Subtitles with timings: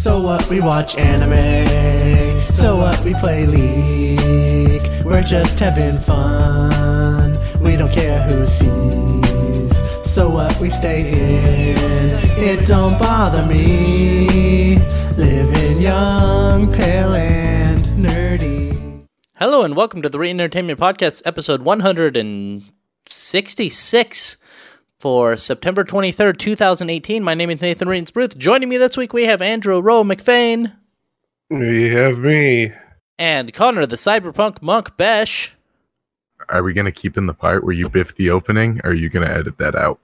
[0.00, 0.48] So what?
[0.48, 2.42] We watch anime.
[2.42, 2.98] So what?
[3.04, 5.04] We play League.
[5.04, 7.36] We're just having fun.
[7.60, 9.76] We don't care who sees.
[10.10, 10.58] So what?
[10.58, 11.76] We stay in.
[12.42, 14.78] It don't bother me.
[15.18, 19.04] Living young, pale, and nerdy.
[19.34, 24.36] Hello and welcome to the Reetin Entertainment Podcast, episode 166
[25.00, 27.24] for September 23rd, 2018.
[27.24, 28.36] My name is Nathan Reitensbruth.
[28.36, 30.72] Joining me this week, we have Andrew Rowe McFain
[31.50, 32.72] You have me.
[33.18, 35.56] and Connor, the cyberpunk monk Besh.
[36.50, 39.08] Are we gonna keep in the part where you biff the opening, or are you
[39.08, 40.00] gonna edit that out?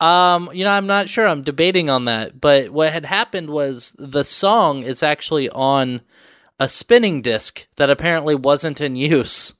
[0.00, 1.26] Um, you know, I'm not sure.
[1.26, 2.40] I'm debating on that.
[2.40, 6.00] But what had happened was the song is actually on
[6.60, 9.54] a spinning disc that apparently wasn't in use.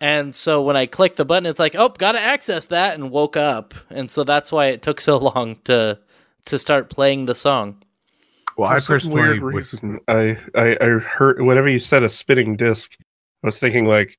[0.00, 3.36] And so when I click the button, it's like, oh, gotta access that, and woke
[3.36, 3.74] up.
[3.90, 5.98] And so that's why it took so long to
[6.46, 7.82] to start playing the song.
[8.56, 12.08] Well, For I personally weird would, reason, I, I I heard whenever you said a
[12.08, 12.96] spinning disc,
[13.42, 14.18] I was thinking like,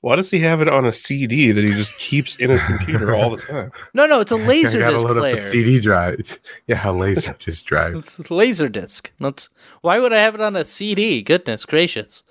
[0.00, 3.14] why does he have it on a CD that he just keeps in his computer
[3.14, 3.72] all the time?
[3.94, 5.36] No, no, it's a laser gotta disc load up player.
[5.36, 6.38] CD drive.
[6.66, 7.94] Yeah, a laser disc drive.
[7.96, 9.12] It's a laser disc.
[9.18, 9.48] That's
[9.80, 11.22] why would I have it on a CD?
[11.22, 12.22] Goodness gracious!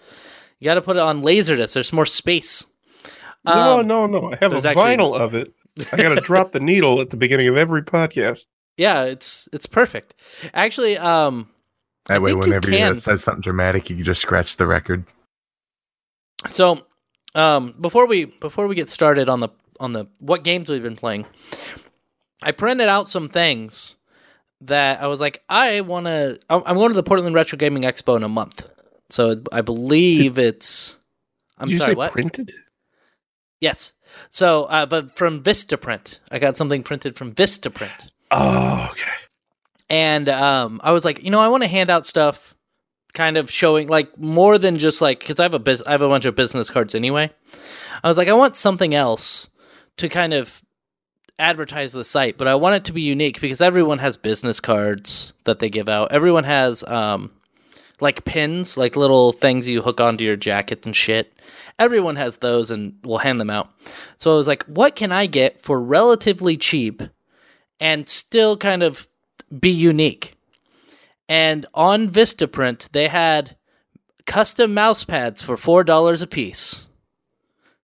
[0.60, 1.74] You got to put it on laser disc.
[1.74, 2.66] There's more space.
[3.46, 4.32] No, Um, no, no.
[4.32, 5.54] I have a there's actually- vinyl of it.
[5.92, 8.46] I gotta drop the needle at the beginning of every podcast.
[8.78, 10.14] Yeah, it's it's perfect.
[10.54, 11.50] Actually, um,
[12.10, 13.00] I That way, think you whenever you can.
[13.00, 15.04] says something dramatic, you can just scratch the record.
[16.48, 16.86] so
[17.36, 19.50] um, before we before we get started on the
[19.80, 21.26] on the what games we've been playing,
[22.44, 23.96] I printed out some things
[24.62, 26.40] that I was like, I want to.
[26.50, 28.68] I'm I'm going to the Portland Retro Gaming Expo in a month,
[29.10, 31.00] so I believe it's.
[31.58, 32.12] I'm Did you sorry, say what?
[32.12, 32.54] printed?
[33.64, 33.94] Yes.
[34.30, 39.10] So, uh, but from Vistaprint, I got something printed from Vistaprint, Oh, okay.
[39.90, 42.56] and um, I was like, you know, I want to hand out stuff,
[43.14, 46.02] kind of showing like more than just like because I have a bus- I have
[46.02, 47.32] a bunch of business cards anyway.
[48.04, 49.48] I was like, I want something else
[49.98, 50.62] to kind of
[51.40, 55.34] advertise the site, but I want it to be unique because everyone has business cards
[55.46, 56.12] that they give out.
[56.12, 57.32] Everyone has um,
[58.04, 61.34] like pins, like little things you hook onto your jackets and shit.
[61.80, 63.72] Everyone has those and will hand them out.
[64.18, 67.02] So I was like, what can I get for relatively cheap
[67.80, 69.08] and still kind of
[69.60, 70.36] be unique?
[71.28, 73.58] And on Vistaprint, they had
[74.28, 76.86] custom mouse pads for $4 a piece.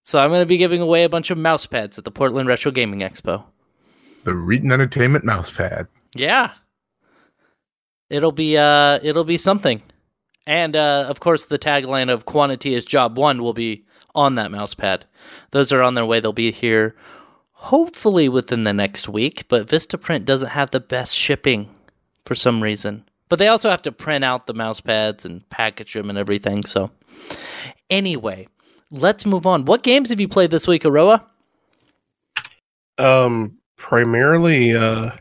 [0.03, 2.47] So I'm going to be giving away a bunch of mouse pads at the Portland
[2.47, 3.43] Retro Gaming Expo.
[4.23, 5.87] The Reetin Entertainment mouse pad.
[6.13, 6.51] Yeah.
[8.09, 9.81] It'll be uh it'll be something.
[10.49, 14.49] And uh of course the tagline of quantity is job 1 will be on that
[14.49, 15.05] mouse pad.
[15.51, 16.19] Those are on their way.
[16.19, 16.95] They'll be here
[17.51, 21.69] hopefully within the next week, but Vistaprint doesn't have the best shipping
[22.25, 23.03] for some reason.
[23.27, 26.63] But they also have to print out the mouse pads and package them and everything.
[26.63, 26.89] So
[27.91, 28.47] anyway,
[28.89, 29.65] let's move on.
[29.65, 31.23] What games have you played this week, Aroa?
[32.97, 35.11] Um, primarily, uh,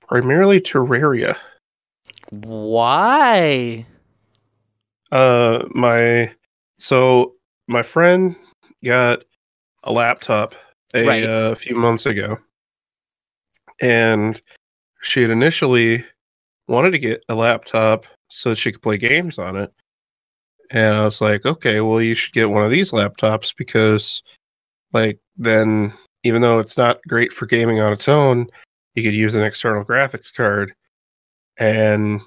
[0.00, 1.36] primarily Terraria.
[2.30, 3.84] Why?
[5.12, 6.32] Uh, my
[6.78, 7.34] so
[7.68, 8.36] my friend
[8.84, 9.22] got
[9.84, 10.54] a laptop
[10.94, 11.24] a Right.
[11.24, 12.38] uh, few months ago,
[13.80, 14.40] and
[15.02, 16.04] she had initially
[16.68, 19.72] wanted to get a laptop so that she could play games on it.
[20.70, 24.22] And I was like, okay, well, you should get one of these laptops because,
[24.92, 25.92] like, then
[26.24, 28.48] even though it's not great for gaming on its own,
[28.94, 30.74] you could use an external graphics card.
[31.58, 32.20] And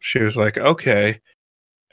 [0.00, 1.20] she was like, okay.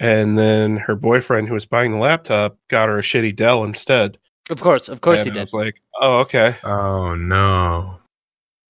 [0.03, 4.17] And then her boyfriend, who was buying the laptop, got her a shitty Dell instead.
[4.49, 5.43] Of course, of course and he I did.
[5.43, 6.57] was like, oh, okay.
[6.65, 7.99] Oh no!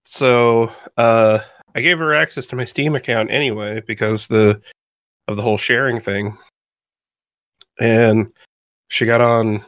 [0.06, 1.40] So uh,
[1.74, 4.62] I gave her access to my Steam account anyway because the
[5.28, 6.38] of the whole sharing thing,
[7.80, 8.32] and
[8.90, 9.66] she got on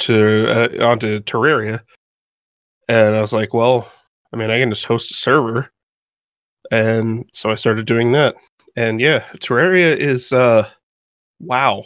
[0.00, 1.80] to uh, onto Terraria,
[2.88, 3.90] and I was like, well,
[4.34, 5.70] I mean, I can just host a server,
[6.70, 8.34] and so I started doing that,
[8.76, 10.68] and yeah, Terraria is uh,
[11.40, 11.84] wow,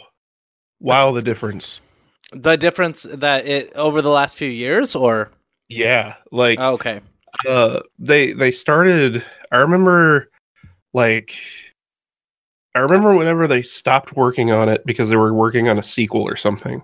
[0.79, 1.81] wow, the difference.
[2.31, 5.31] The difference that it over the last few years, or?
[5.69, 7.01] Yeah, like oh, okay,
[7.47, 10.29] uh they they started i remember
[10.93, 11.35] like
[12.73, 16.21] i remember whenever they stopped working on it because they were working on a sequel
[16.23, 16.81] or something.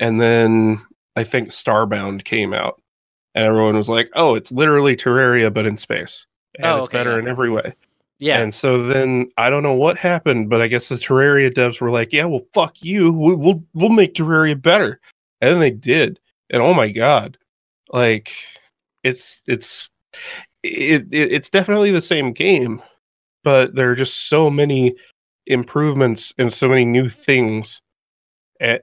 [0.00, 0.80] And then
[1.16, 2.80] i think starbound came out
[3.34, 6.26] and everyone was like oh it's literally terraria but in space.
[6.56, 7.74] And Oh, it's better in every way
[8.24, 11.80] yeah, and so then i don't know what happened but i guess the terraria devs
[11.80, 13.12] were like yeah well fuck you.
[13.12, 15.00] We, we'll we'll make terraria better.
[15.40, 16.20] And then they did.
[16.50, 17.36] And oh my god.
[17.90, 18.32] Like
[19.02, 19.90] it's it's
[20.62, 22.82] it, it it's definitely the same game
[23.42, 24.94] but there are just so many
[25.46, 27.82] improvements and so many new things.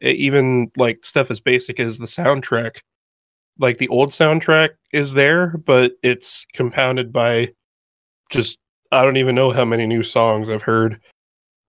[0.01, 2.81] Even like stuff as basic as the soundtrack.
[3.57, 7.53] Like the old soundtrack is there, but it's compounded by
[8.29, 8.59] just
[8.91, 10.99] I don't even know how many new songs I've heard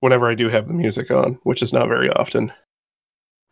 [0.01, 2.53] whenever I do have the music on, which is not very often.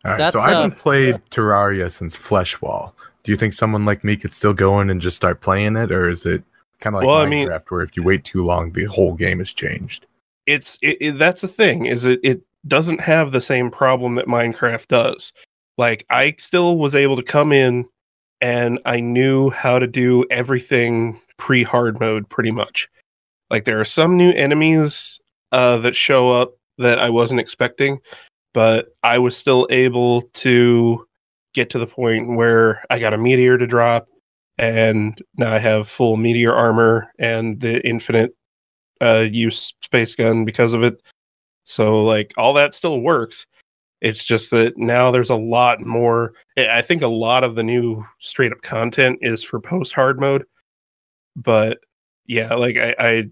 [0.03, 2.91] All right, so I uh, haven't played Terraria since Fleshwall.
[3.23, 5.91] Do you think someone like me could still go in and just start playing it,
[5.91, 6.43] or is it
[6.79, 9.13] kind of like Well, I Minecraft, mean- where if you wait too long, the whole
[9.13, 10.05] game has changed?
[10.47, 14.25] it's it, it, that's the thing is it it doesn't have the same problem that
[14.25, 15.31] Minecraft does.
[15.77, 17.87] Like I still was able to come in
[18.41, 22.89] and I knew how to do everything pre hard mode pretty much.
[23.51, 25.19] Like there are some new enemies
[25.51, 27.99] uh, that show up that I wasn't expecting,
[28.53, 31.05] but I was still able to
[31.53, 34.07] get to the point where I got a meteor to drop
[34.57, 38.33] and now I have full meteor armor and the infinite
[39.01, 41.01] uh, use space gun because of it.
[41.65, 43.45] So like all that still works.
[43.99, 46.33] It's just that now there's a lot more.
[46.57, 50.45] I think a lot of the new straight up content is for post hard mode,
[51.35, 51.79] but
[52.25, 53.29] yeah, like I, I,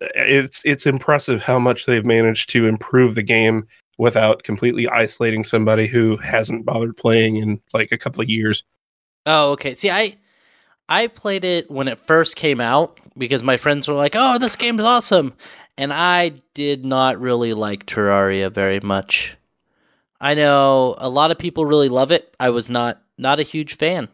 [0.00, 3.66] it's it's impressive how much they've managed to improve the game
[3.98, 8.64] without completely isolating somebody who hasn't bothered playing in like a couple of years.
[9.26, 9.74] Oh, okay.
[9.74, 10.16] See, I
[10.88, 14.56] I played it when it first came out because my friends were like, "Oh, this
[14.56, 15.32] game's awesome,"
[15.78, 19.36] and I did not really like Terraria very much.
[20.20, 22.34] I know a lot of people really love it.
[22.38, 24.08] I was not not a huge fan.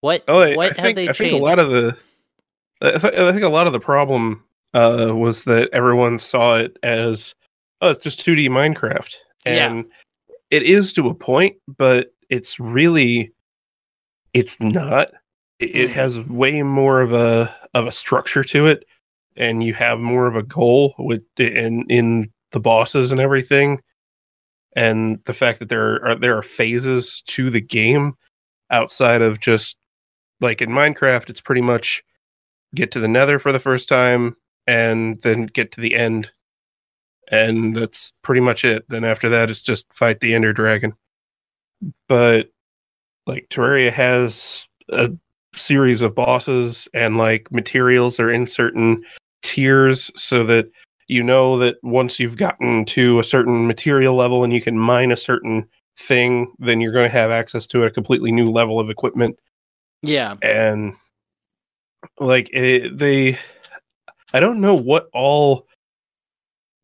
[0.00, 1.96] What Oh, I, what I have think they I think a lot of the
[2.80, 4.42] I, th- I think a lot of the problem
[4.74, 7.34] uh, was that everyone saw it as
[7.80, 9.14] oh, it's just 2D Minecraft,
[9.44, 9.68] Yeah.
[9.68, 9.84] and
[10.50, 13.32] it is to a point, but it's really
[14.34, 15.08] it's not.
[15.58, 15.94] It, it Mm.
[15.94, 18.84] has way more of a of a structure to it,
[19.36, 23.80] and you have more of a goal with in in the bosses and everything,
[24.74, 28.14] and the fact that there are there are phases to the game
[28.70, 29.78] outside of just
[30.40, 32.02] like in Minecraft, it's pretty much
[32.74, 34.36] get to the Nether for the first time
[34.66, 36.30] and then get to the end,
[37.30, 38.84] and that's pretty much it.
[38.88, 40.94] Then after that, it's just fight the Ender Dragon.
[42.08, 42.50] But
[43.26, 45.10] like Terraria has a
[45.54, 49.02] series of bosses and like materials are in certain
[49.42, 50.70] tiers so that
[51.08, 55.12] you know that once you've gotten to a certain material level and you can mine
[55.12, 55.66] a certain
[55.98, 59.38] thing, then you're going to have access to a completely new level of equipment
[60.02, 60.34] yeah.
[60.42, 60.94] and
[62.18, 63.38] like it, they
[64.32, 65.66] i don't know what all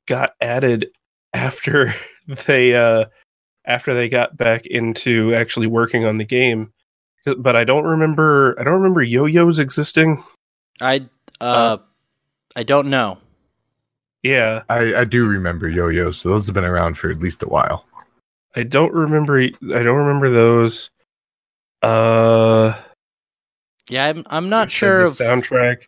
[0.06, 0.90] got added
[1.34, 1.94] after
[2.46, 3.04] they uh
[3.64, 6.72] after they got back into actually working on the game.
[7.38, 10.22] But i don't remember i don't remember yo-yos existing.
[10.80, 11.08] I
[11.40, 11.78] uh,
[12.56, 13.19] I don't know.
[14.22, 14.62] yeah.
[14.69, 17.86] I, I do remember yo-yos, so those have been around for at least a while.
[18.56, 20.90] i don't remember i don't remember those.
[21.82, 22.74] Uh
[23.90, 25.84] Yeah, I'm I'm not you sure the of soundtrack.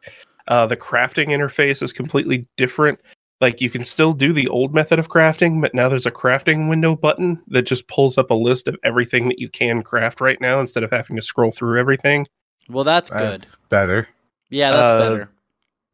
[0.49, 3.00] Uh, the crafting interface is completely different.
[3.41, 6.69] Like you can still do the old method of crafting, but now there's a crafting
[6.69, 10.41] window button that just pulls up a list of everything that you can craft right
[10.41, 12.26] now instead of having to scroll through everything.
[12.69, 13.43] Well, that's good.
[13.43, 14.08] That's better.
[14.50, 15.31] Yeah, that's uh, better.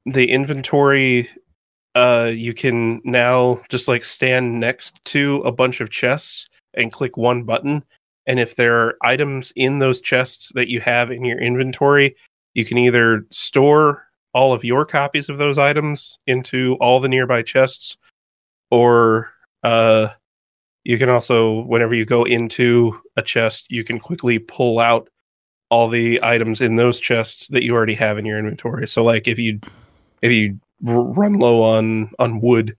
[0.06, 1.28] The inventory,
[1.94, 7.16] uh, you can now just like stand next to a bunch of chests and click
[7.16, 7.84] one button.
[8.26, 12.14] And if there are items in those chests that you have in your inventory,
[12.54, 17.42] you can either store all of your copies of those items into all the nearby
[17.42, 17.96] chests,
[18.70, 19.30] or
[19.64, 20.08] uh,
[20.84, 25.08] you can also, whenever you go into a chest, you can quickly pull out
[25.70, 28.88] all the items in those chests that you already have in your inventory.
[28.88, 29.60] So, like if you
[30.22, 32.76] if you run low on on wood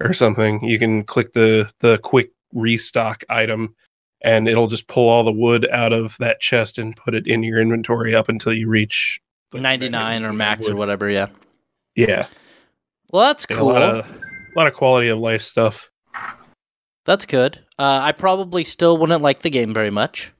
[0.00, 3.74] or something, you can click the the quick restock item
[4.22, 7.42] and it'll just pull all the wood out of that chest and put it in
[7.42, 9.20] your inventory up until you reach
[9.52, 11.26] like, 99 or max or whatever, yeah.
[11.94, 12.26] Yeah,
[13.10, 13.70] Well, that's Yeah, cool.
[13.70, 14.20] A lot, of, a
[14.56, 15.90] lot of quality of life stuff.
[17.04, 17.58] That's good.
[17.78, 20.32] Uh, I probably still wouldn't like the game very much.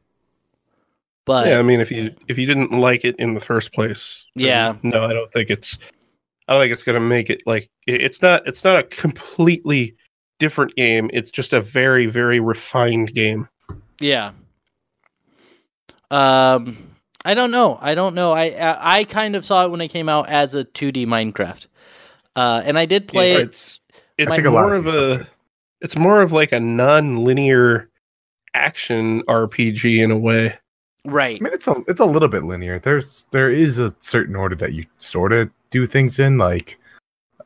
[1.24, 4.24] But yeah, I mean, if you if you didn't like it in the first place,
[4.34, 4.76] Yeah.
[4.82, 5.78] no, I don't think it's.
[6.46, 8.46] I don't think it's gonna make it like it's not.
[8.46, 9.94] It's not a completely
[10.38, 11.10] different game.
[11.12, 13.46] It's just a very very refined game.
[14.00, 14.32] Yeah.
[16.10, 16.76] Um
[17.24, 17.78] I don't know.
[17.80, 18.32] I don't know.
[18.32, 21.66] I I, I kind of saw it when it came out as a 2D Minecraft.
[22.36, 23.80] Uh and I did play Yeah, it It's
[24.16, 25.28] it's I think a more of of a.
[25.80, 27.88] It's more of like a non-linear
[28.54, 30.58] action RPG in a way.
[31.04, 31.38] right.
[31.40, 32.78] I mean, it's a it's a little bit linear.
[32.80, 36.36] There's there is a certain order that you sort of do things in.
[36.38, 36.78] Like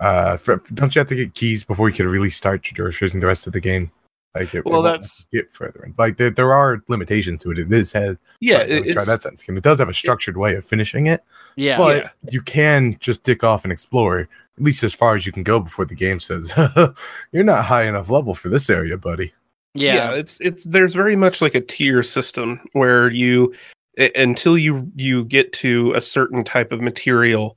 [0.01, 3.27] Uh, for, don't you have to get keys before you can really start traversing the
[3.27, 3.91] rest of the game?
[4.35, 5.83] Like, it, Well, it won't that's- get further.
[5.85, 5.95] in.
[5.99, 7.59] Like, there, there are limitations to it.
[7.59, 9.45] It is has Yeah, Right, it, try it's, that sentence.
[9.47, 11.23] It does have a structured way of finishing it,
[11.57, 11.77] Yeah.
[11.77, 12.11] but Yeah.
[12.31, 14.29] you can just dick off and explore at
[14.63, 16.53] least as far as you can go before the game says
[17.33, 19.33] you're not high enough level for this area, buddy.
[19.75, 19.95] yeah.
[19.95, 20.11] yeah.
[20.13, 23.53] it's it's there's very much like a tier system where you
[23.99, 27.57] i- until you you get to a certain type of material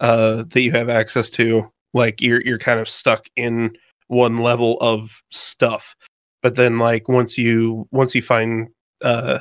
[0.00, 4.78] uh that you have access to like you're you're kind of stuck in one level
[4.80, 5.96] of stuff
[6.42, 8.68] but then like once you once you find
[9.02, 9.38] uh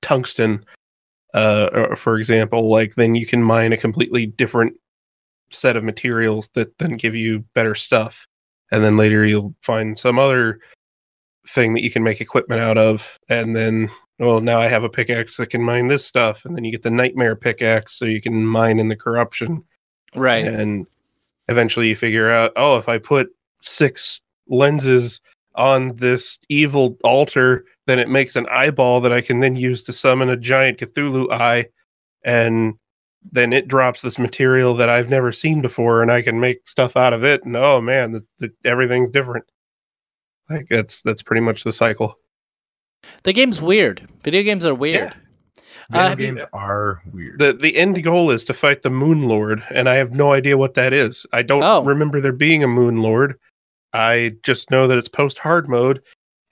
[0.00, 0.64] tungsten
[1.34, 4.74] uh for example like then you can mine a completely different
[5.54, 8.26] set of materials that then give you better stuff.
[8.70, 10.60] And then later you'll find some other
[11.46, 13.18] thing that you can make equipment out of.
[13.28, 16.44] And then well now i have a pickaxe that can mine this stuff.
[16.44, 19.62] And then you get the nightmare pickaxe so you can mine in the corruption.
[20.14, 20.46] Right.
[20.46, 20.86] and
[21.48, 23.28] eventually you figure out oh if i put
[23.62, 25.20] six lenses
[25.54, 29.92] on this evil altar then it makes an eyeball that i can then use to
[29.92, 31.66] summon a giant cthulhu eye
[32.24, 32.74] and
[33.30, 36.96] then it drops this material that i've never seen before and i can make stuff
[36.96, 39.44] out of it and oh man the, the, everything's different
[40.50, 42.18] like that's that's pretty much the cycle
[43.24, 44.06] The game's weird.
[44.22, 45.12] Video games are weird.
[45.12, 45.14] Uh,
[45.90, 47.38] Video have you- games are weird.
[47.38, 50.56] the the end goal is to fight the moon lord and i have no idea
[50.56, 51.82] what that is i don't Oh.
[51.82, 53.38] remember there being a moon lord
[53.92, 56.00] i just know that it's post hard mode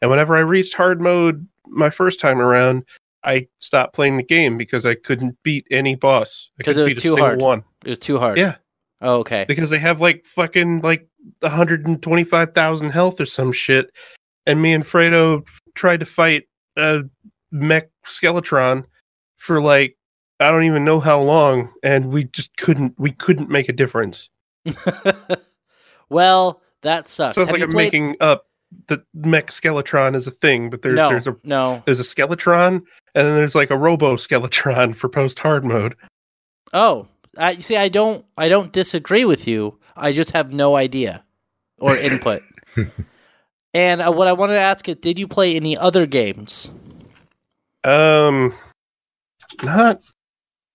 [0.02, 2.84] and whenever i reached hard mode my first time around
[3.24, 7.02] i stopped playing the game because i couldn't beat any boss Because it was beat
[7.02, 7.40] too hard.
[7.40, 8.38] one It was too hard.
[8.38, 8.56] Yeah.
[9.02, 9.46] Oh, okay.
[9.48, 11.08] because they have like fucking like
[11.40, 13.90] 125,000 health or some shit.
[14.46, 17.02] And me and Fredo tried to fight a
[17.50, 18.84] mech Skeletron
[19.36, 19.96] for like
[20.40, 24.30] I don't even know how long, and we just couldn't we couldn't make a difference.
[26.08, 27.34] well, that sucks.
[27.34, 28.46] So it's Have like I'm played- making up
[28.86, 31.82] that mech Skeletron is a thing, but there, no, there's a no.
[31.86, 32.74] there's a Skeletron,
[33.14, 35.96] and then there's like a Robo Skeletron for post hard mode.
[36.72, 37.76] Oh, I see.
[37.76, 38.24] I don't.
[38.36, 39.78] I don't disagree with you.
[39.96, 41.24] I just have no idea
[41.78, 42.42] or input.
[43.74, 46.70] and uh, what I wanted to ask is, did you play any other games?
[47.82, 48.54] Um,
[49.64, 50.00] not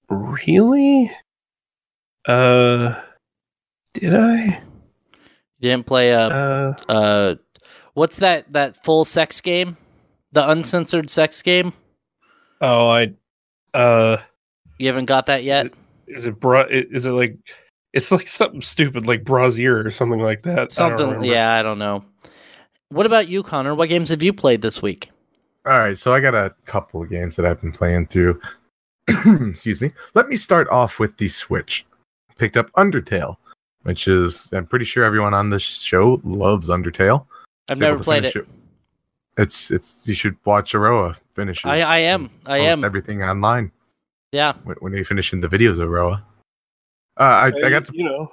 [0.10, 1.12] really.
[2.28, 3.00] Uh,
[3.94, 4.62] did I?
[5.66, 7.36] You didn't play a Uh, uh,
[7.96, 8.54] what's that?
[8.54, 9.78] That full sex game,
[10.32, 11.74] the uncensored sex game.
[12.62, 13.14] oh, I.
[13.74, 14.18] Uh,
[14.78, 15.74] You haven't got that yet.
[16.08, 16.66] is it bra?
[16.70, 17.38] Is it like?
[17.94, 20.70] It's like something stupid, like Brazier or something like that.
[20.70, 21.08] Something.
[21.08, 21.26] remember.
[21.26, 22.06] Yeah, I don't know.
[22.90, 23.74] What about you, Connor?
[23.74, 25.10] What games have you played this week?
[25.66, 28.40] All right, so I got a couple of games that I've been playing through.
[29.10, 29.94] Excuse me.
[30.14, 31.88] Let me start off with the Switch.
[32.38, 33.38] Picked up Undertale,
[33.86, 37.26] which is I'm pretty sure everyone on this show loves Undertale.
[37.70, 38.34] I've never played it.
[38.34, 38.48] finish
[39.38, 41.64] It's it's you should watch Aroa finish.
[41.64, 42.30] it I I am.
[42.48, 42.84] I post am.
[42.84, 43.72] everything online
[44.32, 44.54] Yeah.
[44.64, 46.24] when, when they finish in the videos of Aroa.
[47.18, 48.32] Uh, I, I got to you know.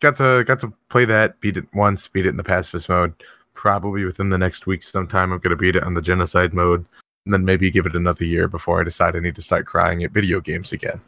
[0.00, 3.14] got to got to play that, beat it once, beat it in the pacifist mode.
[3.54, 6.84] Probably within the next week sometime I'm gonna beat it on the genocide mode,
[7.24, 10.04] and then maybe give it another year before I decide I need to start crying
[10.04, 11.00] at video games again.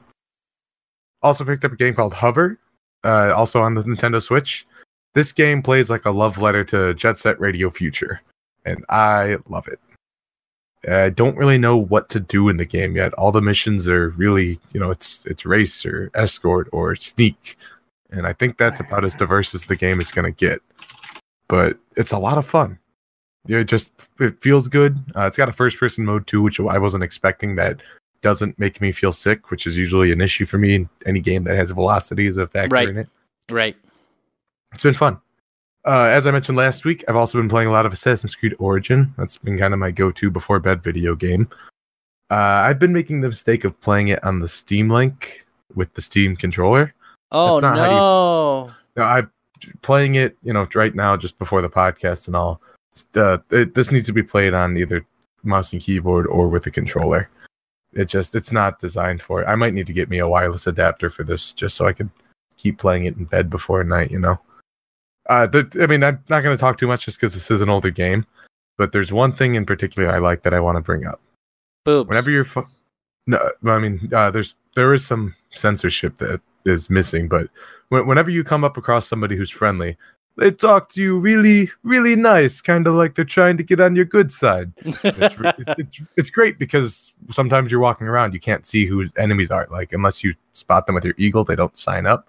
[1.22, 2.58] Also picked up a game called Hover,
[3.04, 4.66] uh, also on the Nintendo Switch.
[5.14, 8.20] This game plays like a love letter to Jet Set Radio Future,
[8.64, 9.80] and I love it.
[10.88, 13.12] I don't really know what to do in the game yet.
[13.14, 17.56] All the missions are really, you know, it's it's race or escort or sneak,
[18.10, 20.60] and I think that's about as diverse as the game is going to get.
[21.48, 22.78] But it's a lot of fun.
[23.48, 24.98] It just it feels good.
[25.16, 27.56] Uh, it's got a first person mode too, which I wasn't expecting.
[27.56, 27.80] That
[28.22, 31.44] doesn't make me feel sick, which is usually an issue for me in any game
[31.44, 32.88] that has velocity as a factor Right.
[32.88, 33.08] in it.
[33.50, 33.76] Right.
[34.74, 35.18] It's been fun.
[35.86, 38.54] Uh, as I mentioned last week, I've also been playing a lot of Assassin's Creed
[38.58, 39.14] Origin.
[39.16, 41.48] That's been kind of my go-to before bed video game.
[42.30, 46.02] Uh, I've been making the mistake of playing it on the Steam Link with the
[46.02, 46.92] Steam controller.
[47.32, 47.90] Oh not how you-
[48.96, 49.04] no.
[49.04, 49.30] I'm
[49.82, 52.60] playing it, you know, right now just before the podcast and all.
[53.14, 55.06] Uh, it, this needs to be played on either
[55.44, 57.30] mouse and keyboard or with a controller.
[57.92, 59.46] It just it's not designed for it.
[59.46, 62.10] I might need to get me a wireless adapter for this just so I could
[62.56, 64.10] keep playing it in bed before night.
[64.10, 64.40] You know.
[65.28, 67.60] Uh, the, I mean, I'm not going to talk too much just because this is
[67.60, 68.24] an older game,
[68.78, 71.20] but there's one thing in particular I like that I want to bring up
[71.84, 72.08] Boobs.
[72.08, 72.66] whenever you're fu-
[73.26, 77.48] no i mean uh, there's there is some censorship that is missing but
[77.90, 79.96] whenever you come up across somebody who's friendly
[80.38, 83.94] they talk to you really really nice kind of like they're trying to get on
[83.96, 84.98] your good side it's,
[85.78, 89.92] it's, it's great because sometimes you're walking around you can't see who enemies are like
[89.92, 92.28] unless you spot them with your eagle they don't sign up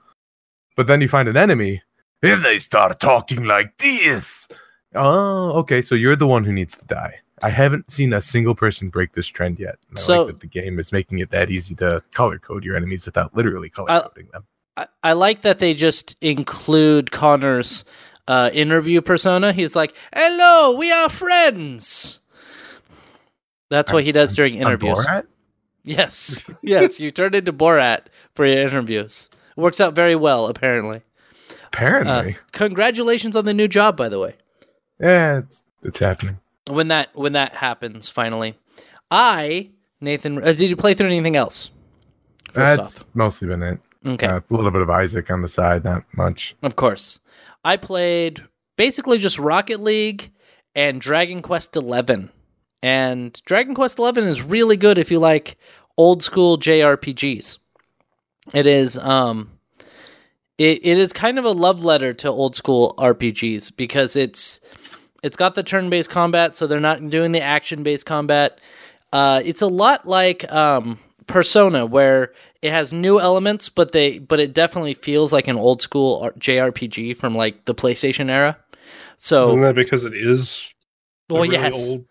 [0.75, 1.82] But then you find an enemy,
[2.24, 4.48] and they start talking like this.
[4.96, 5.82] Oh, okay.
[5.82, 7.16] So you're the one who needs to die.
[7.44, 9.75] I haven't seen a single person break this trend yet.
[9.94, 12.78] I So- like that the game is making it that easy to color code your
[12.78, 14.46] enemies without literally color coding them.
[14.78, 17.86] I, I like that they just include Connor's
[18.28, 19.54] uh, interview persona.
[19.54, 22.20] He's like, "Hello, we are friends."
[23.70, 25.06] That's what he does during interviews.
[25.06, 25.28] Borat?
[25.84, 29.30] Yes, yes, you turned into Borat for your interviews.
[29.56, 30.98] Works out very well, apparently.
[30.98, 32.38] Uh, Apparently.
[32.52, 34.36] congratulations on the new job, by the way.
[35.00, 36.40] yeah, it's, it's happening.
[36.68, 38.58] When that when that happens, finally,
[39.12, 39.70] I
[40.02, 41.70] Nathan, uh, did you play through anything else?
[42.54, 43.80] That's mostly been it.
[44.08, 46.56] Okay, Uh, a little bit of Isaac on the side, not much.
[46.62, 47.20] of course.
[47.65, 48.44] I played
[48.77, 50.32] basically just Rocket League
[50.74, 52.29] and Dragon Quest Eleven,
[52.82, 55.58] and Dragon Quest Eleven is really good if you like
[55.98, 57.58] old school JRPGs.
[58.53, 59.50] It is um
[60.58, 64.60] it, it is kind of a love letter to old school RPGs because it's
[65.24, 68.60] it's got the turn based combat, so they're not doing the action based combat.
[69.12, 71.00] Uh, it's a lot like um,
[71.30, 75.82] Persona, where it has new elements, but they but it definitely feels like an old
[75.82, 78.58] school JRPG from like the PlayStation era.
[79.16, 80.74] So Isn't that because it is
[81.30, 82.06] well, really yes, old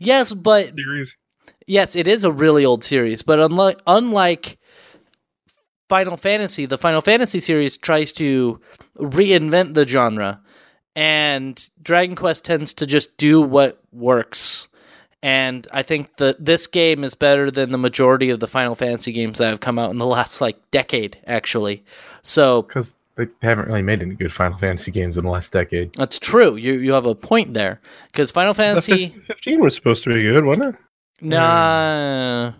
[0.00, 1.16] yes, but series?
[1.66, 4.58] Yes, it is a really old series, but unlike unlike
[5.88, 8.60] Final Fantasy, the Final Fantasy series tries to
[8.98, 10.40] reinvent the genre,
[10.96, 14.66] and Dragon Quest tends to just do what works.
[15.22, 19.12] And I think that this game is better than the majority of the Final Fantasy
[19.12, 21.84] games that have come out in the last like decade, actually.
[22.22, 25.92] So Because they haven't really made any good Final Fantasy games in the last decade.
[25.94, 26.56] that's true.
[26.56, 29.08] You you have a point there because Final Fantasy.
[29.10, 30.80] fif- Fifteen was supposed to be good, wasn't it?
[31.20, 32.52] Nah.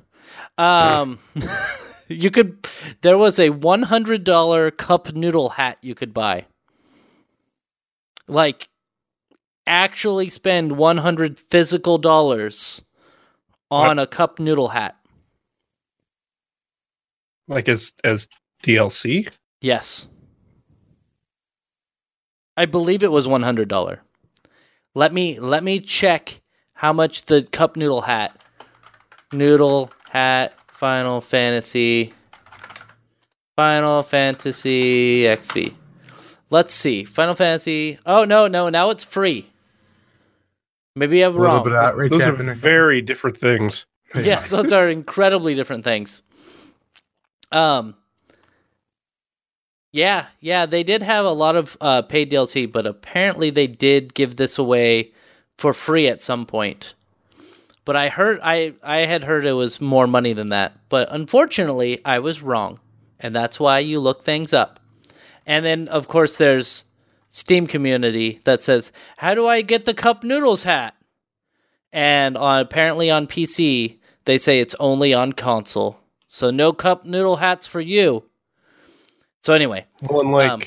[0.59, 1.19] Um,
[2.09, 2.65] you could.
[3.01, 6.47] There was a one hundred dollar cup noodle hat you could buy.
[8.29, 8.69] Like,
[9.67, 12.83] actually spend one hundred physical dollars
[13.71, 14.97] on a cup noodle hat.
[17.49, 18.29] Like as as
[18.63, 19.29] DLC.
[19.61, 20.07] Yes,
[22.57, 24.03] I believe it was one hundred dollar.
[24.95, 26.41] Let me let me check
[26.75, 28.41] how much the cup noodle hat,
[29.33, 32.13] noodle hat, Final Fantasy,
[33.57, 35.75] Final Fantasy XV.
[36.51, 37.99] Let's see, Final Fantasy.
[38.05, 39.52] Oh no, no, now it's free.
[40.95, 41.65] Maybe I'm A wrong.
[41.65, 43.87] bit of outrage Those are very different things.
[44.17, 46.23] yes, those are incredibly different things.
[47.51, 47.95] Um.
[49.95, 54.15] Yeah, yeah, they did have a lot of uh, paid DLC, but apparently they did
[54.15, 55.13] give this away
[55.59, 56.95] for free at some point.
[57.85, 62.01] But I heard I I had heard it was more money than that, but unfortunately
[62.07, 62.79] I was wrong,
[63.21, 64.81] and that's why you look things up.
[65.47, 66.85] And then of course there's
[67.33, 70.95] Steam community that says, "How do I get the cup noodles hat?"
[71.93, 75.99] and on apparently on PC they say it's only on console.
[76.29, 78.25] So no cup noodle hats for you.
[79.43, 80.63] So anyway, Well, and like Um,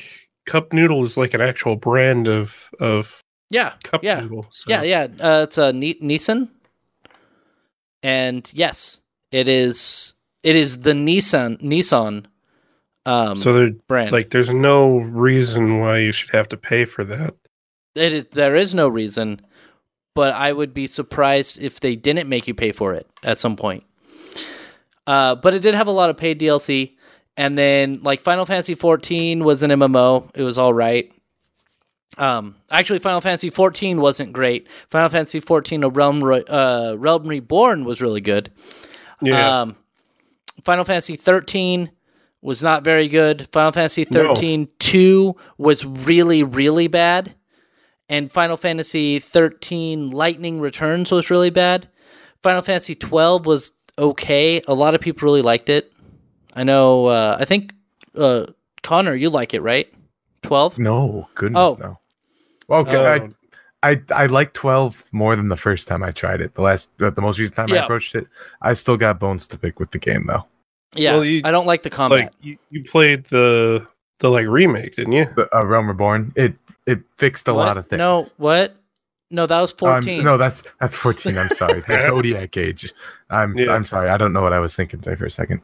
[0.46, 4.48] cup noodle is like an actual brand of of yeah, cup yeah, noodle.
[4.52, 4.66] So.
[4.70, 5.08] yeah, yeah.
[5.20, 6.50] Uh, it's a Ni- Nissin,
[8.04, 9.02] and yes,
[9.32, 10.14] it is.
[10.44, 12.26] It is the Nissin Nissin
[13.06, 14.12] um, So there, brand.
[14.12, 17.34] like, there's no reason why you should have to pay for that.
[17.96, 18.26] it is.
[18.28, 19.42] There is no reason,
[20.16, 23.56] but I would be surprised if they didn't make you pay for it at some
[23.56, 23.84] point.
[25.08, 26.96] Uh, but it did have a lot of paid DLC,
[27.38, 30.30] and then like Final Fantasy 14 was an MMO.
[30.34, 31.12] It was all right.
[32.18, 34.68] Um, actually, Final Fantasy 14 wasn't great.
[34.90, 38.52] Final Fantasy 14: A Realm Re- uh, Realm Reborn was really good.
[39.22, 39.76] Yeah, Um,
[40.64, 41.92] Final Fantasy 13
[42.46, 43.48] was not very good.
[43.52, 44.34] Final Fantasy No.
[44.36, 47.34] 13 2 was really, really bad.
[48.08, 51.90] And Final Fantasy 13 Lightning Returns was really bad.
[52.44, 54.62] Final Fantasy 12 was okay.
[54.68, 55.92] A lot of people really liked it.
[56.56, 57.74] I know, uh, I think,
[58.16, 58.46] uh,
[58.84, 59.92] Connor, you like it, right?
[60.44, 60.78] 12?
[60.78, 61.78] No, goodness, Oh.
[61.80, 62.00] no.
[62.70, 63.06] Okay, Oh,
[63.84, 66.56] I, I I like twelve more than the first time I tried it.
[66.56, 68.28] The last, the, the most recent time I approached it,
[68.62, 70.46] I still got bones to pick with the game though.
[70.96, 72.20] Yeah, Well, you- I don't like the combat.
[72.26, 73.86] like you, you played the
[74.20, 75.26] the like remake, didn't you?
[75.36, 76.56] The uh, Realm Reborn, it
[76.86, 77.66] it fixed a What?
[77.66, 77.98] lot of things.
[78.00, 78.76] No, what?
[79.32, 80.24] No, that was Um, 14.
[80.24, 81.38] no, that's that's fourteen.
[81.38, 82.94] I'm sorry, the Zodiac Age.
[83.30, 83.74] I'm Yeah.
[83.74, 84.10] I'm sorry.
[84.10, 85.62] I don't know what I was thinking there for a second.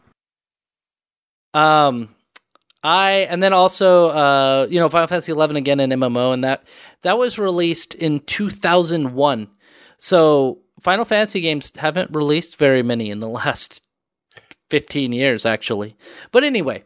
[1.54, 2.10] Um,
[2.84, 6.64] I and then also uh, you know, Final Fantasy Eleven again in MMO, and that
[7.04, 9.48] that was released in two thousand one.
[9.98, 13.86] So Final Fantasy games haven't released very many in the last
[14.72, 15.96] fifteen years, actually.
[16.32, 16.84] But anyway,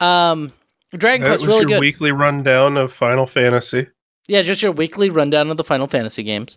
[0.00, 0.52] um,
[0.96, 1.80] Dragon That Quest was really your good.
[1.80, 3.88] weekly rundown of Final Fantasy.
[4.28, 6.56] Yeah, just your weekly rundown of the Final Fantasy games.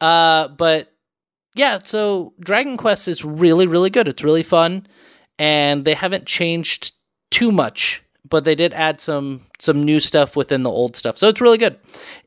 [0.00, 0.92] Uh, but
[1.54, 4.08] yeah, so Dragon Quest is really, really good.
[4.08, 4.86] It's really fun,
[5.38, 6.92] and they haven't changed
[7.30, 11.16] too much, but they did add some some new stuff within the old stuff.
[11.16, 11.78] So it's really good.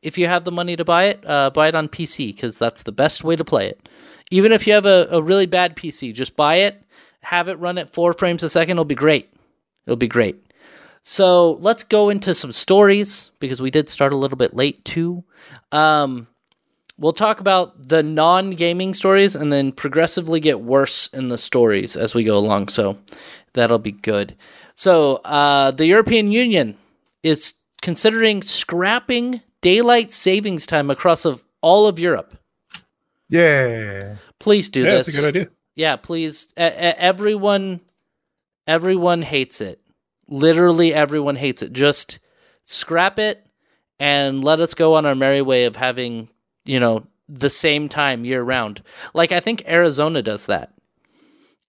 [0.02, 2.84] If you have the money to buy it, uh, buy it on PC because that's
[2.84, 3.88] the best way to play it.
[4.30, 6.82] Even if you have a, a really bad PC, just buy it,
[7.22, 8.72] have it run at four frames a second.
[8.72, 9.32] It'll be great.
[9.86, 10.36] It'll be great.
[11.02, 15.24] So let's go into some stories because we did start a little bit late too.
[15.72, 16.26] Um,
[16.98, 21.96] we'll talk about the non gaming stories and then progressively get worse in the stories
[21.96, 22.68] as we go along.
[22.68, 22.98] So
[23.54, 24.36] that'll be good.
[24.74, 26.76] So uh, the European Union
[27.22, 32.36] is considering scrapping daylight savings time across of all of Europe.
[33.28, 34.16] Yeah.
[34.38, 35.06] Please do yeah, this.
[35.06, 35.50] that's a good idea.
[35.74, 36.52] Yeah, please.
[36.58, 37.80] E- e- everyone,
[38.66, 39.80] everyone hates it.
[40.28, 41.72] Literally, everyone hates it.
[41.72, 42.20] Just
[42.64, 43.44] scrap it
[43.98, 46.28] and let us go on our merry way of having,
[46.64, 48.82] you know, the same time year round.
[49.14, 50.72] Like I think Arizona does that.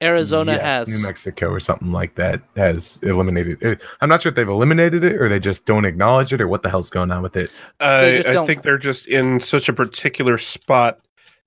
[0.01, 3.83] Arizona Yes, has New Mexico or something like that has eliminated it.
[4.01, 6.63] I'm not sure if they've eliminated it or they just don't acknowledge it or what
[6.63, 7.51] the hell's going on with it.
[7.79, 10.99] They I, I don't- think they're just in such a particular spot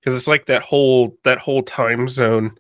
[0.05, 2.57] because it's like that whole that whole time zone.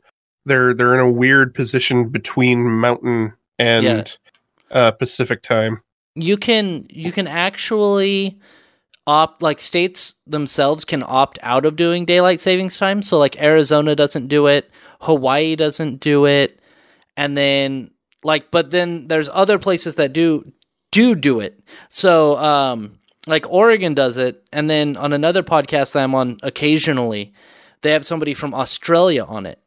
[0.47, 4.05] They're they're in a weird position between Mountain and Yeah.
[4.71, 5.81] uh, Pacific time.
[6.17, 8.39] you can you can actually
[9.07, 13.95] opt like states themselves can opt out of doing daylight savings time so like arizona
[13.95, 16.59] doesn't do it hawaii doesn't do it
[17.17, 17.91] and then
[18.23, 20.51] like but then there's other places that do
[20.91, 26.03] do do it so um like oregon does it and then on another podcast that
[26.03, 27.33] i'm on occasionally
[27.83, 29.61] they have somebody from australia on it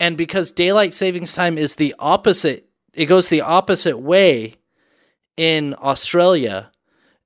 [0.00, 4.54] and because daylight savings time is the opposite it goes the opposite way
[5.38, 6.70] in Australia.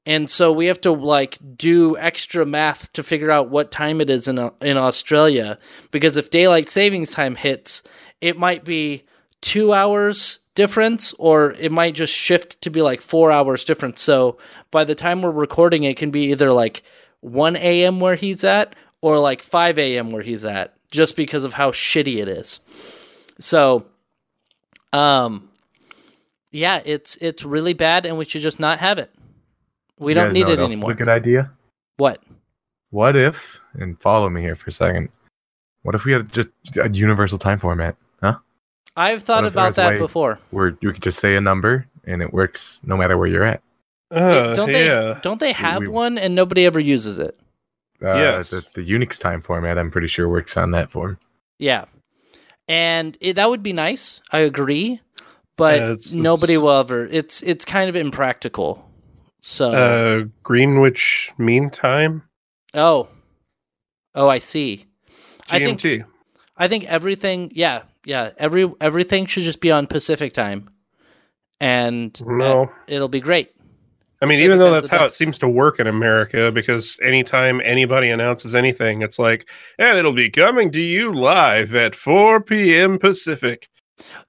[0.05, 4.11] And so we have to like do extra math to figure out what time it
[4.11, 5.59] is in in Australia
[5.91, 7.83] because if daylight savings time hits,
[8.21, 9.05] it might be
[9.41, 14.01] 2 hours difference or it might just shift to be like 4 hours difference.
[14.03, 14.37] So
[14.71, 16.83] by the time we're recording it can be either like
[17.21, 18.01] 1 a.m.
[18.01, 20.11] where he's at or like 5 a.m.
[20.11, 22.61] where he's at just because of how shitty it is.
[23.41, 23.87] So
[24.93, 25.49] um
[26.51, 29.11] yeah, it's it's really bad, and we should just not have it.
[29.99, 30.91] We You don't need it anymore.
[30.91, 31.51] a good idea.
[31.97, 32.23] What?
[32.91, 35.09] What if, and follow me here for a second,
[35.83, 37.97] what if we had just a universal time format?
[38.21, 38.37] Huh?
[38.97, 40.39] I've thought about that before.
[40.51, 43.63] Where you could just say a number and it works no matter where you're at.
[44.11, 45.17] Uh, don't they?
[45.23, 47.39] Don't they have we- one, and nobody ever uses it?
[48.03, 48.51] Uh, Yes.
[48.51, 51.19] the, the Unix time format, I'm pretty sure, works on that form.
[51.59, 51.85] Yeah,
[52.69, 54.21] and it, that would be nice.
[54.33, 55.01] I agree,
[55.57, 57.07] but Yeah, it's- nobody it's- will ever.
[57.07, 58.87] It's it's kind of impractical.
[59.41, 62.23] So Uh, Greenwich Mean Time.
[62.75, 63.09] oh,
[64.15, 64.85] oh, I see.
[65.49, 66.05] I think GMT.
[66.57, 67.51] I think everything.
[67.55, 68.31] Yeah, yeah.
[68.39, 70.69] Every everything should just be on Pacific time,
[71.61, 72.73] and uh, No.
[72.87, 73.51] it'll be great.
[74.21, 77.61] I mean, Pacific even though that's how it seems to work in America, because anytime
[77.65, 82.99] anybody announces anything, it's like, and it'll be coming to you live at 4 p.m.
[83.01, 83.69] Pacific.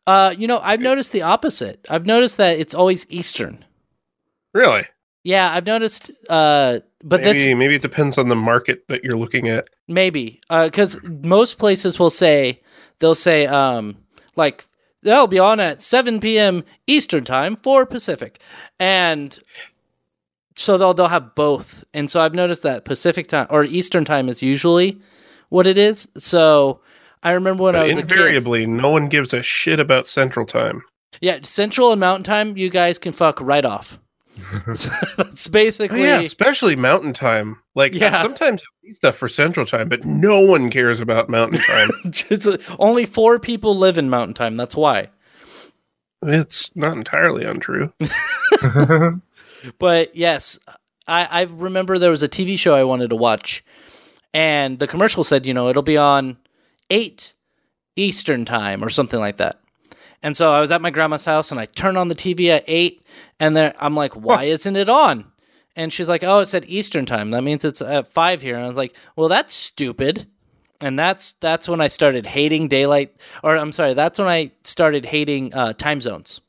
[0.07, 1.85] Uh, you know, I've noticed the opposite.
[1.91, 3.63] I've noticed that it's always Eastern.
[4.53, 4.87] Really?
[5.23, 6.09] Yeah, I've noticed.
[6.27, 9.67] Uh, but maybe, this maybe it depends on the market that you're looking at.
[9.87, 12.61] maybe because most places will say
[12.99, 13.97] they'll say um
[14.35, 14.65] like
[15.01, 16.63] they'll be on at 7 p.m.
[16.87, 18.39] Eastern time for Pacific,
[18.79, 19.37] and
[20.55, 21.83] so they'll they'll have both.
[21.93, 24.99] And so I've noticed that Pacific time or Eastern time is usually
[25.49, 26.07] what it is.
[26.17, 26.79] So
[27.23, 28.11] I remember when I But was a kid.
[28.11, 30.83] invariably, no one gives a shit about Central Time.
[31.21, 33.99] Yeah, Central and Mountain time, you guys can fuck right off.
[34.65, 37.57] That's Oh, basically yeah, especially Mountain Time.
[37.75, 38.21] Like, Yeah.
[38.21, 41.89] sometimes I stuff for Central Time, but no one cares about Mountain Time.
[42.05, 44.55] It's uh, only four people live in Mountain Time.
[44.55, 45.09] That's why.
[46.23, 47.91] it's not entirely untrue.
[49.79, 50.59] But yes,
[51.07, 53.63] I, I remember there was a TV show I wanted to watch,
[54.33, 56.35] and the commercial said, you know, it'll be on
[56.89, 57.33] eight
[57.95, 59.61] Eastern time or something like that.
[60.23, 62.63] And so I was at my grandma's house and I turned on the TV at
[62.65, 63.05] eight,
[63.39, 65.25] and then I'm like, why isn't it on?
[65.75, 67.31] And she's like, oh, it said Eastern time.
[67.31, 68.55] That means it's at five here.
[68.55, 70.27] And I was like, well, that's stupid.
[70.81, 75.05] And that's that's when I started hating daylight, or I'm sorry, that's when I started
[75.05, 76.41] hating uh, time zones.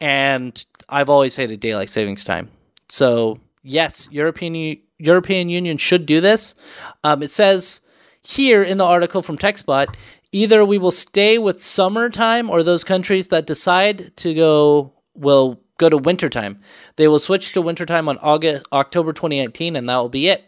[0.00, 2.50] And I've always hated daylight savings time.
[2.88, 6.54] So yes, European U- European Union should do this.
[7.02, 7.80] Um, it says
[8.22, 9.94] here in the article from TechSpot,
[10.34, 15.88] either we will stay with summertime, or those countries that decide to go will go
[15.88, 16.60] to wintertime.
[16.96, 20.44] They will switch to wintertime on August October 2019, and that will be it.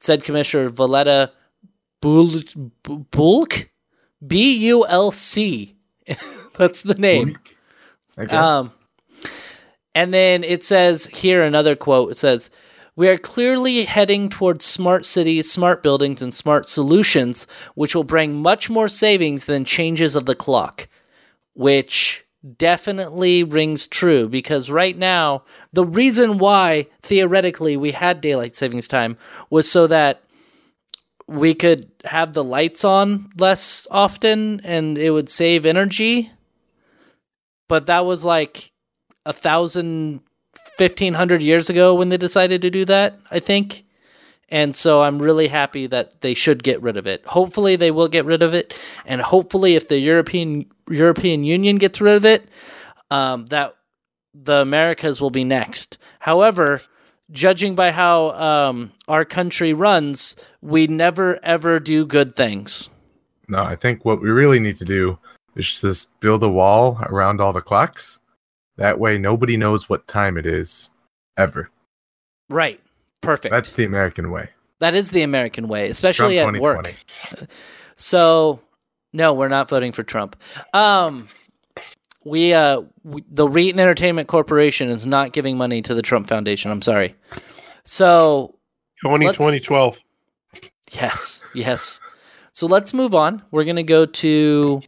[0.00, 1.30] Said Commissioner Violeta
[2.00, 2.42] Bul-
[2.82, 3.70] Bulk,
[4.26, 5.76] B U L C.
[6.56, 7.38] That's the name.
[8.16, 8.34] I guess.
[8.34, 8.70] Um,
[9.94, 12.10] and then it says here another quote.
[12.10, 12.50] It says,
[12.94, 18.34] "We are clearly heading towards smart cities, smart buildings, and smart solutions, which will bring
[18.34, 20.88] much more savings than changes of the clock."
[21.54, 22.24] Which
[22.58, 29.16] definitely rings true because right now the reason why theoretically we had daylight savings time
[29.48, 30.24] was so that
[31.28, 36.32] we could have the lights on less often and it would save energy
[37.72, 38.70] but that was like
[39.24, 40.20] a thousand,
[40.78, 43.84] fifteen hundred years ago when they decided to do that, I think.
[44.48, 47.24] And so I'm really happy that they should get rid of it.
[47.24, 48.74] Hopefully they will get rid of it,
[49.06, 52.48] and hopefully if the European European Union gets rid of it,
[53.10, 53.74] um, that
[54.34, 55.98] the Americas will be next.
[56.18, 56.82] However,
[57.30, 62.90] judging by how um, our country runs, we never ever do good things.
[63.48, 65.18] no, I think what we really need to do
[65.56, 68.18] is just build a wall around all the clocks.
[68.76, 70.90] That way, nobody knows what time it is,
[71.36, 71.70] ever.
[72.48, 72.80] Right.
[73.20, 73.52] Perfect.
[73.52, 74.50] That's the American way.
[74.80, 76.94] that is the American way, especially Trump at work.
[77.96, 78.60] So,
[79.12, 80.34] no, we're not voting for Trump.
[80.74, 81.28] Um,
[82.24, 86.70] we, uh, we, the Reetin Entertainment Corporation is not giving money to the Trump Foundation.
[86.70, 87.14] I'm sorry.
[87.84, 88.56] So,
[89.02, 89.98] 2020 12.
[90.92, 92.00] yes, yes.
[92.52, 93.42] So let's move on.
[93.50, 94.82] We're gonna go to,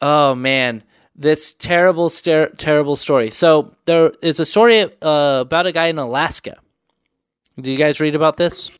[0.00, 0.82] oh man,
[1.18, 3.30] this terrible, ster- terrible story.
[3.30, 6.56] So there is a story uh, about a guy in Alaska.
[7.60, 8.70] Do you guys read about this?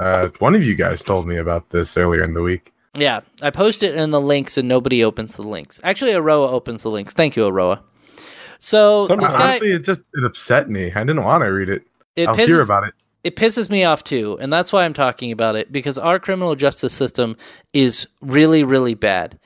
[0.00, 2.72] Uh, one of you guys told me about this earlier in the week.
[2.96, 5.80] Yeah, I post it in the links and nobody opens the links.
[5.82, 7.12] Actually, Aroa opens the links.
[7.12, 7.82] Thank you, Aroa.
[8.58, 10.92] So Some- this guy, Honestly, it just it upset me.
[10.94, 11.84] I didn't want to read it.
[12.14, 12.94] it I'll hear about it.
[13.24, 16.54] it pisses me off too, and that's why I'm talking about it because our criminal
[16.54, 17.36] justice system
[17.72, 19.38] is really, really bad.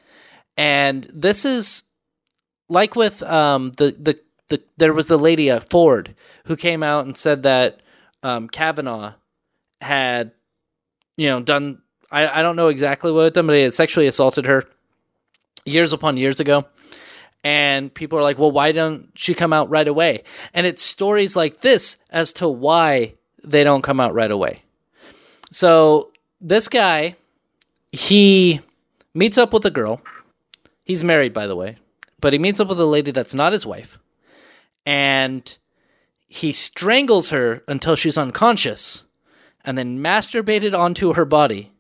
[0.57, 1.83] And this is
[2.69, 6.15] like with um the the, the there was the lady at Ford
[6.47, 7.81] who came out and said that
[8.23, 9.15] um Kavanaugh
[9.81, 10.33] had
[11.17, 14.07] you know done I, I don't know exactly what it done, but he had sexually
[14.07, 14.65] assaulted her
[15.65, 16.67] years upon years ago.
[17.45, 20.25] And people are like, well, why don't she come out right away?
[20.53, 23.15] And it's stories like this as to why
[23.45, 24.63] they don't come out right away.
[25.53, 27.17] So this guy,
[27.93, 28.61] he
[29.15, 30.01] meets up with a girl.
[30.87, 31.77] He's married, by the way,
[32.21, 33.99] but he meets up with a lady that's not his wife.
[34.87, 35.59] And
[36.27, 39.05] he strangles her until she's unconscious
[39.65, 41.73] and then masturbated onto her body.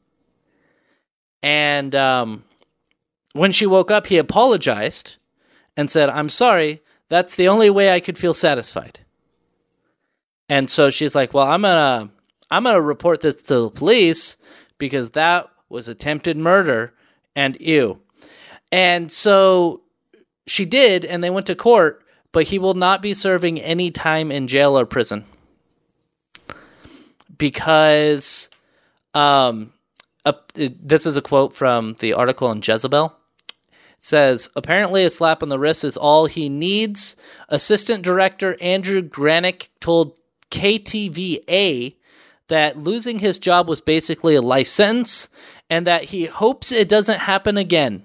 [1.43, 2.45] And um,
[3.33, 5.17] when she woke up, he apologized
[5.77, 9.01] and said, I'm sorry, that's the only way I could feel satisfied.
[10.49, 12.11] And so she's like, "Well, I'm gonna
[12.51, 14.37] I'm gonna report this to the police
[14.79, 16.95] because that was attempted murder
[17.35, 18.01] and ew."
[18.77, 19.81] And so
[20.47, 24.31] she did, and they went to court, but he will not be serving any time
[24.31, 25.25] in jail or prison
[27.39, 28.51] because
[29.15, 29.73] um,
[30.55, 33.17] this is a quote from the article in Jezebel
[33.99, 37.17] says apparently a slap on the wrist is all he needs.
[37.49, 40.19] Assistant director Andrew Grannik told
[40.51, 41.97] KTVA
[42.49, 45.31] that losing his job was basically a life sentence
[45.71, 48.03] and that he hopes it doesn't happen again.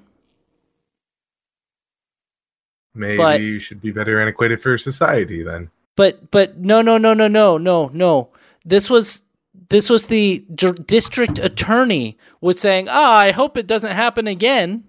[2.93, 5.69] Maybe But- you should be better antiquated for society then.
[5.95, 8.29] But but no no no no no no no.
[8.65, 9.23] This was
[9.69, 14.83] this was the d- district attorney was saying, "Ah, I hope it doesn't happen again."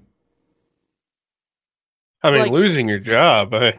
[2.23, 3.53] I mean, Like- losing your job.
[3.55, 3.79] I,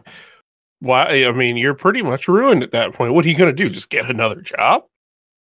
[0.79, 1.25] why?
[1.25, 3.13] I mean, you're pretty much ruined at that point.
[3.13, 3.69] What are you going to do?
[3.69, 4.83] Just get another job?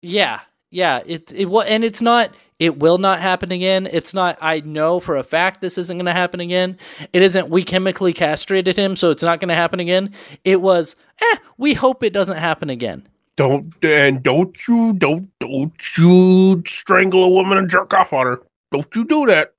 [0.02, 1.00] Yeah, yeah.
[1.04, 2.34] It it wa- and it's not.
[2.58, 3.86] It will not happen again.
[3.92, 4.38] It's not.
[4.40, 6.78] I know for a fact this isn't going to happen again.
[7.12, 7.50] It isn't.
[7.50, 10.12] We chemically castrated him, so it's not going to happen again.
[10.44, 10.96] It was.
[11.20, 11.36] Eh.
[11.58, 13.06] We hope it doesn't happen again.
[13.36, 18.40] Don't and don't you don't don't you strangle a woman and jerk off on her.
[18.72, 19.52] Don't you do that.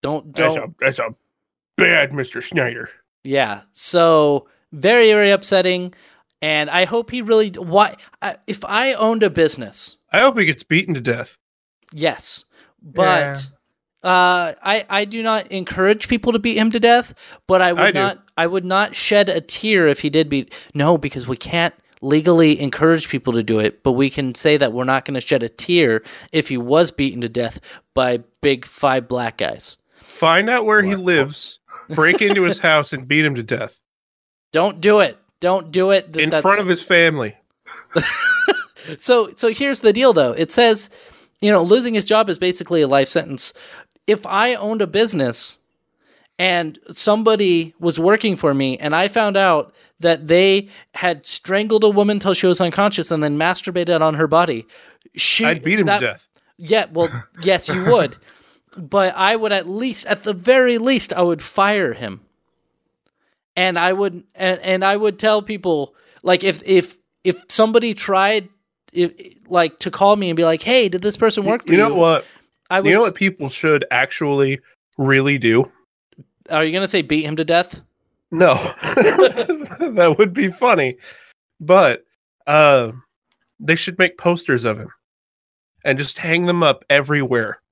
[0.00, 0.70] Don't That's don't.
[0.70, 1.14] a that's a
[1.76, 2.40] bad Mr.
[2.40, 2.88] Schneider.
[3.24, 3.62] Yeah.
[3.72, 5.92] So very very upsetting,
[6.40, 7.50] and I hope he really.
[7.50, 7.96] Why?
[8.46, 11.36] If I owned a business, I hope he gets beaten to death.
[11.92, 12.44] Yes,
[12.82, 13.48] but.
[14.00, 17.14] Uh, I, I do not encourage people to beat him to death,
[17.48, 17.98] but I would I do.
[17.98, 20.54] not I would not shed a tear if he did beat.
[20.72, 24.72] No, because we can't legally encourage people to do it, but we can say that
[24.72, 27.60] we're not going to shed a tear if he was beaten to death
[27.92, 29.76] by big five black guys.
[29.96, 33.80] Find out where he lives, break into his house, and beat him to death.
[34.52, 35.18] Don't do it.
[35.40, 36.12] Don't do it.
[36.12, 37.36] Th- in that's- front of his family.
[38.96, 40.32] so so here's the deal though.
[40.32, 40.88] It says,
[41.40, 43.52] you know, losing his job is basically a life sentence.
[44.06, 45.58] If I owned a business
[46.38, 51.88] and somebody was working for me and I found out that they had strangled a
[51.90, 54.66] woman till she was unconscious and then masturbated on her body,
[55.14, 56.28] she I'd beat him that- to death.
[56.56, 58.16] Yeah, well, yes, you would.
[58.76, 62.20] but I would at least at the very least I would fire him.
[63.56, 68.48] And I would and, and I would tell people like if if if somebody tried
[68.92, 69.12] if,
[69.48, 71.88] like to call me and be like, "Hey, did this person work for You you?"
[71.88, 72.24] know what?
[72.70, 74.60] I would You know what people should actually
[74.98, 75.70] really do?
[76.50, 77.82] Are you going to say beat him to death?
[78.30, 80.96] No, that would be funny,
[81.60, 82.04] but
[82.46, 82.92] uh,
[83.58, 84.90] they should make posters of him
[85.84, 87.62] and just hang them up everywhere.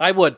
[0.00, 0.36] I would.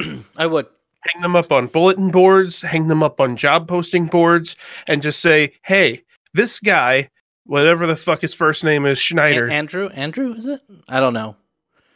[0.36, 0.66] I would.
[1.12, 4.56] Hang them up on bulletin boards, hang them up on job posting boards,
[4.88, 6.02] and just say, "Hey,
[6.34, 7.08] this guy,
[7.48, 10.60] whatever the fuck his first name is, A- Schneider, Andrew, Andrew, is it?
[10.88, 11.34] I don't know.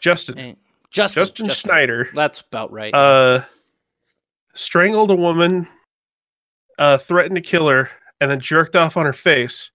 [0.01, 0.55] Justin, Eh,
[0.91, 2.93] Justin, Justin Schneider, That's about right.
[2.93, 3.45] uh,
[4.55, 5.69] strangled a woman,
[6.79, 7.88] uh, threatened to kill her,
[8.21, 9.71] and then jerked off on her face.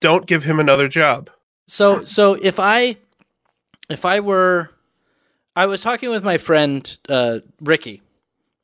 [0.00, 1.30] Don't give him another job."
[1.66, 2.96] So so if I
[3.88, 4.70] if I were
[5.56, 8.02] I was talking with my friend uh, Ricky,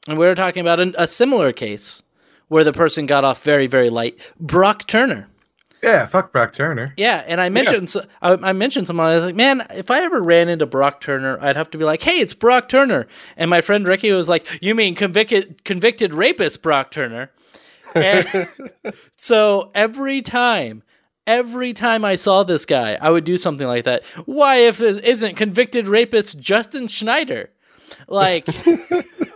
[0.06, 2.02] and we were talking about an, a similar case
[2.48, 4.18] where the person got off very very light.
[4.38, 5.28] Brock Turner.
[5.82, 6.94] Yeah, fuck Brock Turner.
[6.96, 9.06] Yeah, and I mentioned so, I, I mentioned someone.
[9.06, 11.84] I was like, man, if I ever ran into Brock Turner, I'd have to be
[11.84, 13.08] like, hey, it's Brock Turner.
[13.36, 17.30] And my friend Ricky was like, you mean convicted convicted rapist Brock Turner?
[17.96, 18.48] And
[19.16, 20.84] so every time,
[21.26, 24.04] every time I saw this guy, I would do something like that.
[24.24, 27.50] Why, if it isn't convicted rapist Justin Schneider?
[28.06, 28.46] Like.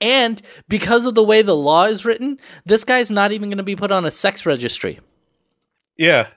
[0.00, 3.64] And because of the way the law is written, this guy's not even going to
[3.64, 5.00] be put on a sex registry.
[5.96, 6.28] Yeah.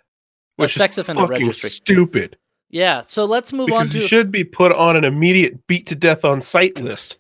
[0.60, 1.70] A sex offender registry.
[1.70, 2.38] stupid.
[2.70, 5.88] Yeah, so let's move on Because you to should be put on an immediate beat
[5.88, 7.18] to death on site list.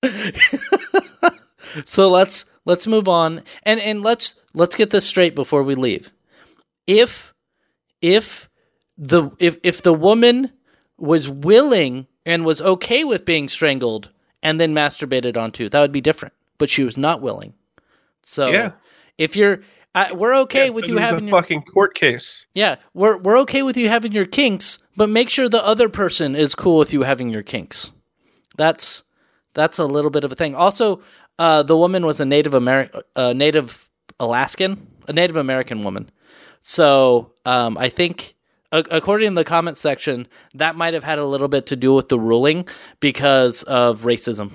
[1.84, 6.12] so let's let's move on and and let's let's get this straight before we leave.
[6.86, 7.34] If
[8.00, 8.48] if
[8.96, 10.52] the if if the woman
[10.96, 14.10] was willing and was okay with being strangled
[14.42, 16.34] and then masturbated onto, that would be different.
[16.58, 17.54] But she was not willing.
[18.22, 18.72] So Yeah.
[19.16, 19.60] if you're
[19.94, 22.44] I, we're okay Yeah, with so you having a your fucking court case.
[22.54, 26.36] Yeah, we're we're okay with you having your kinks, but make sure the other person
[26.36, 27.90] is cool with you having your kinks.
[28.56, 29.02] That's
[29.54, 30.54] that's a little bit of a thing.
[30.54, 31.02] Also,
[31.38, 33.88] uh, the woman was a Native American, uh, Native
[34.20, 36.10] Alaskan, a Native American woman.
[36.60, 38.34] So um, I think,
[38.72, 42.08] according to the comment section, that might have had a little bit to do with
[42.08, 42.68] the ruling
[43.00, 44.50] because of racism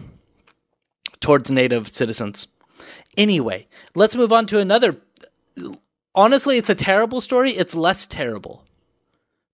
[1.20, 2.48] towards Native citizens.
[3.18, 4.98] Anyway, let's move on to another
[6.16, 7.52] honestly, it's a terrible story.
[7.52, 8.66] It's less terrible,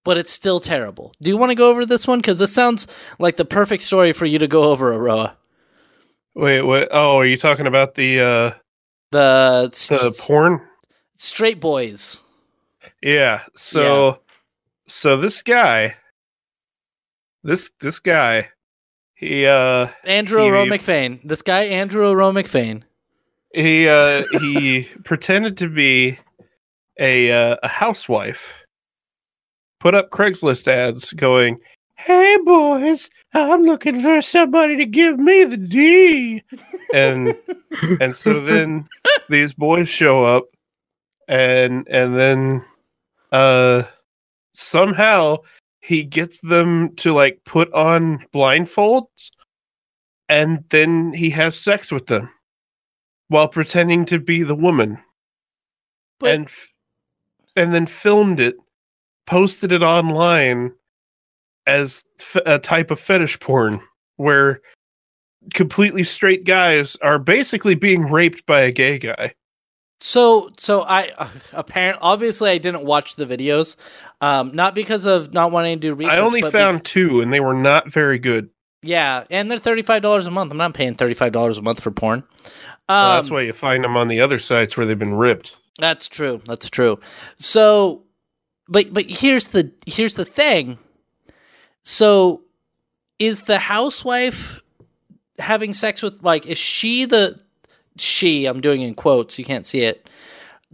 [0.03, 1.13] but it's still terrible.
[1.21, 2.19] Do you want to go over this one?
[2.19, 5.35] Because this sounds like the perfect story for you to go over, Aroa.
[6.35, 6.87] Wait, what?
[6.91, 8.51] Oh, are you talking about the uh
[9.11, 10.61] The, the s- porn?
[11.17, 12.21] straight boys.
[13.01, 13.41] Yeah.
[13.57, 14.19] So
[14.89, 15.95] so this guy
[17.43, 18.49] this this guy
[19.15, 21.19] he uh Andrew He- O'Roe McFain.
[21.23, 22.83] This guy, Andrew O'Roe McFain.
[23.53, 26.17] he uh he pretended to be
[26.99, 28.51] a uh, a housewife
[29.79, 31.57] put up craigslist ads going
[31.95, 36.43] hey boys i'm looking for somebody to give me the d
[36.93, 37.33] and
[38.01, 38.85] and so then
[39.29, 40.45] these boys show up
[41.29, 42.63] and and then
[43.31, 43.83] uh
[44.59, 45.37] somehow
[45.81, 49.31] he gets them to like put on blindfolds
[50.27, 52.29] and then he has sex with them
[53.29, 54.99] while pretending to be the woman.
[56.19, 56.73] But and f-
[57.55, 58.55] and then filmed it
[59.25, 60.73] posted it online
[61.65, 63.79] as f- a type of fetish porn
[64.17, 64.61] where
[65.53, 69.33] completely straight guys are basically being raped by a gay guy
[69.99, 73.75] so, so I uh, apparently, obviously, I didn't watch the videos,
[74.21, 76.17] um, not because of not wanting to do research.
[76.17, 78.49] i only found two and they were not very good
[78.81, 80.51] yeah, and they're thirty five dollars a month.
[80.51, 82.23] I'm not paying thirty five dollars a month for porn.
[82.87, 85.55] Um, Well, that's why you find them on the other sites where they've been ripped
[85.77, 86.41] That's true.
[86.45, 86.99] That's true.
[87.37, 88.03] So,
[88.67, 90.77] but but here's the here's the thing.
[91.83, 92.41] So,
[93.17, 94.61] is the housewife
[95.39, 97.39] having sex with like is she the
[98.01, 98.45] she?
[98.45, 99.37] I'm doing in quotes.
[99.39, 100.09] You can't see it.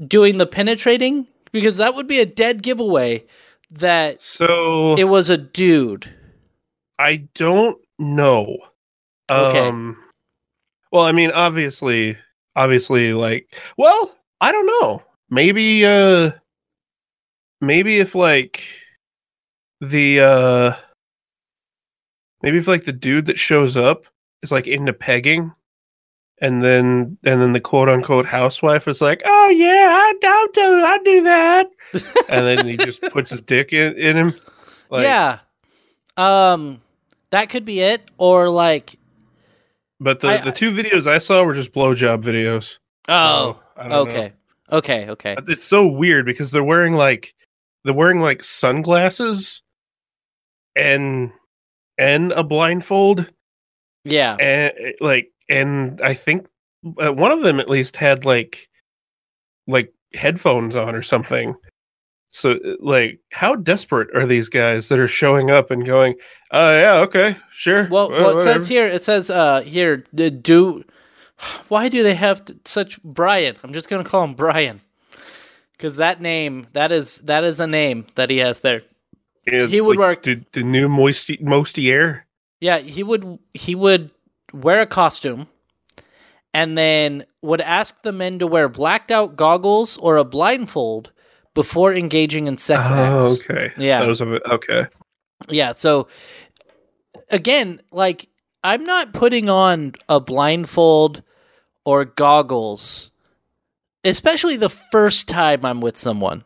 [0.07, 3.23] Doing the penetrating because that would be a dead giveaway
[3.71, 6.11] that so it was a dude.
[6.99, 8.57] I don't know.
[9.29, 9.67] Okay.
[9.67, 9.97] Um,
[10.91, 12.17] well, I mean, obviously,
[12.55, 15.03] obviously like well, I don't know.
[15.29, 16.31] Maybe uh
[17.61, 18.63] maybe if like
[19.81, 20.75] the uh
[22.41, 24.05] maybe if like the dude that shows up
[24.43, 25.51] is like into pegging
[26.41, 30.61] and then and then the quote unquote housewife is like, "Oh yeah, I don't do
[30.85, 31.69] I do that,"
[32.29, 34.35] and then he just puts his dick in, in him.
[34.89, 35.39] Like, yeah.
[36.17, 36.81] Um,
[37.31, 38.95] that could be it, or like,
[39.99, 42.77] But the I- the two videos I saw were just blowjob videos.
[43.09, 43.99] oh, So, don't know.
[44.01, 44.33] okay,
[44.71, 45.35] okay, okay.
[45.47, 47.33] It's so weird because they're wearing like
[47.83, 49.61] they're wearing like sunglasses
[50.75, 51.31] and
[51.97, 53.29] and a blindfold
[54.03, 56.47] Yeah, and like and I think
[57.01, 58.69] uh, one of them at least had like
[59.67, 61.55] like headphones on or something.
[62.31, 66.15] So uh, like how desperate are these guys that are showing up and going,
[66.51, 68.87] "Uh yeah, okay, sure." Well, uh, well, it says here.
[68.87, 69.97] It says uh here.
[70.13, 70.83] Do
[71.67, 73.55] why do they have t- such Brian?
[73.63, 74.81] I'm just gonna call him Brian
[75.73, 78.81] because that name that is that is a name that he has there.
[79.45, 82.25] It's he would work- the, the new moisty moisty air.
[82.59, 84.11] Yeah, he would he would
[84.55, 85.47] wear a costume
[86.53, 91.11] and then would ask the men to wear blacked out goggles or a blindfold
[91.53, 93.39] before engaging in sex Oh, acts.
[93.41, 93.71] okay.
[93.77, 93.99] Yeah.
[94.05, 94.41] Those of it.
[94.45, 94.87] Okay.
[95.49, 96.07] Yeah, so
[97.29, 98.27] again, like
[98.63, 101.21] I'm not putting on a blindfold
[101.83, 103.11] or goggles,
[104.03, 106.43] especially the first time I'm with someone.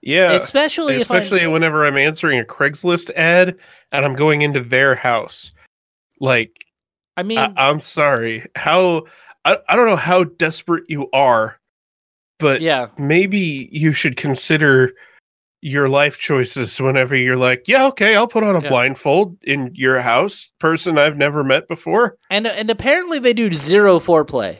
[0.00, 0.32] Yeah.
[0.32, 3.56] especially if especially I'm whenever I'm answering a Craigslist ad
[3.92, 5.50] and I'm going into their house.
[6.20, 6.64] Like,
[7.18, 8.46] I mean, I, I'm sorry.
[8.54, 9.06] How
[9.44, 11.58] I, I don't know how desperate you are,
[12.38, 14.92] but yeah, maybe you should consider
[15.60, 18.68] your life choices whenever you're like, yeah, okay, I'll put on a Yeah.
[18.68, 22.16] blindfold in your house, person I've never met before.
[22.30, 24.58] and and apparently they do zero foreplay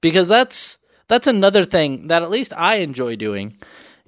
[0.00, 3.56] because that's that's another thing that at least I enjoy doing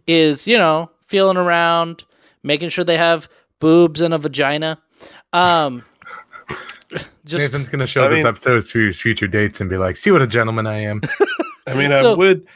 [0.09, 2.03] is you know feeling around,
[2.43, 3.29] making sure they have
[3.61, 4.83] boobs and a vagina.
[5.33, 5.85] Um,
[7.25, 9.97] just Nathan's gonna show I this mean- episode to his future dates and be like,
[9.97, 11.01] "See what a gentleman I am."
[11.67, 12.47] I mean, I would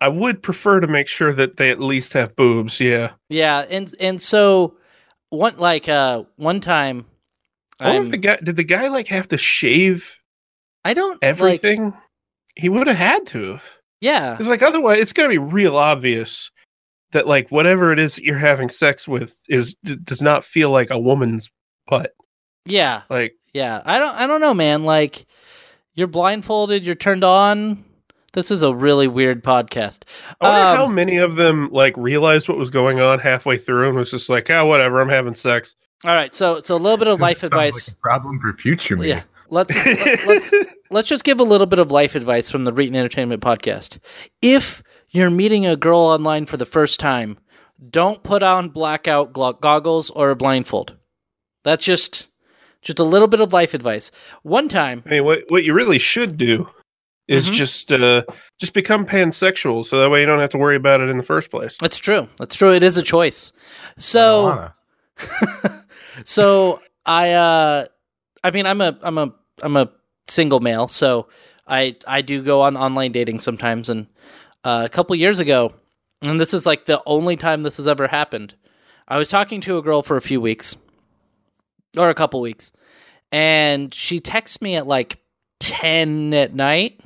[0.00, 3.12] I would prefer to make sure that they at least have boobs, yeah.
[3.28, 4.74] Yeah, and and so
[5.30, 7.04] one like uh one time
[7.80, 10.16] I wonder I'm, if the guy did the guy like have to shave
[10.84, 11.92] I don't like- everything?
[12.56, 13.64] he would have had to have.
[14.00, 16.50] yeah, It's like otherwise it's gonna be real obvious
[17.12, 20.70] that like whatever it is that you're having sex with is d- does not feel
[20.70, 21.48] like a woman's
[21.86, 22.12] butt.
[22.70, 23.82] Yeah, Like yeah.
[23.84, 24.84] I don't I don't know, man.
[24.84, 25.26] Like
[25.94, 27.84] you're blindfolded, you're turned on.
[28.34, 30.04] This is a really weird podcast.
[30.40, 33.88] I wonder how Um, many of them like realized what was going on halfway through
[33.88, 35.74] and was just like, ah, whatever, I'm having sex.
[36.04, 37.88] All right, so so a little bit of life Sounds like advice.
[37.88, 39.08] a problem for future me.
[39.08, 39.22] Yeah.
[39.50, 40.54] Let's let, let's
[40.90, 43.98] let's just give a little bit of life advice from the Reetin Entertainment podcast.
[44.42, 47.38] If you're meeting a girl online for the first time,
[47.90, 50.96] don't put on blackout glo- goggles or a blindfold.
[51.64, 52.28] That's just
[52.82, 54.10] just a little bit of life advice.
[54.42, 56.68] One time, I mean, what what you really should do
[57.26, 57.52] is Mhm.
[57.52, 58.22] just uh
[58.58, 61.22] just become pansexual, so that way you don't have to worry about it in the
[61.24, 61.76] first place.
[61.80, 62.28] that's true.
[62.38, 62.72] That's true.
[62.72, 63.52] It is a choice.
[63.98, 64.72] So
[65.18, 65.84] Marijuana.
[66.24, 67.86] so I uh
[68.44, 69.90] I mean I'm a I'm a I'm a
[70.28, 71.28] single male, so
[71.66, 74.06] I I do go on online dating sometimes and
[74.64, 75.72] uh, a couple years ago,
[76.22, 78.54] and this is like the only time this has ever happened.
[79.06, 80.76] I was talking to a girl for a few weeks
[81.96, 82.72] or a couple weeks,
[83.32, 85.18] and she texts me at like
[85.60, 87.00] 10 at night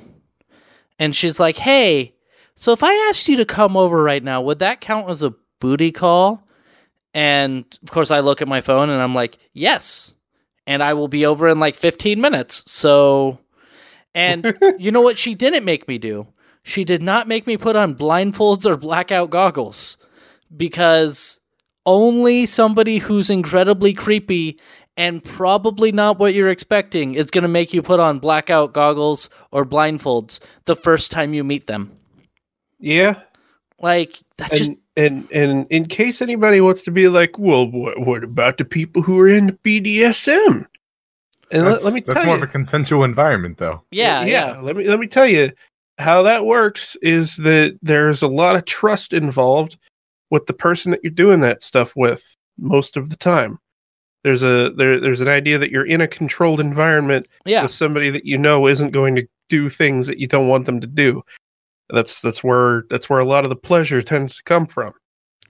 [0.98, 2.14] and she's like, "Hey,
[2.54, 5.34] so if I asked you to come over right now, would that count as a
[5.60, 6.46] booty call?"
[7.14, 10.14] And of course, I look at my phone and I'm like, yes.
[10.66, 12.70] And I will be over in like 15 minutes.
[12.70, 13.38] So,
[14.14, 16.28] and you know what she didn't make me do?
[16.62, 19.96] She did not make me put on blindfolds or blackout goggles
[20.56, 21.40] because
[21.86, 24.58] only somebody who's incredibly creepy
[24.96, 29.30] and probably not what you're expecting is going to make you put on blackout goggles
[29.50, 31.90] or blindfolds the first time you meet them.
[32.78, 33.20] Yeah,
[33.80, 38.00] Like, that just and and and in case anybody wants to be like, well, what
[38.00, 40.66] what about the people who are in BDSM?
[41.50, 43.82] And let, let me that's tell more you, of a consensual environment, though.
[43.90, 44.58] yeah, yeah.
[44.60, 45.52] Let me let me tell you
[45.98, 46.96] how that works.
[47.02, 49.78] Is that there's a lot of trust involved
[50.32, 53.58] with the person that you're doing that stuff with most of the time.
[54.24, 57.64] There's a there there's an idea that you're in a controlled environment Yeah.
[57.64, 60.80] with somebody that you know isn't going to do things that you don't want them
[60.80, 61.22] to do.
[61.90, 64.94] That's that's where that's where a lot of the pleasure tends to come from.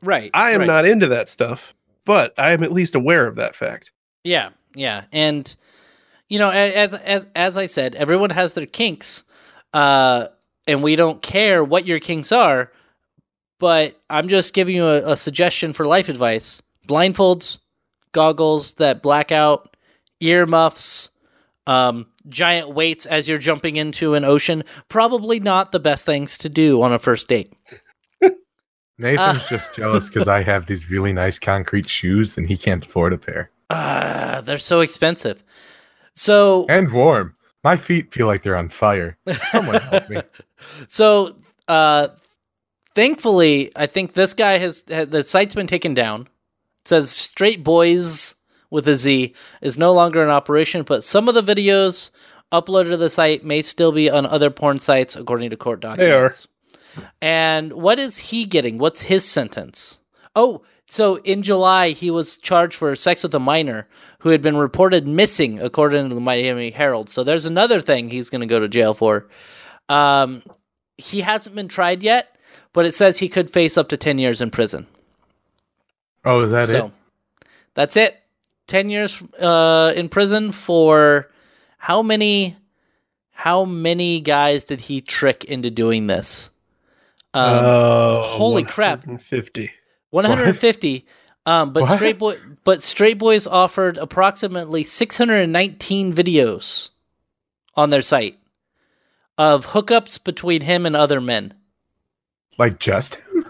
[0.03, 0.33] Right.
[0.35, 0.67] I am right.
[0.67, 1.73] not into that stuff,
[2.05, 3.93] but I am at least aware of that fact.
[4.25, 5.55] Yeah, yeah, and
[6.29, 9.23] you know, as as as I said, everyone has their kinks,
[9.75, 10.27] uh,
[10.67, 12.73] and we don't care what your kinks are.
[13.63, 17.59] But I'm just giving you a, a suggestion for life advice: blindfolds,
[18.11, 19.77] goggles that black out,
[20.19, 21.11] ear muffs,
[21.69, 24.65] um, giant weights as you're jumping into an ocean.
[24.89, 27.53] Probably not the best things to do on a first date.
[28.99, 29.47] Nathan's Uh.
[29.49, 33.19] just jealous because I have these really nice concrete shoes and he can't afford a
[33.19, 33.49] pair.
[33.71, 35.41] Ah, they're so expensive.
[36.15, 37.37] So And warm.
[37.63, 39.17] My feet feel like they're on fire.
[39.53, 40.21] Someone help me.
[40.89, 41.37] So,
[41.69, 42.09] uh,
[42.95, 46.23] thankfully, I think this guy has, ha the site's been taken down.
[46.83, 48.35] It says Straight Boys
[48.71, 52.11] with a Z is no longer in operation, but some of the videos
[52.53, 56.47] uploaded to the site may still be on other porn sites, according to court documents.
[56.97, 57.11] They are.
[57.21, 58.79] And what is he getting?
[58.79, 59.99] What's his sentence?
[60.37, 63.89] Oh, so in July, he was charged for sex with a minor
[64.19, 67.09] who had been reported missing, according to the Miami Herald.
[67.09, 69.29] So there's another thing he's going to go to jail for.
[69.89, 70.43] Um,
[70.99, 72.32] he hasn't been tried yet,
[72.73, 74.87] but it says he could face up to 10 years in prison.
[76.25, 76.93] Oh, is that so it?
[77.75, 78.19] that's it.
[78.69, 81.31] 10 years uh, in prison for
[81.79, 82.57] how many
[83.33, 86.51] how many guys did he trick into doing this?
[87.35, 89.01] Um, Oh, holy crap.
[89.01, 89.71] 150.
[90.11, 91.07] 150
[91.45, 91.97] um, but What?
[91.97, 96.91] straight boy but straight boys offered approximately 619 videos
[97.75, 98.39] on their site
[99.39, 101.55] of hookups between him and other men
[102.59, 103.47] Like just him?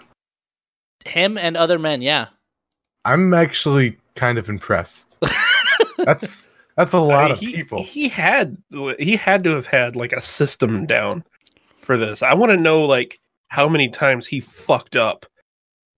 [1.05, 2.27] him and other men yeah
[3.05, 5.17] I'm actually kind of impressed.
[5.97, 6.47] that's
[6.77, 7.83] that's a lot Uh, of he, people.
[7.83, 8.57] He had
[8.97, 11.23] he had to have had like a system down
[11.81, 12.23] for this.
[12.23, 15.25] I want to know like how many times he fucked up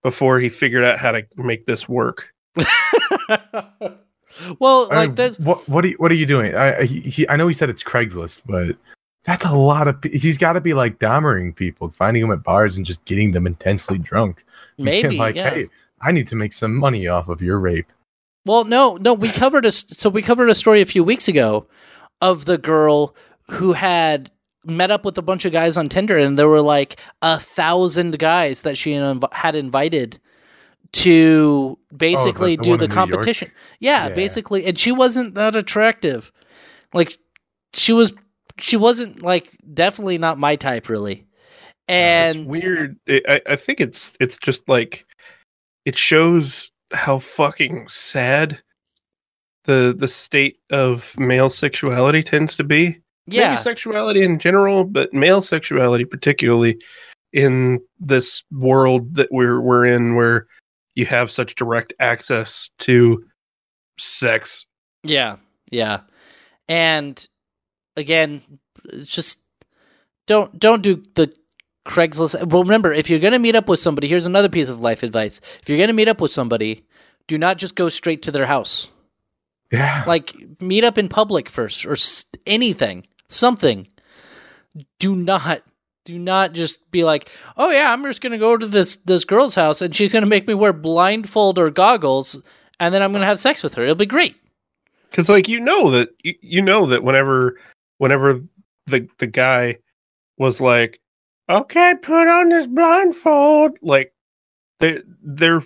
[0.02, 2.32] before he figured out how to make this work.
[4.58, 6.54] well I like mean, there's what what are you, what are you doing?
[6.54, 8.76] I I- he, he, I know he said it's Craigslist, but
[9.26, 9.96] that's a lot of.
[10.04, 13.46] He's got to be like dommering people, finding them at bars and just getting them
[13.46, 14.44] intensely drunk.
[14.78, 15.50] And maybe like, yeah.
[15.50, 15.68] hey,
[16.02, 17.90] I need to make some money off of your rape.
[18.44, 21.66] Well, no, no, we covered a so we covered a story a few weeks ago
[22.20, 23.14] of the girl
[23.50, 24.30] who had
[24.66, 28.18] met up with a bunch of guys on Tinder, and there were like a thousand
[28.18, 30.18] guys that she inv- had invited
[30.92, 33.10] to basically Oh, the do the New York?
[33.10, 33.50] competition.
[33.80, 34.14] Yeah, Yeah.
[34.14, 36.32] basically, and she wasn't that attractive.
[36.94, 37.18] Like
[37.74, 38.12] she was,
[38.58, 41.26] she wasn't like definitely not my type, really.
[41.88, 42.96] And it's weird.
[43.08, 45.06] I, I think it's it's just like
[45.84, 48.60] it shows how fucking sad
[49.64, 52.98] the the state of male sexuality tends to be.
[53.26, 56.78] yeah, Maybe sexuality in general, but male sexuality particularly
[57.32, 60.46] in this world that we're we're in where
[60.94, 63.22] you have such direct access to
[63.98, 64.64] sex.
[65.02, 65.36] Yeah,
[65.70, 66.00] yeah.
[66.68, 67.28] And
[67.96, 68.42] again,
[69.04, 69.40] just
[70.26, 71.32] don't don't do the
[71.86, 72.48] Craigslist.
[72.50, 75.40] Well, remember, if you're gonna meet up with somebody, here's another piece of life advice:
[75.62, 76.84] if you're gonna meet up with somebody,
[77.28, 78.88] do not just go straight to their house.
[79.72, 83.88] Yeah, Like, meet up in public first, or s- anything, something.
[84.98, 85.62] Do not.
[86.04, 89.56] Do not just be like, oh yeah, I'm just gonna go to this this girl's
[89.56, 92.40] house and she's gonna make me wear blindfold or goggles,
[92.78, 93.82] and then I'm gonna have sex with her.
[93.82, 94.36] It'll be great.
[95.10, 97.58] Cuz like you know that you, you know that whenever
[97.98, 98.42] whenever
[98.86, 99.78] the the guy
[100.38, 101.00] was like,
[101.48, 104.12] "Okay, put on this blindfold." Like
[104.80, 105.62] there there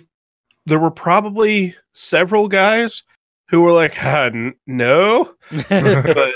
[0.65, 3.03] there were probably several guys
[3.49, 5.33] who were like, ah, n- "No."
[5.69, 6.33] but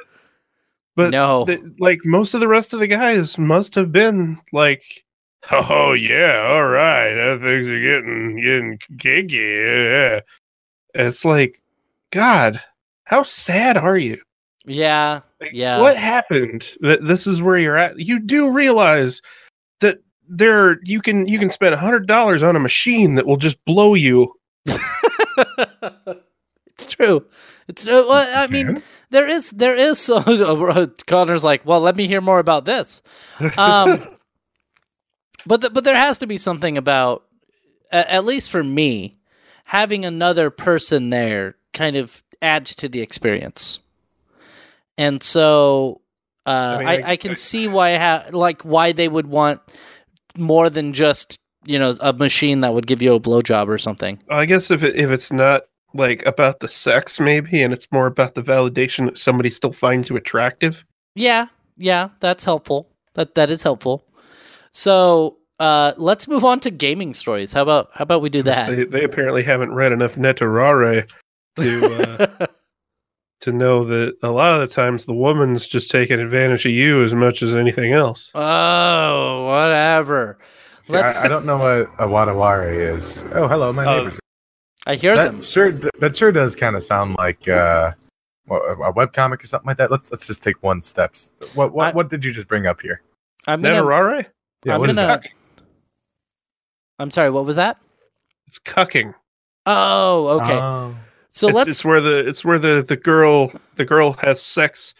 [0.95, 1.45] but no.
[1.45, 4.83] the, like most of the rest of the guys must have been like
[5.51, 10.19] oh yeah all right things are getting getting kinky yeah
[10.93, 11.61] it's like
[12.11, 12.59] god
[13.03, 14.19] how sad are you
[14.65, 15.21] yeah.
[15.41, 15.79] Like, Yeah.
[15.81, 19.21] what happened that this is where you're at you do realize
[19.81, 23.37] that there you can you can spend a hundred dollars on a machine that will
[23.37, 24.33] just blow you
[26.67, 27.25] it's true.
[27.67, 30.21] It's uh, well, I mean, there is there is so
[31.07, 33.01] Connor's like, well, let me hear more about this.
[33.57, 34.07] Um,
[35.45, 37.23] but th- but there has to be something about,
[37.91, 39.17] at least for me,
[39.65, 43.79] having another person there kind of adds to the experience,
[44.97, 46.01] and so
[46.45, 49.61] uh, I, mean, I, I- can see why ha- like why they would want
[50.37, 54.19] more than just you know a machine that would give you a blowjob or something.
[54.29, 58.05] i guess if it, if it's not like about the sex maybe and it's more
[58.05, 60.85] about the validation that somebody still finds you attractive
[61.15, 62.89] Yeah, yeah, that's helpful.
[63.13, 64.05] That that is helpful.
[64.71, 67.53] So uh, let's move on to gaming stories.
[67.53, 68.69] How about how about we do that?
[68.69, 71.09] They, they apparently haven't read enough Netorare
[71.57, 72.47] to uh,
[73.41, 77.03] to know that a lot of the times the woman's just taking advantage of you
[77.03, 78.31] as much as anything else.
[78.33, 80.37] Oh, whatever.
[80.83, 81.21] See, Let's.
[81.21, 83.23] I, I don't know what a wadaware is.
[83.33, 84.19] Oh, hello, my Uh, neighbors.
[84.87, 85.37] I hear them.
[85.37, 87.91] That sure, that sure does kind of sound like uh,
[88.45, 89.89] what, a webcomic or something like that.
[89.89, 91.33] Let's let's just take one steps.
[91.55, 93.01] What what, I- what did you just bring up here?
[93.47, 93.81] I'm gonna.
[93.81, 94.25] Neverare?
[94.63, 95.27] Yeah, I'm what is gonna- that?
[96.99, 97.29] I'm sorry.
[97.31, 97.77] What was that?
[98.47, 99.13] It's cucking.
[99.65, 100.53] Oh, okay.
[100.53, 100.95] Oh.
[101.35, 101.69] So it's, let's.
[101.69, 104.93] it's where the it's where the the girl the girl has sex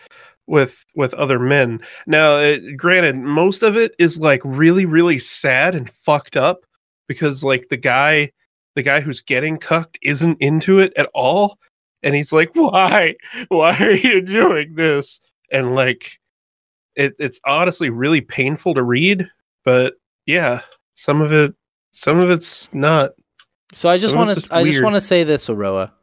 [0.47, 1.79] with with other men.
[2.07, 6.65] Now, it, granted, most of it is like really really sad and fucked up
[7.07, 8.33] because like the guy
[8.75, 11.57] the guy who's getting cucked isn't into it at all,
[12.03, 13.15] and he's like, "Why?
[13.47, 15.21] Why are you doing this?"
[15.53, 16.19] And like,
[16.97, 19.25] it it's honestly really painful to read,
[19.63, 19.93] but
[20.25, 20.63] yeah,
[20.95, 21.55] some of it
[21.93, 23.11] some of it's not.
[23.73, 24.53] So I just want to.
[24.53, 25.94] I just want to say this, Aroa.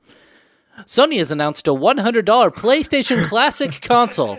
[0.86, 2.24] Sony has announced a $100
[2.54, 4.36] PlayStation Classic console.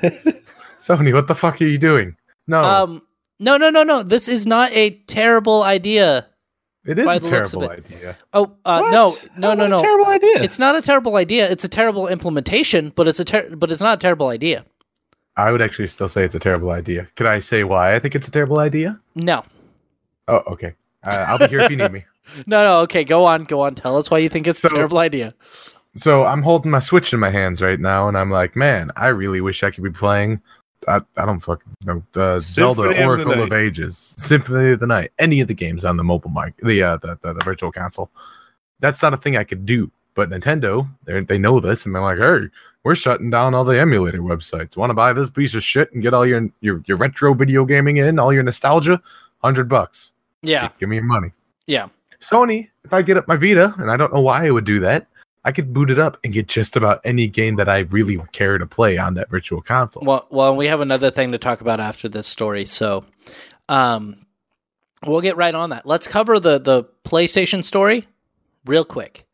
[0.80, 2.16] Sony, what the fuck are you doing?
[2.48, 3.02] No, Um,
[3.40, 4.04] no, no, no, no.
[4.04, 6.28] This is not a terrible idea.
[6.86, 8.18] it is a the looks of terrible idea.
[8.34, 8.92] Oh, uh, What?
[8.92, 9.82] no, no, How's no, that a no.
[9.82, 10.42] Terrible idea.
[10.44, 11.50] It's not a terrible idea.
[11.50, 14.66] It's a terrible implementation, but it's a ter- but it's not a terrible idea.
[15.36, 17.08] I would actually still say it's a terrible idea.
[17.16, 19.00] Could I say why I think it's a terrible idea?
[19.16, 19.44] No,
[20.28, 20.76] Oh, okay.
[21.04, 22.06] Uh, I'll be here if you need me.
[22.48, 22.80] no, no.
[22.82, 23.76] Okay, go on, go on.
[23.76, 25.34] Tell us why you think it's a terrible idea.
[25.96, 29.08] So I'm holding my Switch in my hands right now, and I'm like, man, I
[29.10, 30.42] really wish I could be playing.
[30.88, 32.04] I, I don't fucking know.
[32.16, 33.58] Uh, Zelda Symphony Oracle of, Night.
[33.58, 36.98] Ages, Symphony of the Night, any of the games on the mobile mic, the, uh,
[36.98, 38.10] the the the virtual console.
[38.80, 39.92] That's not a thing I could do.
[40.16, 42.50] But Nintendo, they they know this, and they're like, hey,
[42.84, 44.76] we're shutting down all the emulator websites.
[44.76, 47.66] Want to buy this piece of shit and get all your your your retro video
[47.66, 49.02] gaming in, all your nostalgia,
[49.44, 50.14] hundred bucks.
[50.42, 51.32] Yeah, Give me your money.
[51.68, 51.88] yeah.
[52.20, 54.80] Sony, if I get up my Vita, and I don't know why I would do
[54.82, 55.08] that,
[55.46, 58.58] I could boot it up and get just about any game that I really care
[58.58, 60.04] to play on that virtual console.
[60.06, 63.04] Well, well, we have another thing to talk about after this story, so
[63.68, 64.26] um,
[65.06, 65.86] we'll get right on that.
[65.86, 68.08] Let's cover the the PlayStation story
[68.66, 69.26] real quick.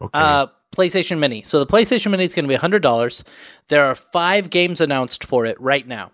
[0.00, 0.10] okay.
[0.18, 1.40] Uh, PlayStation Mini.
[1.42, 3.24] So the PlayStation Mini is going to be hundred dollars.
[3.68, 6.12] There are five games announced for it right now.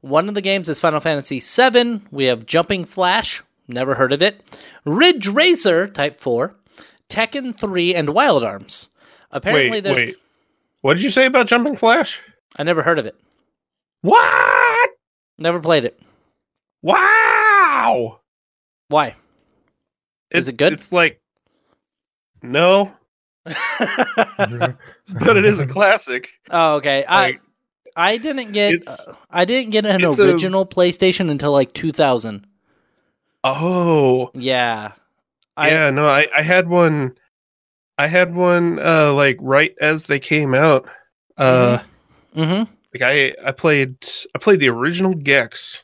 [0.00, 2.00] One of the games is Final Fantasy VII.
[2.10, 3.42] We have Jumping Flash.
[3.68, 4.42] Never heard of it.
[4.84, 6.56] Ridge Racer Type Four,
[7.10, 8.88] Tekken Three, and Wild Arms.
[9.30, 9.96] Apparently, wait, there's.
[9.96, 10.16] wait.
[10.80, 12.18] What did you say about Jumping Flash?
[12.56, 13.14] I never heard of it.
[14.02, 14.90] What?
[15.38, 16.00] Never played it.
[16.82, 18.20] Wow.
[18.88, 19.14] Why?
[20.30, 20.72] Is it good?
[20.72, 21.20] It's like
[22.42, 22.90] no,
[23.44, 26.30] but it is a classic.
[26.50, 27.04] Oh, okay.
[27.06, 27.40] I Like,
[27.96, 28.96] I didn't get uh,
[29.30, 32.46] I didn't get an it's a- original PlayStation until like 2000.
[33.44, 34.92] Oh, Yeah.
[35.60, 35.90] I yeah.
[35.90, 37.16] No, I I had one.
[37.98, 40.88] I had one uh like right as they came out.
[41.36, 41.78] Uh,
[42.34, 42.70] mm-hmm.
[42.94, 43.96] like I I played
[44.34, 45.82] I played the original Gex.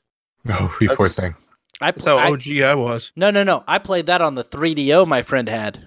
[0.49, 1.35] oh, you poor that's- thing.
[1.79, 3.12] I, That's pl- how I OG I was.
[3.16, 3.62] No, no, no.
[3.68, 5.87] I played that on the 3DO my friend had.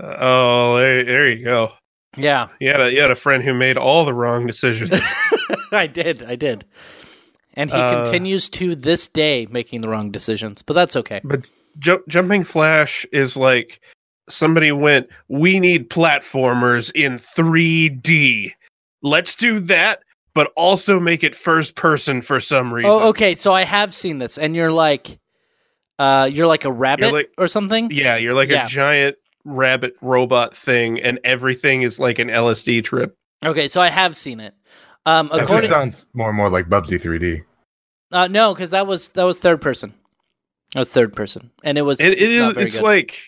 [0.00, 1.72] Uh, oh, there, there you go.
[2.16, 2.46] Yeah.
[2.60, 4.92] You had a you had a friend who made all the wrong decisions.
[5.72, 6.22] I did.
[6.22, 6.64] I did.
[7.54, 11.20] And he Uh, continues to this day making the wrong decisions, but that's okay.
[11.24, 11.46] But
[11.78, 13.80] Ju- Jumping Flash is like
[14.28, 18.52] somebody went, we need platformers in 3D.
[19.02, 20.00] Let's do that,
[20.34, 22.90] but also make it first person for some reason.
[22.90, 23.34] Oh, okay.
[23.34, 25.18] So I have seen this and you're like
[25.98, 27.88] uh you're like a rabbit like- or something?
[27.90, 28.64] Yeah, you're like Yeah.
[28.66, 33.14] a giant rabbit robot thing, and everything is like an LSD trip.
[33.44, 34.54] Okay, so I have seen it.
[35.06, 37.42] Um That just sounds more and more like Bubsy 3D.
[38.10, 39.92] Uh, no, because that was that was third person.
[40.74, 42.56] That was third person, and it was It, it is.
[42.58, 42.84] It's good.
[42.84, 43.20] like.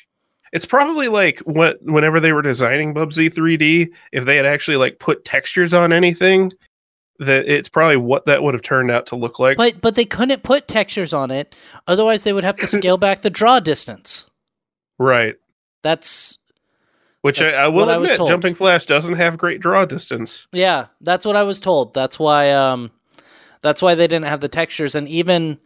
[0.53, 4.99] It's probably like what whenever they were designing Bubsy 3D, if they had actually like
[5.01, 6.51] put textures on anything,
[7.19, 9.57] that it's probably what that would have turned out to look like.
[9.57, 11.55] but but they couldn't put textures on it,
[11.89, 14.31] otherwise they would have to scale back the draw distance.
[14.99, 15.35] right.
[15.83, 16.39] That's
[17.23, 18.31] Which I, That's I will I was admit, told.
[18.31, 20.47] Jumping Flash doesn't have great draw distance.
[20.53, 21.93] yeah, that's what I was told.
[21.93, 22.91] That's why um,
[23.63, 25.59] that's why they didn't have the textures, and even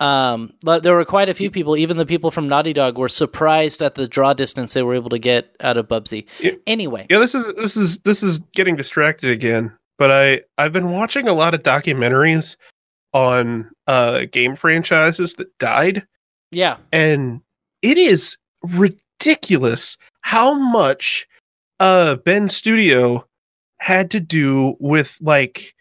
[0.00, 3.08] um, but there were quite a few people, even the people from Naughty Dog, were
[3.08, 6.26] surprised at the draw distance they were able to get out of Bubsy.
[6.40, 6.52] Yeah.
[6.66, 9.70] Anyway, Yeah, this is this is this is getting distracted again.
[9.98, 12.56] But I I've been watching a lot of documentaries
[13.12, 16.06] on uh game franchises that died,
[16.50, 17.42] yeah, and
[17.82, 21.26] it is ridiculous how much
[21.78, 23.26] uh Bend Studio
[23.80, 25.74] had to do with like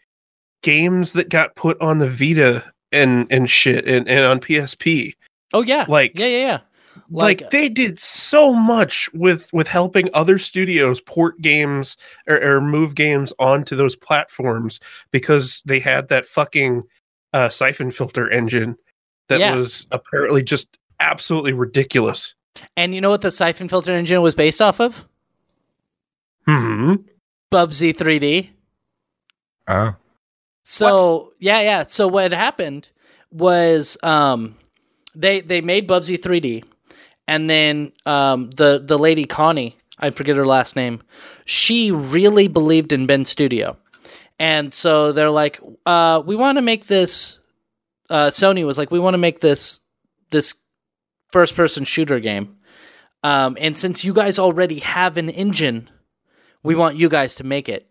[0.62, 5.14] games that got put on the Vita and and shit and, and on PSP.
[5.54, 6.60] oh yeah, Like yeah, yeah, yeah.
[7.10, 12.62] like, Like, they did so much with with helping other studios port games or, or
[12.62, 14.80] move games onto those platforms
[15.12, 16.84] because they had that fucking
[17.34, 18.76] uh, siphon filter engine
[19.28, 19.56] that Yeah.
[19.56, 20.68] was apparently just
[21.00, 22.34] absolutely ridiculous.
[22.76, 25.08] and you know what the siphon filter engine was based off of?
[26.46, 26.96] Hmm.
[27.52, 28.50] Bubsy 3D.
[29.68, 29.96] Oh.
[30.70, 31.84] So yeah, yeah.
[31.84, 32.90] So what happened
[33.32, 34.56] was um,
[35.16, 36.64] they they made Bubsy 3D,
[37.28, 41.02] and then um, the the lady Connie, I forget her last name,
[41.46, 43.78] she really believed in Bend Studio,
[44.40, 47.40] and so they're like, uh, we want to make this.
[48.10, 49.82] Uh, Sony was like, we want to make this
[50.30, 50.56] this
[51.32, 52.58] first person shooter game,
[53.24, 55.90] um, and since you guys already have an engine,
[56.64, 57.90] we want you guys to make it.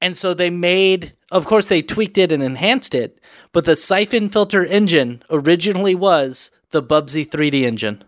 [0.00, 3.20] And so they made, of course, they tweaked it and enhanced it,
[3.52, 8.02] but the siphon filter engine originally was the Bubsy 3D engine.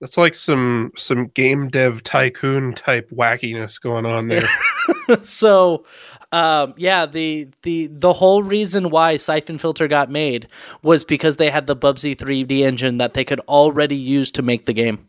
[0.00, 4.46] That's like some some game dev tycoon type wackiness going on there.
[5.22, 5.84] so,
[6.32, 10.46] um, yeah, the the the whole reason why siphon filter got made
[10.82, 14.66] was because they had the Bubsy 3D engine that they could already use to make
[14.66, 15.06] the game.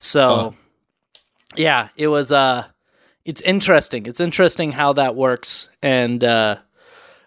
[0.00, 0.54] So, Oh.
[1.56, 2.66] yeah, it was uh
[3.26, 4.06] it's interesting.
[4.06, 6.56] It's interesting how that works and uh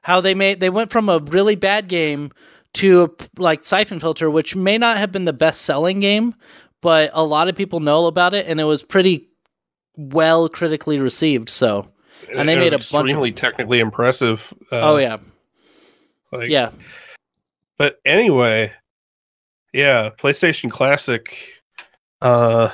[0.02, 2.32] how they made they went from a really bad game
[2.74, 3.10] to a,
[3.42, 6.34] like Siphon Filter which may not have been the best selling game,
[6.82, 9.28] but a lot of people know about it and it was pretty
[9.98, 11.50] well critically received.
[11.50, 11.90] So,
[12.34, 14.54] And they made a bunch of- extremely technically impressive.
[14.72, 15.18] Uh, oh yeah.
[16.32, 16.72] like- Yeah.
[17.78, 18.72] But anyway,
[19.74, 21.38] yeah, PlayStation Classic.
[22.22, 22.70] Uh,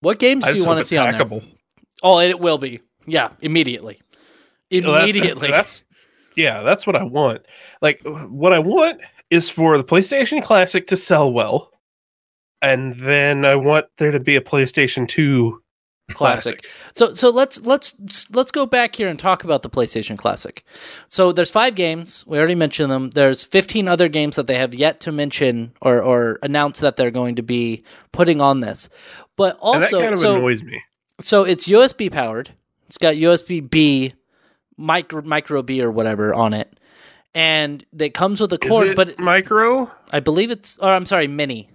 [0.00, 1.20] What games do you want to see on there?
[2.02, 2.80] Oh, it will be.
[3.06, 4.00] Yeah, immediately.
[4.70, 5.50] You know, that- Immediately.
[5.50, 5.84] that's
[6.36, 7.42] yeah, that's what I want.
[7.82, 11.72] Like, what I want is for the PlayStation Classic to sell well,
[12.62, 15.62] and then I want there to be a PlayStation Two
[16.14, 16.66] classic.
[16.94, 17.94] So so let's let's
[18.30, 20.64] let's go back here and talk about the PlayStation Classic.
[21.08, 22.26] So there's five games.
[22.26, 23.10] We already mentioned them.
[23.10, 27.10] There's 15 other games that they have yet to mention or or announce that they're
[27.10, 28.88] going to be putting on this.
[29.36, 30.82] But and that also kind of so annoys me.
[31.20, 32.50] So it's USB powered.
[32.86, 34.14] It's got USB B,
[34.76, 36.78] micro micro B or whatever on it.
[37.34, 39.90] And it comes with a Is cord, it but micro?
[40.10, 41.70] I believe it's or I'm sorry, mini.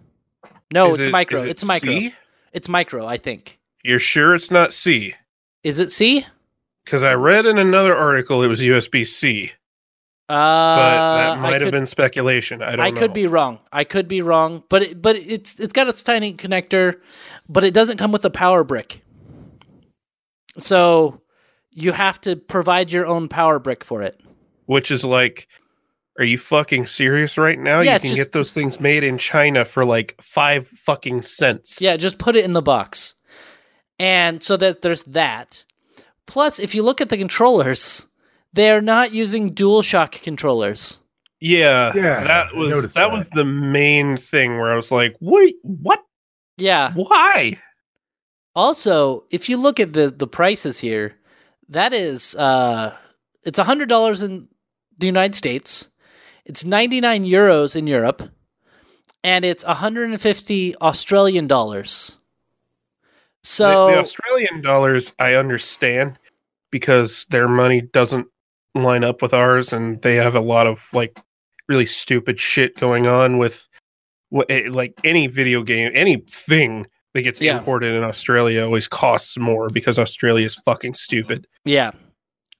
[0.74, 1.42] No, Is it's it- micro.
[1.42, 1.92] it It's micro.
[1.92, 2.14] C?
[2.52, 3.60] It's micro, I think.
[3.84, 5.14] You're sure it's not C?
[5.64, 6.26] Is it C?
[6.84, 9.52] Because I read in another article it was USB C,
[10.28, 12.62] Uh, but that might have been speculation.
[12.62, 13.00] I don't I know.
[13.00, 13.60] could be wrong.
[13.72, 16.96] I could be wrong, but it, but it's it's got its tiny connector,
[17.48, 19.02] but it doesn't come with a power brick.
[20.58, 21.22] So
[21.72, 24.20] you have to provide your own power brick for it.
[24.66, 25.48] Which is like,
[26.18, 27.82] are you fucking serious right now?
[27.82, 31.82] Yeah, you can just- get those things made in China for like five fucking cents.
[31.82, 33.16] Yeah, just put it in the box.
[34.00, 35.64] And so that there's that.
[36.26, 38.08] Plus, if you look at the controllers,
[38.54, 41.00] they're not using DualShock controllers.
[41.42, 43.12] Yeah, Yeah, that was that, that.
[43.12, 46.00] was the main thing where I was like, wait, what?
[46.58, 46.92] Yeah.
[46.94, 47.60] Why?
[48.56, 51.16] Also, if you look at the the prices here,
[51.70, 52.96] that is uh
[53.44, 54.48] it's hundred dollars in
[54.98, 55.90] the United States,
[56.46, 58.24] it's ninety nine euros in Europe,
[59.24, 62.18] and it's hundred and fifty Australian dollars.
[63.44, 66.18] So the, Australian dollars, I understand
[66.72, 68.28] because their money doesn't
[68.74, 71.20] line up with ours, and they have a lot of like
[71.68, 73.68] really stupid shit going on with
[74.50, 77.58] eh, like any video game, anything that gets Yeah.
[77.58, 81.48] imported in Australia always costs more because Australia is fucking stupid.
[81.64, 81.92] yeah,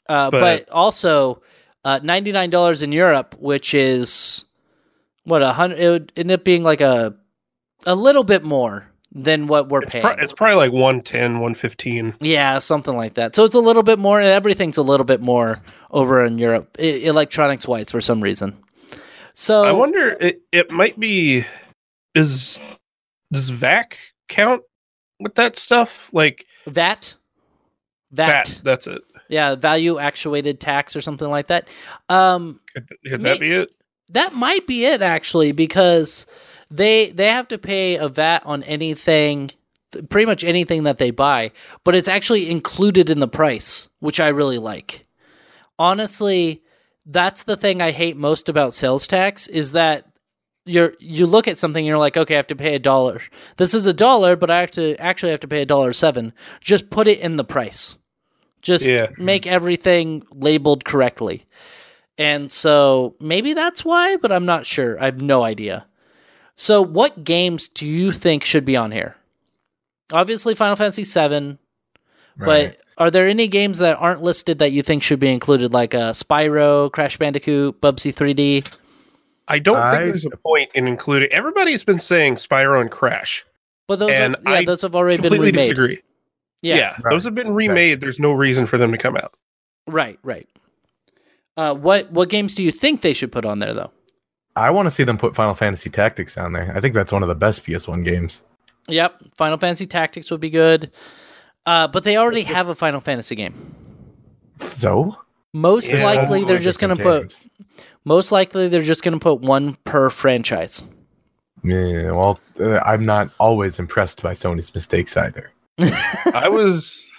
[0.10, 1.42] uh, but, But- also
[1.84, 4.46] uh, ninety nine dollars in Europe, which is
[5.26, 5.80] what a hundred.
[5.80, 7.14] It would end up being like a
[7.86, 10.04] a little bit more than what we're It's, paying.
[10.04, 12.16] pro- it's probably like 110, 115.
[12.20, 13.34] Yeah, something like that.
[13.36, 16.76] So it's a little bit more, and everything's a little bit more over in Europe,
[16.80, 18.58] I- electronics wise, for some reason.
[19.36, 21.46] So I wonder it, it might be
[22.16, 22.60] is
[23.32, 23.98] does VAC
[24.28, 24.62] count
[25.20, 26.10] with that stuff?
[26.14, 27.16] Like that,
[28.12, 29.02] that, that, that's it.
[29.30, 31.68] yeah, value actuated tax or something like that.
[32.10, 33.70] Um, Could, could May- that be it?
[34.10, 36.26] that might be it actually, because
[36.70, 39.50] they they have to pay a VAT on anything,
[40.10, 41.52] pretty much anything that they buy,
[41.84, 45.06] but it's actually included in the price, which I really like.
[45.78, 46.64] Honestly,
[47.06, 50.06] that's the thing I hate most about sales tax is that
[50.66, 53.22] you're you look at something and you're like, okay, I have to pay a dollar.
[53.58, 56.34] This is a dollar, but I have to actually have to pay a dollar seven.
[56.62, 57.96] Just put it in the price.
[58.62, 59.08] Just Yeah.
[59.18, 61.46] make everything labeled correctly.
[62.18, 65.00] And so maybe that's why, but I'm not sure.
[65.02, 65.86] I have no idea.
[66.56, 69.18] So, what games do you think should be on here?
[70.14, 71.58] Obviously, Final Fantasy VII,
[72.38, 72.78] Right.
[72.78, 75.94] but are there any games that aren't listed that you think should be included, like
[75.94, 78.66] uh, Spyro, Crash Bandicoot, Bubsy 3D?
[79.48, 81.30] I don't I- think there's a point in including.
[81.32, 83.46] Everybody's been saying Spyro and Crash.
[83.88, 85.62] But those, And are, yeah, I those have already been Completely remade.
[85.70, 86.02] disagree.
[86.64, 87.12] Yeah, Yeah, Right.
[87.12, 88.00] those have been remade.
[88.00, 89.34] There's no reason for them to come out.
[89.88, 90.48] right, right.
[91.58, 93.92] Uh, what what games do you think they should put on there, though?
[94.58, 96.72] I want to see them put Final Fantasy Tactics on there.
[96.76, 98.42] I think that's one of the best PS1 games.
[98.88, 100.92] Yep, Final Fantasy Tactics would be good.
[101.66, 103.74] Uh, but they already have a Final Fantasy game.
[104.60, 105.16] So
[105.54, 106.04] Most Yeah.
[106.04, 107.36] likely, they're just going to put.
[108.06, 108.16] Games.
[108.16, 110.84] Most likely, they're just going to put one per franchise.
[111.64, 115.52] Yeah, well, uh, I'm not always impressed by Sony's mistakes either.
[116.34, 117.10] I was,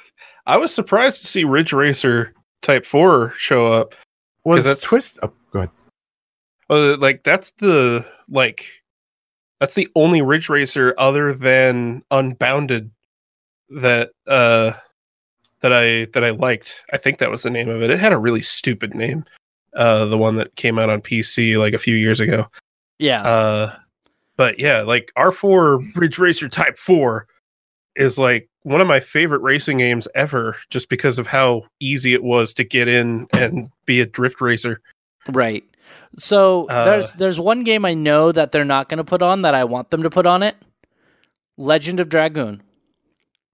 [0.46, 2.32] I was surprised to see Ridge Racer
[2.62, 3.94] Type Four show up.
[4.44, 5.18] Was that's- Twist?
[5.22, 5.70] Oh, go ahead.
[6.70, 8.66] Uh, like that's the like,
[9.60, 12.90] that's the only Ridge Racer other than Unbounded
[13.68, 14.72] that uh
[15.60, 16.84] that I that I liked.
[16.92, 17.90] I think that was the name of it.
[17.90, 19.24] It had a really stupid name.
[19.76, 22.46] Uh, the one that came out on PC like a few years ago.
[22.98, 23.76] Yeah, Uh,
[24.36, 27.26] but yeah, like R4 Ridge Racer Type 4
[27.94, 32.22] is like one of my favorite racing games ever just because of how easy it
[32.22, 34.80] was to get in and be a drift racer.
[35.28, 35.62] right.
[36.18, 39.42] So uh, there's there's one game I know that they're not going to put on
[39.42, 40.56] that I want them to put on it.
[41.58, 42.62] Legend of Dragoon.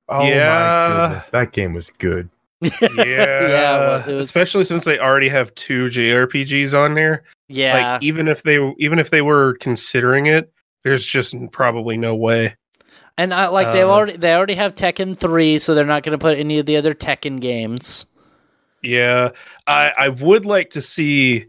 [0.08, 0.48] Oh Yeah.
[0.48, 2.28] my goodness, that game was good.
[2.62, 2.80] Yeah.
[2.96, 7.24] Yeah, well, it was- especially since they already have two JRPGs on there.
[7.48, 10.50] Yeah, Like even if they even if they were considering it,
[10.84, 12.56] there's just probably no way.
[13.18, 16.18] and I like they uh, already they already have Tekken three, so they're not going
[16.18, 18.06] to put any of the other Tekken games.
[18.82, 19.30] Yeah,
[19.66, 21.46] I I would like to see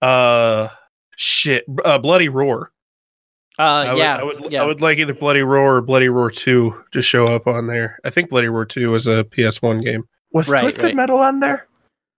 [0.00, 0.68] uh
[1.16, 2.72] shit uh, Bloody Roar.
[3.58, 4.62] Uh, I would, yeah, I would, yeah.
[4.62, 7.98] I would like either Bloody Roar or Bloody Roar 2 to show up on there.
[8.02, 10.08] I think Bloody Roar 2 was a PS1 game.
[10.32, 10.94] Was Right, Twisted right.
[10.94, 11.66] Metal on there?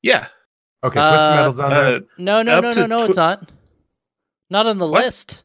[0.02, 0.26] Yeah.
[0.84, 2.00] Okay, Uh, Twisted Metal's on Uh, there.
[2.18, 3.50] No, no, Up no, no, no, tw- it's not.
[4.50, 5.04] Not on the What?
[5.04, 5.44] list.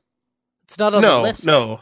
[0.66, 1.48] It's not on the no, list.
[1.48, 1.82] no.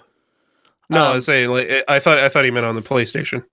[0.90, 3.44] No, I Um, was saying like I thought I thought he meant on the PlayStation.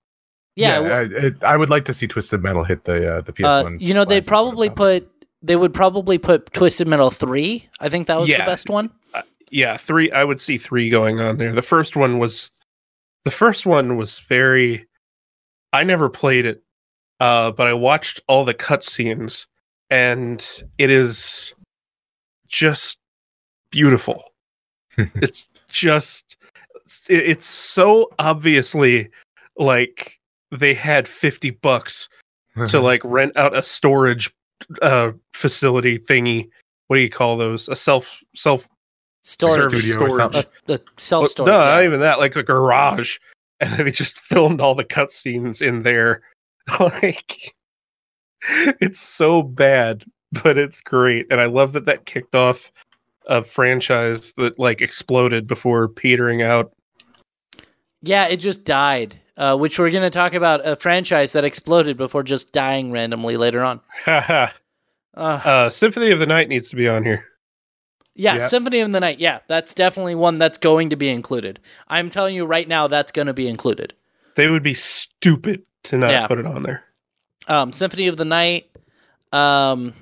[0.55, 3.31] Yeah, w- I, it, I would like to see Twisted Metal hit the uh, the
[3.45, 3.81] uh, PS1.
[3.81, 5.09] you know, they'd probably put
[5.41, 7.67] they would probably put Twisted Metal three.
[7.81, 8.89] I think that was the best one.
[9.51, 11.53] Yeah, 3 I would see 3 going on there.
[11.53, 12.49] The first one was
[13.25, 14.87] the first one was very
[15.73, 16.63] I never played it.
[17.19, 19.45] Uh but I watched all the cutscenes
[19.89, 20.45] and
[20.77, 21.53] it is
[22.47, 22.97] just
[23.71, 24.23] beautiful.
[24.97, 26.37] it's just
[27.09, 29.09] it's so obviously
[29.57, 30.19] like
[30.51, 32.07] they had 50 bucks
[32.69, 34.31] to like rent out a storage
[34.81, 36.47] uh facility thingy
[36.87, 38.67] what do you call those a self self
[39.23, 40.51] Storage, service studio or storage something.
[40.69, 41.47] a, a self Well, storage.
[41.51, 43.17] no not even that like a garage
[43.59, 46.21] and then they just filmed all the cutscenes in there
[46.79, 47.55] like
[48.81, 50.03] it's so bad
[50.43, 52.71] but it's great and i love that that kicked off
[53.27, 56.71] a franchise that like exploded before petering out
[58.01, 59.19] Yeah, it just died.
[59.37, 63.63] Uh, which we're gonna talk about a franchise that exploded before just dying randomly later
[63.63, 63.81] on.
[64.03, 64.51] Haha.
[65.17, 67.23] Uh, uh symphony of the night needs to be on here
[68.15, 68.47] yeah, yeah.
[68.47, 69.19] Symphony of the Night.
[69.19, 71.59] Yeah, that's definitely one that's going to be included.
[71.89, 73.93] I'm telling you right now, that's going to be included.
[74.35, 76.27] they would be stupid to not Yeah.
[76.27, 76.83] put it on there
[77.47, 78.69] um, Symphony of the Night.
[79.31, 79.93] Um,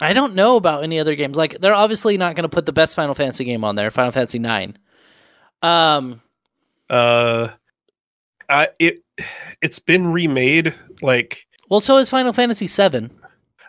[0.00, 1.36] I don't know about any other games.
[1.36, 4.10] Like they're obviously not going to put the best Final Fantasy game on there, Final
[4.12, 4.76] Fantasy Nine.
[5.62, 6.20] Um,
[6.88, 7.48] uh
[8.48, 9.00] I it
[9.62, 13.10] it's been remade like well, so is Final Fantasy Seven.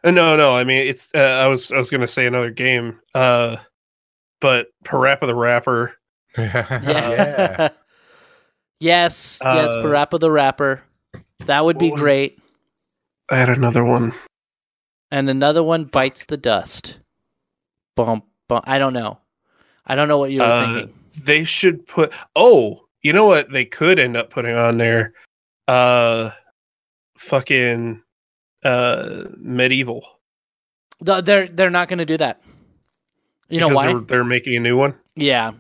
[0.03, 2.99] uh, no no I mean it's uh, I was I was gonna say another game
[3.13, 3.57] uh
[4.39, 5.93] but Parappa the Rapper
[6.37, 7.69] Yeah.
[8.79, 10.81] yes, yes, Uh, Parappa the Rapper.
[11.45, 12.39] That would be what was- great.
[13.29, 14.13] I had another one
[15.09, 16.99] And another one bites the dust.
[17.95, 18.63] Bump, bump.
[18.67, 19.19] I don't know.
[19.85, 20.93] I don't know what you were Uh, thinking.
[21.25, 25.13] they should put oh you know what they could end up putting on there
[25.67, 26.29] uh
[27.17, 28.01] fucking
[28.63, 30.01] uh MediEvil
[31.05, 32.41] Th- They're they're not going to do that.
[33.49, 33.87] You know why?
[33.87, 35.51] they're, they're making a new one Yeah,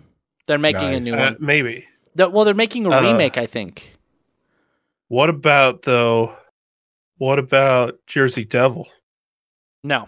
[0.47, 1.37] they're making a new Uh, one.
[1.39, 3.97] maybe They're- well, they're making a uh, remake, I think.
[5.11, 6.33] What about though
[7.17, 8.87] what about jersey devil
[9.83, 10.07] No,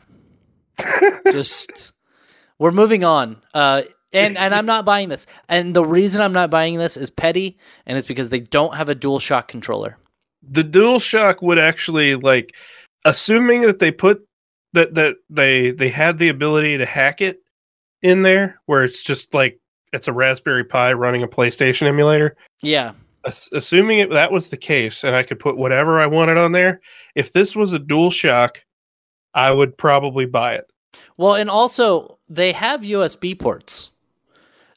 [1.32, 1.91] just
[2.60, 3.36] we're moving on.
[3.54, 3.82] Uh,
[4.14, 5.26] and and I'm not buying this.
[5.49, 8.88] And the reason I'm not buying this is petty, and it's because they don't have
[8.88, 9.97] a dual shock controller.
[10.41, 12.54] the dual shock would actually like
[13.06, 14.26] assuming that they put
[14.74, 17.39] that that they they had the ability to hack it
[18.01, 19.60] in there where it's just like
[19.91, 22.36] it's a Raspberry Pi running a PlayStation emulator.
[22.62, 22.93] Yeah.
[23.26, 26.52] Ass- assuming it, that was the case, and I could put whatever I wanted on
[26.52, 26.82] there.
[27.16, 28.58] If this was a DualShock,
[29.34, 30.70] I would probably buy it.
[31.18, 33.90] Well, and also they have USB ports.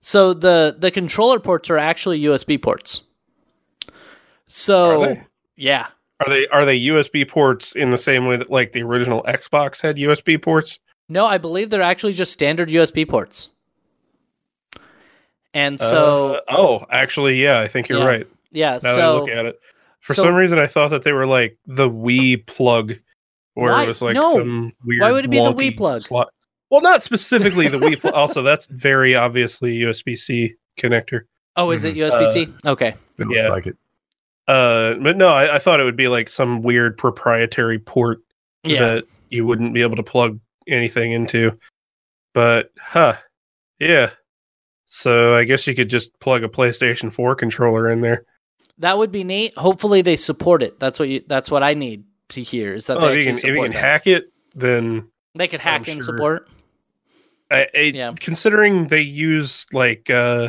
[0.00, 3.02] So the the controller ports are actually USB ports.
[4.46, 5.26] So Are
[5.56, 5.88] yeah.
[6.20, 9.80] Are they are they USB ports in the same way that like the original Xbox
[9.80, 10.78] had USB ports?
[11.08, 13.48] No, I believe they're actually just standard USB ports.
[15.52, 18.06] And so Uh, oh, actually, yeah, I think you're Yeah.
[18.06, 18.26] right.
[18.56, 19.60] Yeah, Now that I so look at it,
[20.00, 22.94] for so- some reason, I thought that they were like the Wii plug,
[23.54, 23.84] where Why?
[23.84, 24.34] it was like No.
[24.38, 25.02] some weird.
[25.02, 26.02] Why would it be the Wii plug?
[26.02, 26.28] Slot.
[26.70, 28.14] Well, not specifically the Wii plug.
[28.14, 31.22] Also, that's very obviously USB C connector.
[31.56, 31.98] oh, is Mm-hmm.
[31.98, 32.48] it USB C?
[32.66, 32.94] okay.
[33.18, 33.48] It Yeah.
[33.48, 33.76] like it.
[34.48, 38.20] Uh, but no, I, I thought it would be like some weird proprietary port
[38.64, 38.80] Yeah.
[38.80, 40.38] that you wouldn't be able to plug
[40.68, 41.58] anything into.
[42.34, 43.16] But huh,
[43.80, 44.10] yeah.
[44.88, 48.24] So I guess you could just plug a PlayStation 4 controller in there.
[48.78, 49.56] That would be neat.
[49.56, 50.78] Hopefully they support it.
[50.78, 53.32] That's what you that's what I need to hear is that Oh, they if you
[53.32, 53.78] can, if you can that.
[53.80, 56.14] hack it, then they could hack and sure.
[56.16, 56.48] support.
[57.50, 58.12] I, I, Yeah.
[58.18, 60.48] considering they use like uh,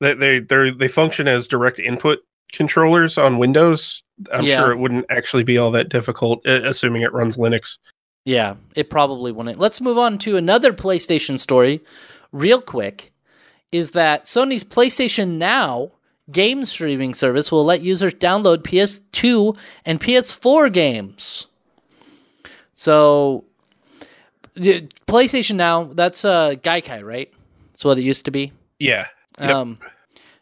[0.00, 2.20] they they they they function as direct input
[2.52, 4.02] controllers on Windows.
[4.32, 4.58] I'm Yeah.
[4.60, 7.78] sure it wouldn't actually be all that difficult, assuming it runs Linux.
[8.24, 9.58] Yeah, it probably wouldn't.
[9.58, 11.82] Let's move on to another PlayStation story,
[12.32, 13.12] real quick.
[13.72, 15.90] Is that Sony's PlayStation Now
[16.30, 21.46] game streaming service will let users download PS2 and PS4 games.
[22.72, 23.44] So,
[24.56, 27.32] PlayStation Now, that's uh, Gaikai, right?
[27.72, 28.52] That's what it used to be.
[28.78, 29.06] Yeah,
[29.38, 29.50] Yep.
[29.50, 29.78] Um,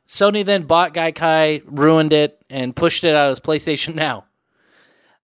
[0.09, 4.27] Sony then bought Gaikai, ruined it, and pushed it out as PlayStation Now.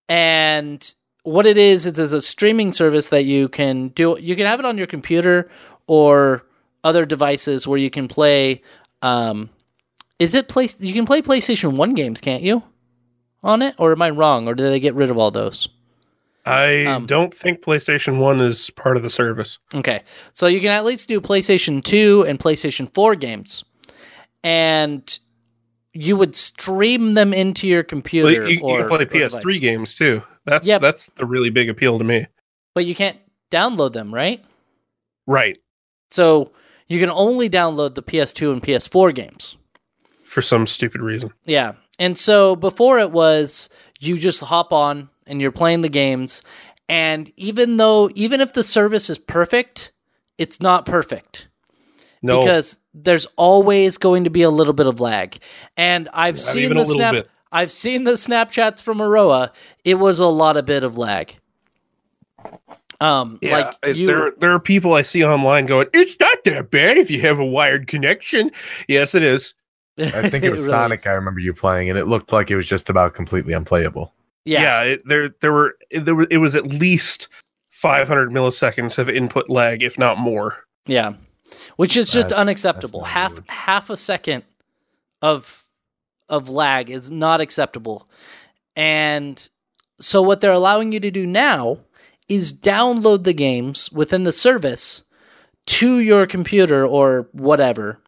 [0.09, 0.95] And
[1.25, 4.17] what it is, it's, it's a streaming service that you can do.
[4.19, 5.51] You can have it on your computer
[5.87, 6.45] or
[6.83, 8.63] other devices where you can play.
[9.03, 9.51] Um,
[10.19, 10.69] is it play?
[10.79, 12.63] You can play PlayStation One games, can't you?
[13.43, 14.49] On it, or am I wrong?
[14.49, 15.69] Or did they get rid of all those?
[16.45, 19.59] I Um, don't think PlayStation One is part of the service.
[19.75, 20.01] Okay.
[20.33, 23.65] So you can at least do PlayStation 2 and PlayStation 4 games.
[24.43, 25.19] And
[25.93, 29.41] you would stream them into your Well, computer you, you or can play or PS3
[29.43, 29.59] device.
[29.59, 30.23] games too.
[30.47, 30.81] That's Yep.
[30.81, 32.27] that's the really big appeal to me.
[32.75, 33.19] But you can't
[33.51, 34.43] download them, right?
[35.27, 35.59] Right.
[36.11, 36.53] So
[36.89, 39.57] you can only download the PS2 and PS4 games.
[40.29, 41.33] For some stupid reason.
[41.47, 41.73] Yeah.
[41.99, 43.69] And so before it was
[43.99, 46.43] you just hop on and you're playing the games
[46.89, 49.93] and even though even if the service is perfect,
[50.39, 51.49] it's not perfect.
[52.21, 55.39] No, because there's always going to be a little bit of lag.
[55.77, 57.31] And I've Not seen the snap bit.
[57.53, 59.53] I've seen the Snapchats from Aroa.
[59.85, 61.35] It was a lot of bit of lag.
[63.01, 66.71] Um yeah, like you there there are people I see online going, "It's not that
[66.71, 68.51] bad if you have a wired connection."
[68.89, 69.55] Yes, it is.
[69.99, 71.01] I think it was really Sonic.
[71.01, 71.07] is.
[71.07, 74.15] I remember you playing, and it looked like it was just about completely unplayable.
[74.45, 74.63] Yeah.
[74.63, 77.29] Yeah, it, there there were there was it was at least
[77.71, 80.57] 500 milliseconds of input lag, if not more.
[80.87, 81.15] Yeah.
[81.77, 83.01] Which is just That's- unacceptable.
[83.01, 83.45] that's half good.
[83.49, 84.45] half a second
[85.23, 85.65] of
[86.29, 88.09] of lag is not acceptable.
[88.77, 89.49] And
[90.01, 91.79] so what they're allowing you to do now
[92.29, 95.03] is download the games within the service
[95.67, 97.99] to your computer or whatever.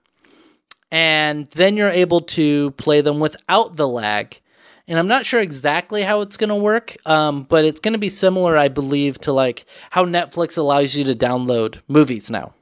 [0.91, 4.41] And then you're able to play them without the lag.
[4.88, 7.99] And I'm not sure exactly how it's going to work, um, but it's going to
[7.99, 12.55] be similar, I believe, to like how Netflix allows you to download movies now.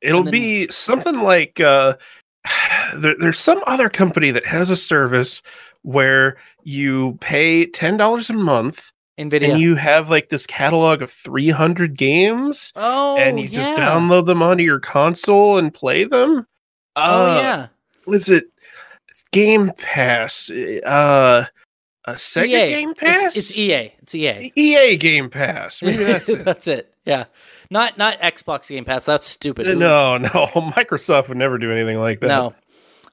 [0.00, 1.94] It'll then- be something like uh,
[2.96, 5.40] there, there's some other company that has a service
[5.82, 9.50] where you pay ten dollars a month NVIDIA.
[9.50, 13.60] and you have like this catalog of 300 games, oh, and you yeah.
[13.60, 16.46] just download them onto your console and play them.
[16.96, 17.66] Oh Uh, yeah,
[18.06, 18.44] was it
[19.08, 20.50] it's Game Pass?
[20.50, 21.46] Uh,
[22.04, 22.68] a Sega EA.
[22.70, 23.22] Game Pass?
[23.24, 23.92] It's, it's EA.
[24.02, 24.52] It's EA.
[24.56, 25.82] EA Game Pass.
[25.82, 26.44] Maybe that's it.
[26.44, 26.92] That's it.
[27.04, 27.24] Yeah,
[27.70, 29.04] not not Xbox Game Pass.
[29.04, 29.66] That's stupid.
[29.66, 32.26] Who- no, no, Microsoft would never do anything like that.
[32.28, 32.54] no.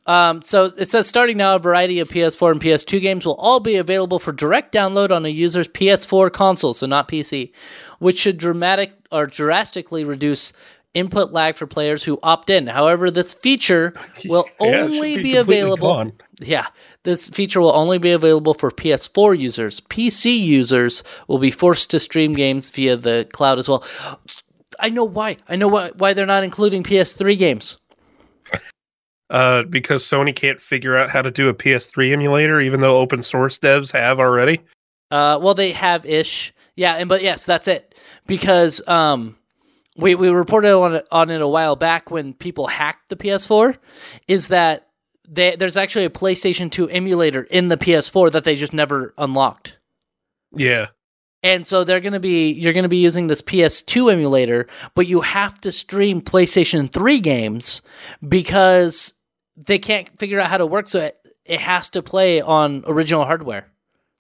[0.05, 3.59] Um, so it says starting now, a variety of PS4 and PS2 games will all
[3.59, 7.51] be available for direct download on a user's PS4 console, so not PC,
[7.99, 10.51] which should dramatic or drastically reduce
[10.93, 12.67] input lag for players who opt in.
[12.67, 13.93] However, this feature
[14.25, 15.93] will Yeah, only be, completely available.
[15.93, 16.13] gone.
[16.41, 16.67] Yeah,
[17.03, 19.81] this feature will only be available for PS4 users.
[19.81, 23.83] PC users will be forced to stream games via the cloud as well.
[24.79, 25.37] I know why.
[25.49, 27.77] I know why, why they're not including PS3 games.
[29.29, 33.21] Uh, because Sony can't figure out how to do a PS3 emulator, even though open
[33.21, 34.59] source devs have already.
[35.11, 36.53] Uh, well, they have ish.
[36.75, 37.93] Yeah, and but yes, that's it.
[38.25, 39.37] Because um,
[40.00, 43.76] we we reported on it, on it a while back when people hacked the PS4
[44.28, 44.88] is that
[45.28, 49.78] they, there's actually a PlayStation 2 emulator in the PS4 that they just never unlocked.
[50.56, 50.88] Yeah.
[51.43, 55.08] And so they're going to be you're going to be using this PS2 emulator, but
[55.08, 57.82] you have to stream PlayStation 3 games
[58.28, 59.14] because
[59.56, 63.26] they can't figure out how to work so it, it has to play on original
[63.26, 63.68] hardware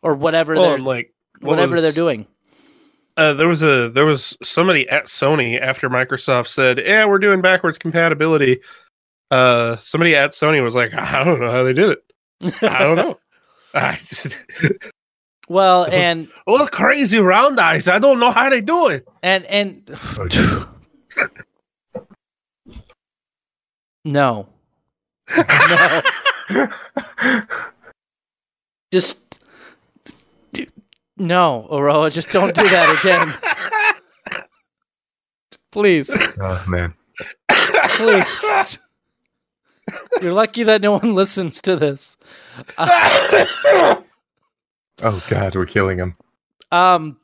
[0.03, 2.27] or whatever Well, they're like what whatever was- they're doing.
[3.19, 7.41] Uh, there was a there was somebody at Sony after Microsoft said, "Yeah, we're doing
[7.41, 8.61] backwards compatibility."
[9.29, 12.01] Uh, somebody at Sony was like, "I don't know how they did it.
[12.61, 13.19] I don't know.
[13.73, 14.37] I just,
[15.49, 17.89] well, and oh, crazy round eyes.
[17.89, 19.85] I don't know how they do it." and and
[24.05, 24.47] no.
[25.35, 26.67] no.
[28.93, 29.28] Just
[31.19, 34.43] no, Aroa, just don't do that again.
[35.71, 36.09] Please.
[36.39, 36.93] oh man.
[37.95, 38.79] Please.
[40.21, 42.17] You're lucky that no one listens to this.
[42.77, 43.95] Uh,
[45.01, 46.15] Oh god, we're killing him.
[46.71, 47.17] um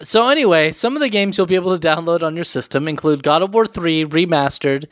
[0.00, 3.22] so anyway, some of the games you'll be able to download on your system include
[3.24, 4.86] God of War 3 remastered,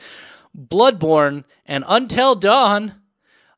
[0.59, 2.93] Bloodborne, and Until Dawn.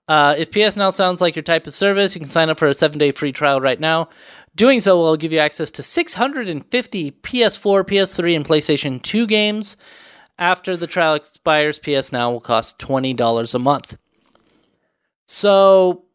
[0.09, 2.69] Uh, if PS Now sounds like your type of service, you can sign up for
[2.69, 4.11] a seven-day free trial right now.
[4.59, 9.77] Doing so will give you access to 650 PS4, PS3, and PlayStation 2 games.
[10.37, 13.97] After the trial expires, PS Now will cost $20 a month.
[15.27, 16.07] So,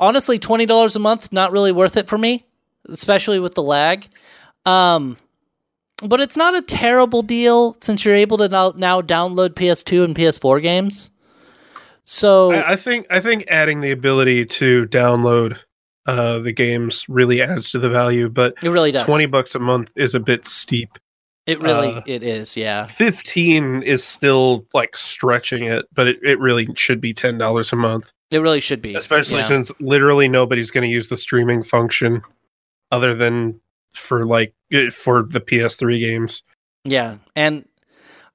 [0.00, 2.44] honestly, $20 a month, not really worth it for me,
[2.88, 4.08] especially with the lag.
[4.66, 5.16] Um,
[6.02, 10.16] but it's not a terrible deal since you're able to now, now download PS2 and
[10.16, 11.12] PS4 games.
[12.02, 15.58] So, I, I think I think adding the ability to download
[16.06, 19.04] uh, the games really adds to the value, but it really does.
[19.04, 20.98] twenty bucks a month is a bit steep.
[21.46, 22.86] it really uh, it is, yeah.
[22.86, 27.76] Fifteen is still like stretching it, but it, it really should be ten dollars a
[27.76, 28.12] month.
[28.30, 28.94] It really should be.
[28.94, 29.46] especially yeah.
[29.46, 32.22] since literally nobody's going to use the streaming function
[32.90, 33.60] other than
[33.92, 34.54] for like
[34.92, 36.42] for the PS3 games.
[36.84, 37.68] Yeah, and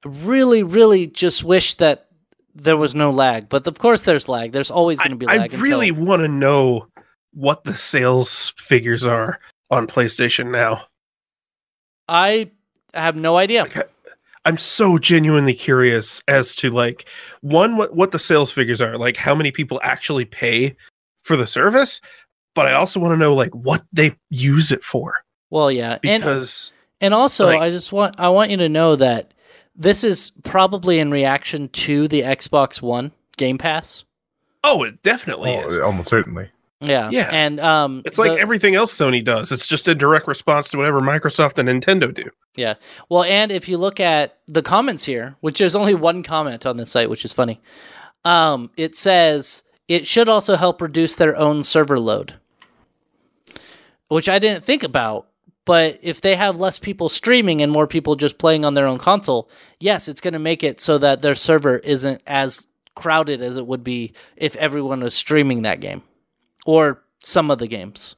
[0.04, 2.08] I really, really just wish that
[2.54, 3.48] there was no lag.
[3.48, 4.52] But of course, there's lag.
[4.52, 5.54] There's always going to be I, lag.
[5.54, 6.86] I really until, want to know
[7.32, 9.38] what the sales figures are
[9.70, 10.82] on PlayStation now.
[12.08, 12.50] I
[12.94, 13.64] have no idea.
[13.64, 13.90] Like,
[14.44, 17.06] I'm so genuinely curious as to like
[17.42, 20.74] one what what the sales figures are, like how many people actually pay
[21.22, 22.00] for the service,
[22.54, 26.22] but I also want to know like what they use it for Well, yeah, and
[26.22, 29.34] because and also, like- I just want I want you to know that
[29.76, 34.04] this is probably in reaction to the Xbox One Game Pass.
[34.64, 35.78] oh, it definitely oh, is.
[35.78, 36.50] Oh, almost certainly.
[36.80, 37.28] Yeah, Yeah.
[37.32, 39.50] and um, It's like the- everything else Sony does.
[39.50, 42.30] It's just a direct response to whatever Microsoft and Nintendo do.
[42.56, 42.74] Yeah.
[43.08, 46.76] Well, and if you look at the comments here, which there's only one comment on
[46.76, 47.60] this site, which is funny,
[48.24, 52.34] um, it says it should also help reduce their own server load,
[54.08, 55.26] which I didn't think about.
[55.64, 58.98] But if they have less people streaming and more people just playing on their own
[58.98, 59.50] console,
[59.80, 63.66] yes, it's going to make it so that their server isn't as crowded as it
[63.66, 66.02] would be if everyone was streaming that game
[66.68, 68.14] or some of the games.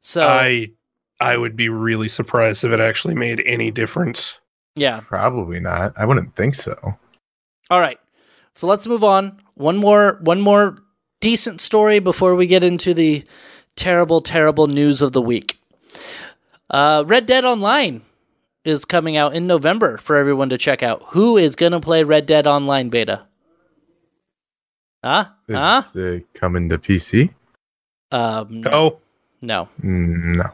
[0.00, 0.70] So, I
[1.20, 4.38] I would be really surprised if it actually made any difference.
[4.76, 5.00] yeah.
[5.00, 5.92] Probably not.
[5.98, 6.74] I wouldn't think so.
[7.70, 8.00] All right.
[8.54, 9.42] So let's move on.
[9.54, 10.78] One more one more
[11.20, 13.24] decent story before we get into the
[13.74, 15.58] terrible terrible news of the week.
[16.70, 18.00] Uh Red Dead Online
[18.64, 21.02] is coming out in November for everyone to check out.
[21.08, 23.26] Who is going to play Red Dead Online beta?
[25.04, 25.26] Huh?
[25.48, 25.82] Is Huh?
[25.94, 27.30] it coming to PC?
[28.12, 28.70] Um no.
[28.72, 28.98] Oh,
[29.42, 29.68] no.
[29.82, 30.50] Mm, No.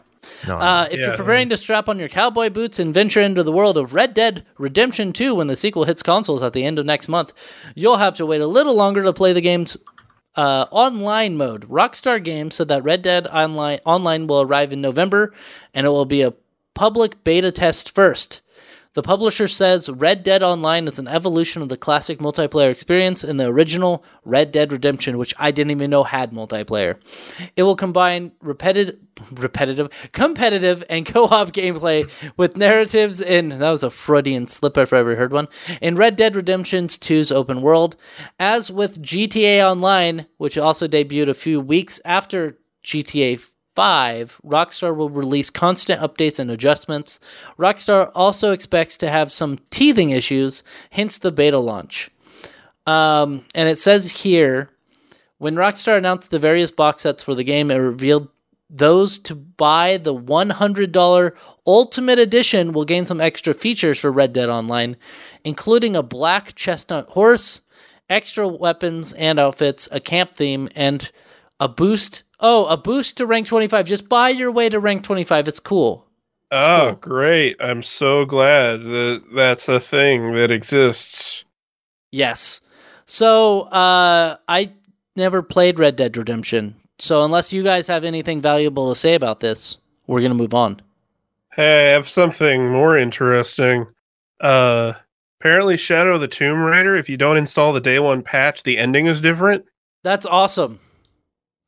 [0.46, 0.56] No.
[0.58, 1.06] Uh, if Yeah.
[1.08, 4.14] you're preparing to strap on your cowboy boots and venture into the world of Red
[4.14, 7.32] Dead Redemption 2 when the sequel hits consoles at the end of next month,
[7.74, 9.76] you'll have to wait a little longer to play the game's
[10.36, 11.68] uh, online mode.
[11.68, 15.34] Rockstar Games said that Red Dead Online, Online will arrive in November
[15.74, 16.32] and it will be a
[16.74, 18.40] public beta test first.
[18.94, 23.38] The publisher says Red Dead Online is an evolution of the classic multiplayer experience in
[23.38, 26.98] the original Red Dead Redemption, which I didn't even know had multiplayer.
[27.56, 28.98] It will combine repetitive,
[29.30, 32.06] repetitive, competitive, and co-op gameplay
[32.36, 35.48] with narratives in that was a Freudian slip if I ever heard one.
[35.80, 37.96] In Red Dead Redemption's 2's open world,
[38.38, 43.42] as with GTA Online, which also debuted a few weeks after GTA
[43.74, 47.18] 5, Rockstar will release constant updates and adjustments.
[47.58, 52.10] Rockstar also expects to have some teething issues, hence the beta launch.
[52.86, 54.70] Um, and it says here
[55.38, 58.28] when Rockstar announced the various box sets for the game, it revealed
[58.70, 61.32] Those to buy the $100
[61.66, 64.96] Ultimate Edition will gain some extra features for Red Dead Online,
[65.44, 67.62] including a black chestnut horse,
[68.08, 71.10] extra weapons and outfits, a camp theme, and
[71.62, 72.24] a boost.
[72.40, 73.86] Oh, a boost to rank 25.
[73.86, 75.46] Just buy your way to rank 25.
[75.46, 76.06] It's cool.
[76.50, 76.92] oh, cool.
[76.96, 77.56] great.
[77.60, 81.44] I'm so glad that that's a thing that exists.
[82.10, 82.60] Yes.
[83.06, 84.72] So, uh, I
[85.14, 86.74] never played Red Dead Redemption.
[86.98, 89.76] So, unless you guys have anything valuable to say about this,
[90.08, 90.80] we're going to move on.
[91.52, 93.86] Hey, I have something more interesting.
[94.40, 94.94] Uh
[95.40, 98.78] apparently Shadow of the Tomb Raider, if you don't install the day one patch, the
[98.78, 99.64] ending is different.
[100.04, 100.78] That's awesome.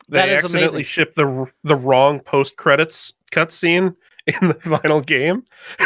[0.09, 0.85] They That is accidentally amazing.
[0.85, 3.95] shipped the the wrong post credits cutscene
[4.27, 5.45] in the final game.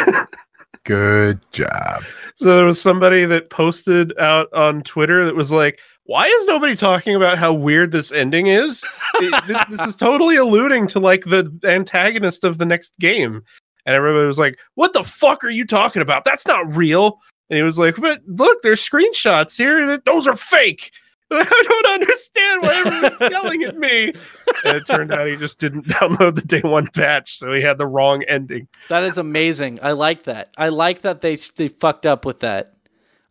[0.85, 2.03] Good job.
[2.35, 6.75] So there was somebody that posted out on Twitter that was like, "Why is nobody
[6.75, 8.83] talking about how weird this ending is?
[9.15, 13.43] It- this, this is totally alluding to like the antagonist of the next game."
[13.85, 16.23] And everybody was like, "What the fuck are you talking about?
[16.23, 17.19] That's not real."
[17.49, 19.85] And he was like, "But look, there's screenshots here.
[19.85, 20.91] That those are fake."
[21.31, 24.13] I don't understand why everyone's yelling at me.
[24.65, 27.77] And it turned out he just didn't download the day one patch, so he had
[27.77, 28.67] the wrong ending.
[28.89, 29.79] That is amazing.
[29.81, 30.49] I like that.
[30.57, 32.73] I like that they they fucked up with that.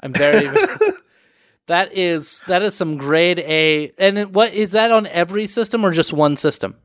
[0.00, 0.46] I'm very.
[1.66, 3.92] that is that is some grade A.
[3.98, 6.76] And what is that on every system or just one system?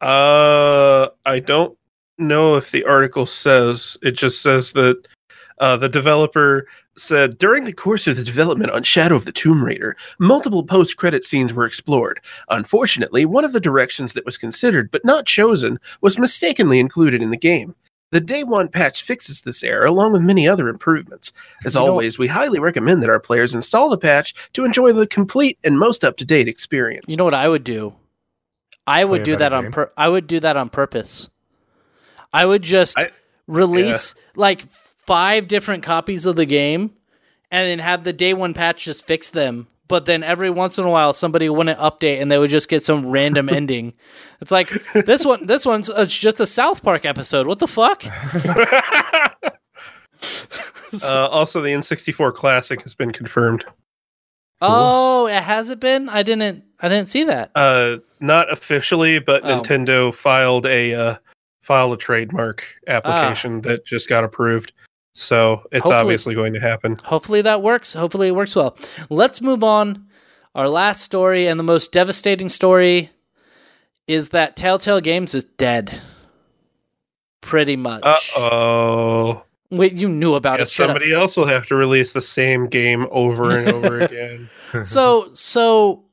[0.00, 1.78] Uh, I don't
[2.18, 3.96] know if the article says.
[4.02, 5.06] It just says that
[5.60, 6.66] uh, the developer
[6.96, 11.24] said during the course of the development on Shadow of the Tomb Raider, multiple post-credit
[11.24, 12.20] scenes were explored.
[12.50, 17.30] Unfortunately, one of the directions that was considered but not chosen was mistakenly included in
[17.30, 17.74] the game.
[18.10, 21.32] The day one patch fixes this error along with many other improvements.
[21.64, 24.92] As You know- always, we highly recommend that our players install the patch to enjoy
[24.92, 27.06] the complete and most up-to-date experience.
[27.08, 27.94] You know what I would do?
[28.86, 31.30] I would do better that on pur- I would do that on purpose.
[32.34, 33.10] I would just I-
[33.46, 34.64] release like
[35.06, 36.92] five different copies of the game
[37.50, 39.66] and then have the day one patch just fix them.
[39.88, 42.82] But then every once in a while, somebody wouldn't update and they would just get
[42.82, 43.92] some random ending.
[44.40, 45.46] It's like this one.
[45.46, 47.46] This one's uh, just a South Park episode.
[47.46, 48.02] What the fuck?
[51.10, 53.64] uh, also, the N64 Classic has been confirmed.
[54.60, 56.08] oh, it hasn't been.
[56.08, 56.64] I didn't.
[56.80, 57.50] I didn't see that.
[57.54, 59.60] Uh, not officially, but Oh.
[59.60, 61.16] Nintendo filed a uh,
[61.62, 64.72] filed a trademark application that just got approved.
[65.14, 66.96] So it's Hopefully- obviously going to happen.
[67.04, 67.92] Hopefully that works.
[67.92, 68.76] Hopefully it works well.
[69.10, 70.06] Let's move on.
[70.54, 73.10] Our last story and the most devastating story
[74.06, 76.00] is that Telltale Games is dead.
[77.40, 78.02] Pretty much.
[78.04, 79.42] Uh oh.
[79.70, 80.74] Wait, you knew about Guess it.
[80.74, 84.50] Somebody else will have to release the same game over and over again.
[84.82, 86.04] so so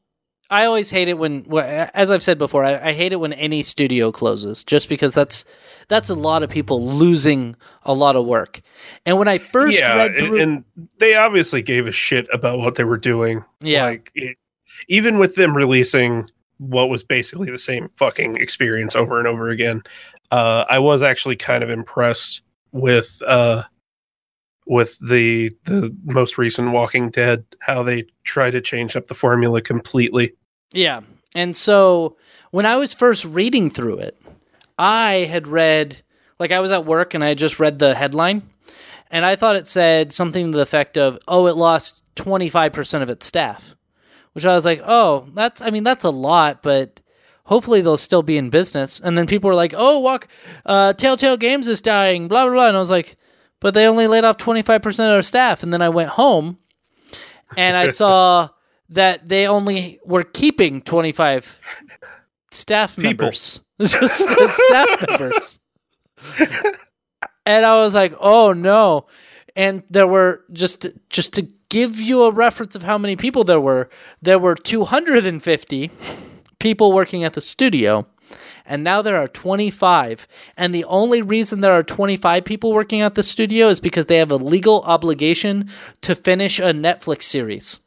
[0.50, 3.62] I always hate it when, as I've said before, I, I hate it when any
[3.62, 5.46] studio closes, just because that's
[5.90, 8.62] that's a lot of people losing a lot of work.
[9.06, 10.64] And when I first yeah, read and, through, and
[10.98, 13.44] they obviously gave a shit about what they were doing.
[13.62, 14.38] yeah, Like it,
[14.88, 19.82] even with them releasing what was basically the same fucking experience over and over again,
[20.32, 23.64] uh, I was actually kind of impressed with uh,
[24.66, 29.62] with the the most recent Walking Dead how they try to change up the formula
[29.62, 30.34] completely.
[30.72, 31.02] Yeah.
[31.36, 32.18] And so
[32.52, 34.22] when I was first reading through it,
[34.78, 36.04] I had read,
[36.40, 38.50] like, I was at work and I just read the headline,
[39.12, 43.10] and I thought it said something to the effect of, oh, it lost 25% of
[43.10, 43.76] its staff,
[44.34, 47.02] which I was like, oh, that's, I mean, that's a lot, but
[47.46, 49.00] hopefully they'll still be in business.
[49.00, 50.28] And then people were like, oh, walk,
[50.66, 52.68] uh, Telltale Games is dying, blah, blah, blah.
[52.68, 53.18] And I was like,
[53.60, 55.64] but they only laid off 25% of their staff.
[55.64, 56.58] And then I went home
[57.58, 58.50] and I saw
[58.90, 61.60] that they only were keeping 25
[62.52, 63.10] staff People.
[63.10, 63.62] members.
[63.80, 65.60] Just staff members.
[67.46, 69.08] And I was like, "Oh no."
[69.56, 73.60] And there were just just to give you a reference of how many people there
[73.60, 73.90] were,
[74.22, 75.92] there were 250
[76.60, 78.06] people working at the studio.
[78.66, 80.28] And now there are 25.
[80.56, 84.18] And the only reason there are 25 people working at the studio is because they
[84.18, 85.70] have a legal obligation
[86.02, 87.80] to finish a Netflix series.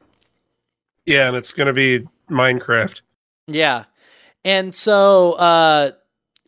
[1.07, 3.01] Yeah, and it's going to be Minecraft.
[3.47, 3.85] Yeah,
[4.45, 5.91] and so uh,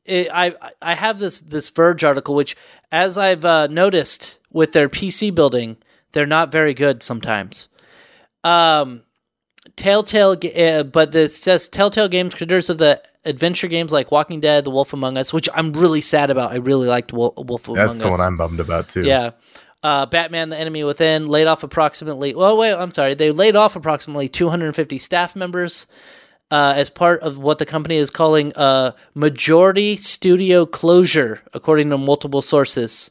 [0.05, 2.57] it, I I have this this Verge article, which
[2.93, 5.77] as I've uh, noticed with their PC building,
[6.13, 7.69] they're not very good sometimes.
[8.45, 9.03] Um,
[9.77, 14.65] Telltale, uh, but this says Telltale Games, creators of the adventure games like Walking Dead,
[14.65, 16.53] The Wolf Among Us, which I'm really sad about.
[16.53, 17.97] I really liked Wolf, Wolf Among Us.
[17.97, 19.03] That's the one I'm bummed about too.
[19.03, 19.31] Yeah.
[19.85, 22.35] Uh, Batman: The Enemy Within laid off approximately.
[22.35, 23.15] Well, wait, I'm sorry.
[23.15, 25.87] They laid off approximately 250 staff members.
[26.51, 31.99] uh, as part of what the company is calling a majority studio closure, according to
[31.99, 33.11] multiple sources.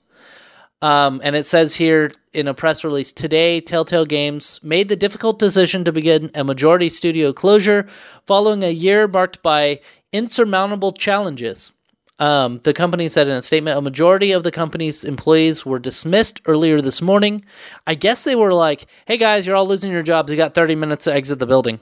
[0.81, 5.39] Um, and it says here in a press release today, Telltale Games made the difficult
[5.39, 7.87] decision to begin a majority studio closure
[8.25, 9.81] following a year marked by
[10.13, 11.71] insurmountable challenges.
[12.19, 16.41] Um, the company said in a statement a majority of the company's employees were dismissed
[16.45, 17.43] earlier this morning.
[17.87, 20.31] I guess they were like, hey guys, you're all losing your jobs.
[20.31, 21.79] You got 30 minutes to exit the building.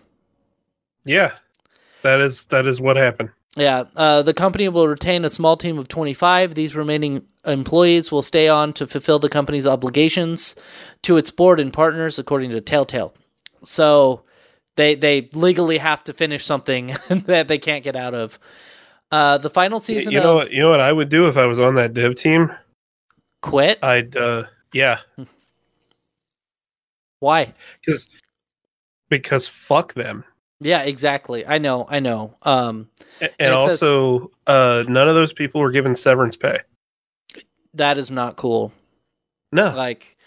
[1.04, 1.34] Yeah,
[2.04, 3.30] that is that is what happened.
[3.58, 6.56] Yeah, uh, the company will retain a small team of 25.
[6.56, 10.56] These remaining employees will stay on to fulfill the company's obligations
[11.02, 13.14] to its board and partners, according to Telltale.
[13.64, 14.24] So
[14.78, 18.40] they they legally have to finish something that they can't get out of.
[19.12, 20.52] Uh, the final season you know of?
[20.52, 22.52] You know what I would do if I was on that dev team?
[23.42, 23.80] Quit.
[23.84, 24.44] I'd uh,
[24.74, 25.00] yeah,
[27.20, 27.54] Why?
[27.86, 28.10] because
[29.10, 30.24] because fuck them.
[30.60, 31.46] Yeah, exactly.
[31.46, 31.86] I know.
[31.90, 32.36] I know.
[32.44, 32.88] Um,
[33.20, 36.60] And, And it says- also, uh, none of those people were given severance pay.
[37.74, 38.72] that is not cool.
[39.52, 40.18] No, Like,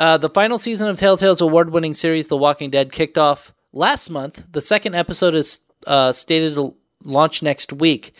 [0.00, 4.46] uh, the final season of Telltale's award-winning series, The Walking Dead, kicked off last month.
[4.52, 6.58] The second episode is uh, stated
[7.06, 8.12] launch next week.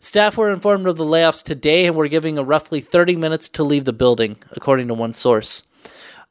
[0.00, 3.64] Staff were informed of the layoffs today and were giving a roughly 30 minutes to
[3.64, 5.62] leave the building, according to one source.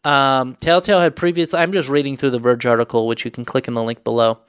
[0.04, 3.68] Um, Telltale had previously, I'm just reading through the Verge article, which you can click
[3.68, 4.40] in the link below.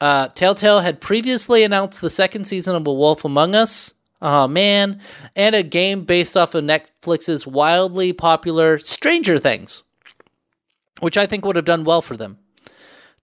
[0.00, 3.94] Uh, Telltale had previously announced the second season of A Wolf Among Us.
[4.20, 5.00] Oh man,
[5.34, 9.82] and a game based off of Netflix's wildly popular Stranger Things,
[11.00, 12.38] which I think would have done well for them.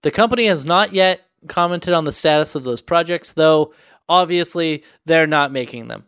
[0.01, 3.73] The company has not yet commented on the status of those projects, though
[4.07, 6.05] obviously they're not making them.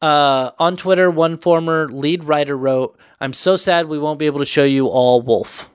[0.00, 4.38] Uh, on Twitter, one former lead writer wrote, I'm so sad we won't be able
[4.38, 5.68] to show you all Wolf.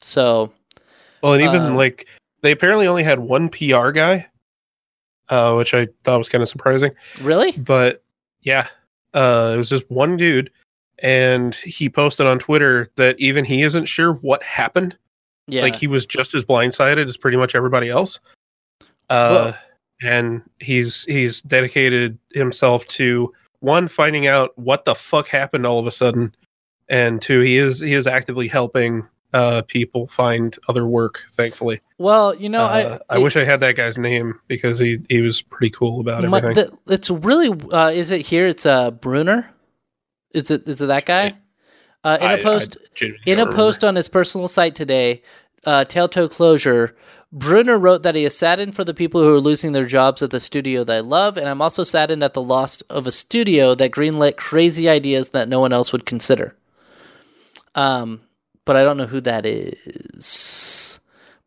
[0.00, 0.52] So,
[1.22, 2.06] well, and even uh, like
[2.42, 4.26] they apparently only had one PR guy,
[5.28, 6.92] uh, which I thought was kind of surprising.
[7.20, 7.52] really?
[7.52, 8.04] But
[8.42, 8.68] yeah,
[9.14, 10.50] uh, it was just one dude,
[10.98, 14.96] and he posted on Twitter that even he isn't sure what happened.
[15.48, 15.62] Yeah.
[15.62, 18.20] Like he was just as blindsided as pretty much everybody else.
[19.10, 19.52] Uh,
[20.02, 25.86] and he's he's dedicated himself to one finding out what the fuck happened all of
[25.86, 26.34] a sudden,
[26.88, 31.20] and two he is he is actively helping uh people find other work.
[31.32, 35.00] Thankfully, well, you know, uh, I, I wish I had that guy's name because he
[35.08, 36.54] he was pretty cool about My- everything.
[36.86, 38.46] the- it's really uh, is it here?
[38.46, 39.50] It's uh Bruner.
[40.32, 41.34] Is it is it that guy?
[42.04, 45.22] Uh, in a I- I post genuinely in a post on his personal site today,
[45.66, 46.94] uh, Telltale Closure,
[47.32, 50.30] Bruner wrote that he is saddened for the people who are losing their jobs at
[50.30, 53.90] the studio they love, and I'm also saddened at the loss of a studio that
[53.90, 56.54] greenlit crazy ideas that no one else would consider.
[57.74, 58.22] Um,
[58.64, 61.00] but I don't know who that is.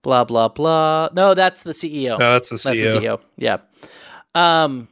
[0.03, 1.09] Blah blah blah.
[1.13, 2.17] No, that's the CEO.
[2.19, 2.63] No, that's the CEO.
[2.81, 3.19] That's the CEO.
[3.37, 3.57] Yeah.
[4.35, 4.87] Um.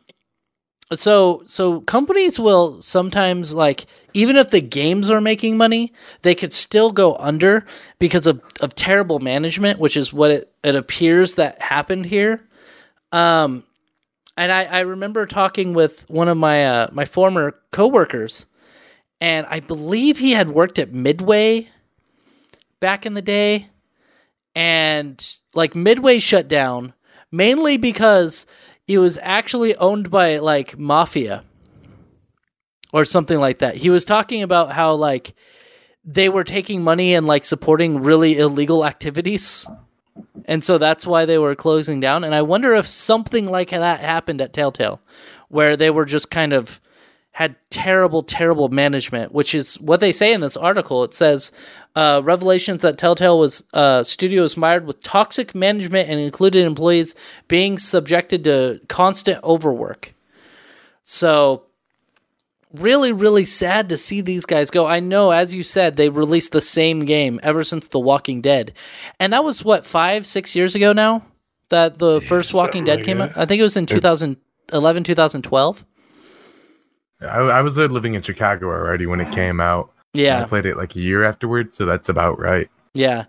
[0.95, 5.93] So so companies will sometimes like even if the games are making money,
[6.23, 7.65] they could still go under
[7.99, 12.43] because of, of terrible management, which is what it, it appears that happened here.
[13.11, 13.63] Um,
[14.35, 18.47] and I, I remember talking with one of my uh, my former coworkers,
[19.21, 21.69] and I believe he had worked at Midway
[22.79, 23.67] back in the day,
[24.55, 26.93] and like Midway shut down
[27.31, 28.45] mainly because
[28.89, 31.43] it was actually owned by like mafia
[32.91, 33.75] or something like that.
[33.75, 35.35] He was talking about how like
[36.03, 39.67] they were taking money and like supporting really illegal activities.
[40.45, 42.23] And so that's why they were closing down.
[42.23, 44.99] And I wonder if something like that happened at Telltale,
[45.49, 46.81] where they were just kind of
[47.31, 51.03] had terrible, terrible management, which is what they say in this article.
[51.03, 51.51] It says
[51.95, 57.15] uh, revelations that Telltale was uh, studio was mired with toxic management and included employees
[57.47, 60.13] being subjected to constant overwork.
[61.03, 61.63] So
[62.73, 64.85] really, really sad to see these guys go.
[64.85, 68.73] I know, as you said, they released the same game ever since The Walking Dead,
[69.19, 71.25] and that was what five, six years ago now
[71.69, 73.35] that the first Walking Dead came out.
[73.35, 75.85] I think it was in 2011, 2012.
[77.21, 79.91] I, I was there living in Chicago already when it came out.
[80.14, 82.69] And Yeah, I played it like a year afterwards, so that's about right.
[82.94, 83.26] Yeah.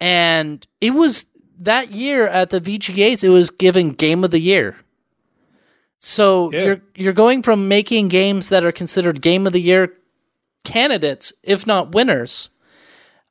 [0.00, 1.26] And it was
[1.60, 4.76] that year at the VGAs, it was given game of the year.
[6.00, 6.64] So Yeah.
[6.64, 9.94] you're you're going from making games that are considered game of the year
[10.64, 12.50] candidates, if not winners,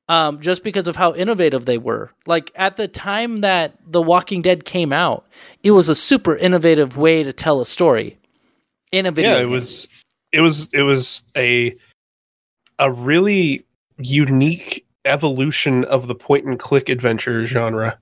[0.09, 2.11] um, just because of how innovative they were.
[2.25, 5.25] Like at the time that The Walking Dead came out,
[5.63, 8.17] it was a super innovative way to tell a story.
[8.91, 9.31] In a video.
[9.33, 9.51] yeah, it game.
[9.51, 9.87] was
[10.31, 11.75] it was it was a
[12.83, 13.65] a really
[13.97, 17.97] unique evolution of the point and click adventure genre.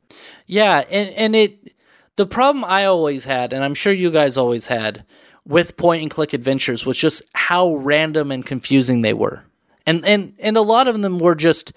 [0.47, 1.73] Yeah, and and it
[2.15, 5.05] the problem I always had, and I'm sure you guys always had,
[5.45, 9.43] with point and click adventures was just how random and confusing they were.
[9.85, 11.73] And and and a lot of them were just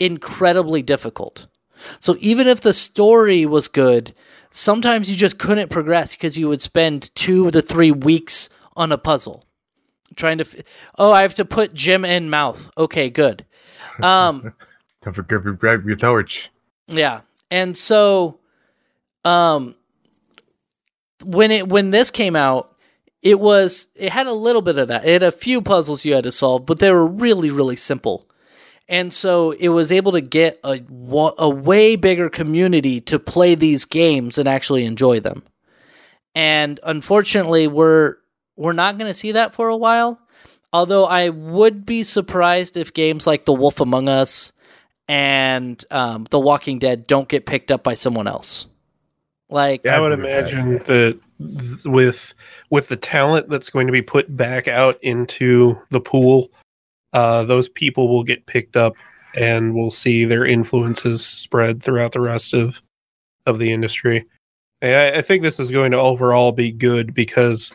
[0.00, 1.46] incredibly difficult.
[2.00, 4.12] So even if the story was good,
[4.50, 8.98] sometimes you just couldn't progress because you would spend 2 to 3 weeks on a
[8.98, 9.44] puzzle
[10.16, 10.64] trying to f-
[10.98, 12.70] Oh, I have to put Jim in mouth.
[12.76, 13.44] Okay, good.
[14.02, 14.54] Um
[15.02, 16.50] Don't forget to grab your torch.
[16.88, 17.20] yeah.
[17.50, 18.38] And so
[19.24, 19.74] um
[21.24, 22.74] when it when this came out,
[23.22, 25.04] it was it had a little bit of that.
[25.04, 28.26] It had a few puzzles you had to solve, but they were really really simple.
[28.88, 30.80] And so it was able to get a
[31.38, 35.42] a way bigger community to play these games and actually enjoy them.
[36.34, 38.16] And unfortunately, we're
[38.60, 40.20] we're not going to see that for a while.
[40.72, 44.52] Although I would be surprised if games like The Wolf Among Us
[45.08, 48.66] and um, The Walking Dead don't get picked up by someone else.
[49.48, 50.52] Like, I would agree with that.
[50.52, 52.34] imagine that with
[52.68, 56.52] with the talent that's going to be put back out into the pool,
[57.14, 58.94] uh, those people will get picked up,
[59.34, 62.80] and we'll see their influences spread throughout the rest of
[63.46, 64.26] of the industry.
[64.82, 67.72] I, I think this is going to overall be good because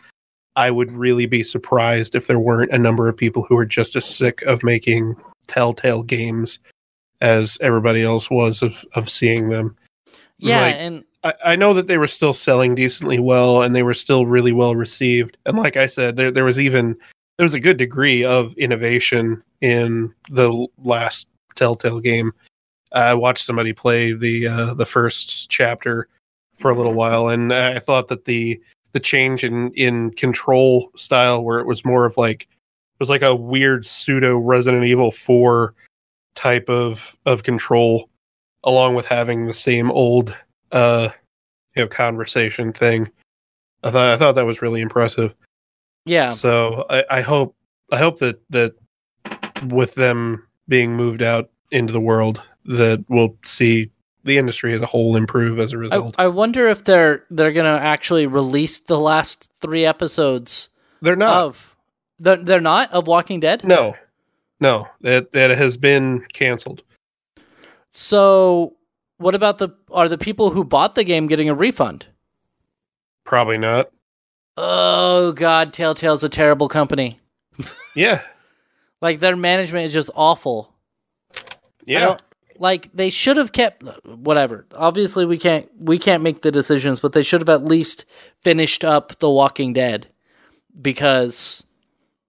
[0.56, 3.96] I would really be surprised if there weren't a number of people who are just
[3.96, 5.16] as sick of making
[5.48, 6.60] Telltale games
[7.22, 9.76] as everybody else was of of seeing them.
[10.38, 13.84] yeah, like- and I, I know that they were still selling decently well and they
[13.84, 15.38] were still really well received.
[15.46, 16.96] And like I said, there there was even
[17.38, 22.32] there was a good degree of innovation in the last Telltale game.
[22.92, 26.08] I watched somebody play the uh, the first chapter
[26.60, 28.62] for a little while, and I thought that the
[28.96, 33.24] the change in in control style, where it was more of like it was like
[33.24, 35.76] a weird pseudo Resident Evil Four
[36.34, 38.10] type of of control,
[38.64, 40.36] along with having the same old
[40.72, 41.10] uh
[41.76, 43.12] you know conversation thing.
[43.84, 45.36] I thought I thought that was really impressive.
[46.06, 47.54] yeah, So I, I hope
[47.92, 48.76] I hope that that
[49.68, 53.92] with them being moved out into the world that we'll see
[54.26, 56.16] the industry as a whole improve as a result.
[56.18, 60.70] I wonder if they're they're gonna actually release the last three episodes
[61.02, 61.36] They're not.
[61.44, 61.78] of
[62.20, 63.64] they're, they're not of Walking Dead.
[63.64, 63.96] No.
[64.60, 64.88] No.
[65.02, 66.82] That that has been canceled.
[67.92, 68.76] So
[69.18, 72.06] what about the are the people who bought the game getting a refund?
[73.24, 73.92] Probably not.
[74.58, 77.20] Oh God, Telltale's a terrible company.
[77.96, 78.22] Yeah.
[79.02, 80.74] Like their management is just awful.
[81.36, 81.42] I
[81.86, 82.00] Yeah.
[82.00, 82.22] don't-
[82.58, 84.66] like they should have kept whatever.
[84.76, 88.06] Obviously, we can't we can't make the decisions, but they should have at least
[88.44, 90.08] finished up The Walking Dead
[90.82, 91.64] because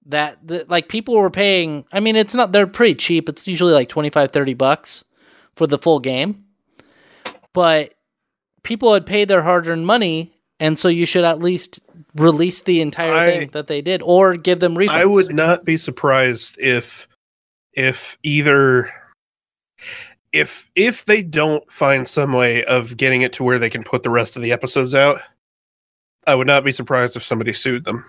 [0.06, 1.84] that the, like people were paying.
[1.92, 3.28] I mean, it's not they're pretty cheap.
[3.28, 5.04] It's usually like 25 30 bucks
[5.54, 6.44] for the full game.
[7.52, 7.94] But
[8.62, 11.80] people had paid their hard-earned money, and so you should at least
[12.14, 14.88] release the entire I- thing that they did or give them refunds.
[14.90, 17.08] I would not be surprised if
[17.72, 18.90] if either
[20.32, 24.02] if if they don't find some way of getting it to where they can put
[24.02, 25.20] the rest of the episodes out,
[26.26, 28.04] I would not be surprised if somebody sued them.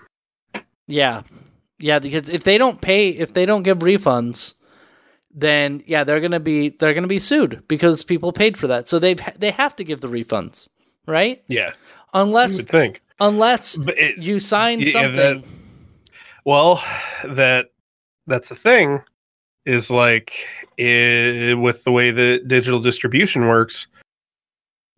[0.88, 1.23] Yeah.
[1.80, 4.56] Yeah, because if they don't pay if they don't give refunds,
[5.34, 8.68] then yeah, they're going to be they're going to be sued because people paid for
[8.68, 8.88] that.
[8.88, 10.68] So they they have to give the refunds,
[11.06, 11.44] right?
[11.48, 11.73] Yeah, you
[12.15, 13.02] Unless would think.
[13.19, 15.15] unless it, you sign Yeah, something.
[15.15, 15.44] that-
[16.45, 16.81] well,
[17.26, 17.68] that
[18.26, 19.02] that's the thing
[19.68, 20.34] is like
[20.80, 23.88] i with the way that digital distribution works.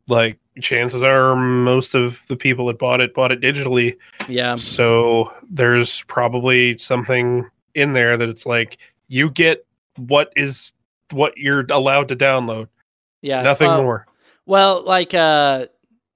[0.08, 3.98] Like chances are, most of the people that bought it bought it digitally.
[4.28, 4.56] yeah.
[4.56, 8.78] So there's probably something in there that it's like
[9.08, 9.66] you get
[9.98, 10.72] what is
[11.12, 12.68] what you're allowed to download,
[13.22, 13.42] Yeah.
[13.42, 14.08] nothing uh, more.
[14.46, 15.66] Well, like uh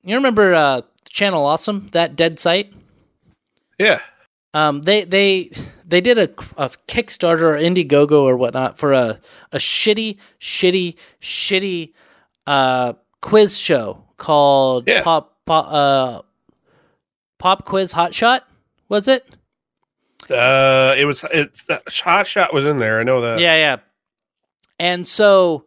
[0.03, 2.73] you remember uh Channel Awesome, that dead site?
[3.80, 3.99] Yeah,
[4.53, 5.49] Um, they they
[5.85, 9.19] they did a, a Kickstarter or Indiegogo or whatnot for a
[9.51, 11.93] a shitty, shitty, shitty
[12.45, 15.01] uh, quiz show called Yeah.
[15.03, 16.21] Pop Pop uh,
[17.39, 18.47] Pop Quiz Hot Shot.
[18.89, 19.27] Was it?
[20.30, 22.99] uh, it was it's uh, Hot Shot was in there.
[22.99, 23.39] I know that.
[23.39, 23.77] yeah, yeah.
[24.80, 25.65] And so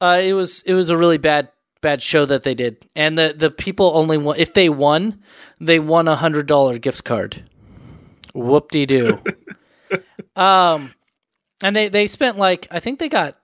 [0.00, 1.48] uh, it was it was a really bad
[1.80, 5.20] bad show that they did, and the the people only won if they won,
[5.60, 7.44] they won a hundred dollar gift card.
[8.34, 9.18] Whoop de doo.
[10.36, 10.92] um,
[11.62, 13.36] and they they spent like I think they got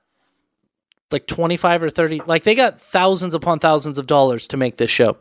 [1.10, 4.76] like twenty five or thirty, like they got thousands upon thousands of dollars to make
[4.76, 5.16] this show.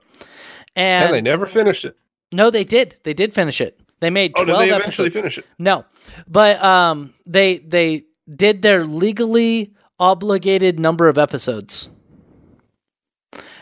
[0.76, 1.98] And and they never finished it.
[2.32, 2.98] no, they did.
[3.04, 3.80] They did finish it.
[4.02, 5.16] They made Oh, did they eventually episodes.
[5.16, 5.46] finish it?
[5.58, 5.86] No,
[6.28, 8.04] but um, they they
[8.36, 11.88] did their legally obligated number of episodes.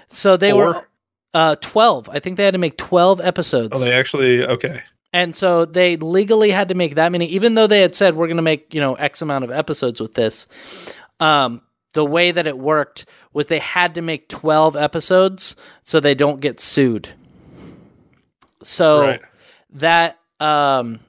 [0.07, 0.87] So they were
[1.33, 2.09] Uh, twelve.
[2.09, 3.71] I think they had to make twelve episodes.
[3.81, 4.81] Oh, they actually okay.
[5.13, 8.27] And so they legally had to make that many, even though they had said we're
[8.27, 10.47] going to make you know X amount of episodes with this.
[11.19, 11.61] Um,
[11.93, 16.41] the way that it worked was they had to make twelve episodes so they don't
[16.41, 17.09] get sued.
[18.63, 19.21] So Right.
[19.73, 20.99] that um,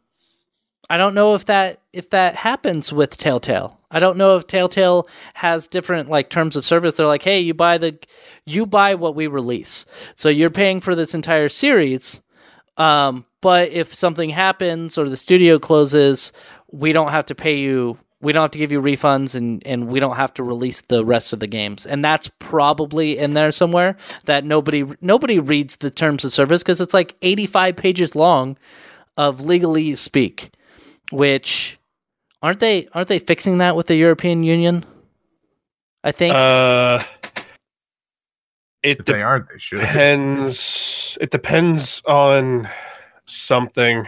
[0.91, 3.79] I don't know if that if that happens with Telltale.
[3.91, 6.97] I don't know if Telltale has different like terms of service.
[6.97, 7.99] They're like, hey, you buy the
[8.45, 12.21] you buy what we release, so you're paying for this entire series.
[12.77, 16.33] Um, but if something happens or the studio closes,
[16.71, 17.99] we don't have to pay you.
[18.21, 21.05] We don't have to give you refunds, and and we don't have to release the
[21.05, 21.87] rest of the games.
[21.87, 26.81] And that's probably in there somewhere that nobody nobody reads the terms of service because
[26.81, 28.57] it's like 85 pages long
[29.17, 30.55] of legally speak,
[31.13, 31.79] which
[32.43, 34.85] aren't they aren't they fixing that with the European Union?
[36.03, 36.35] I think.
[36.35, 37.03] Uh,
[38.85, 39.81] it If they aren't, they should.
[39.81, 41.19] depends.
[41.21, 42.69] It depends on
[43.27, 44.07] something.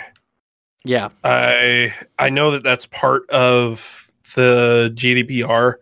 [0.85, 1.09] yeah.
[1.25, 5.75] I I know that that's part of the GDPR,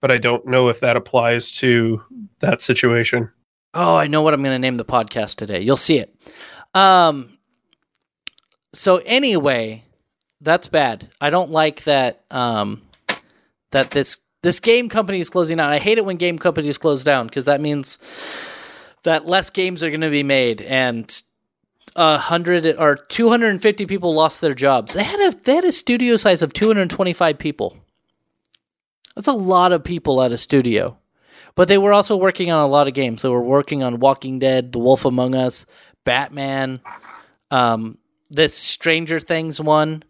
[0.00, 2.02] but I don't know if that applies to
[2.40, 3.30] that situation.
[3.74, 5.60] Oh, I know what I'm going to name the podcast today.
[5.62, 6.14] You'll see it.
[6.74, 7.38] Um
[8.74, 9.84] so anyway,
[10.40, 11.10] that's bad.
[11.20, 12.82] I don't like that um
[13.70, 15.70] that this this game company is closing down.
[15.70, 17.98] I hate it when game companies close down because that means
[19.04, 21.22] that less games are going to be made and
[21.94, 24.92] a hundred or 250 people lost their jobs.
[24.94, 27.76] They had a they had a studio size of 225 people.
[29.14, 30.98] That's a lot of people at a studio.
[31.54, 33.20] But they were also working on a lot of games.
[33.20, 35.66] They were working on Walking Dead, The Wolf Among Us,
[36.04, 36.80] Batman,
[37.50, 37.98] um,
[38.30, 40.02] this Stranger Things one.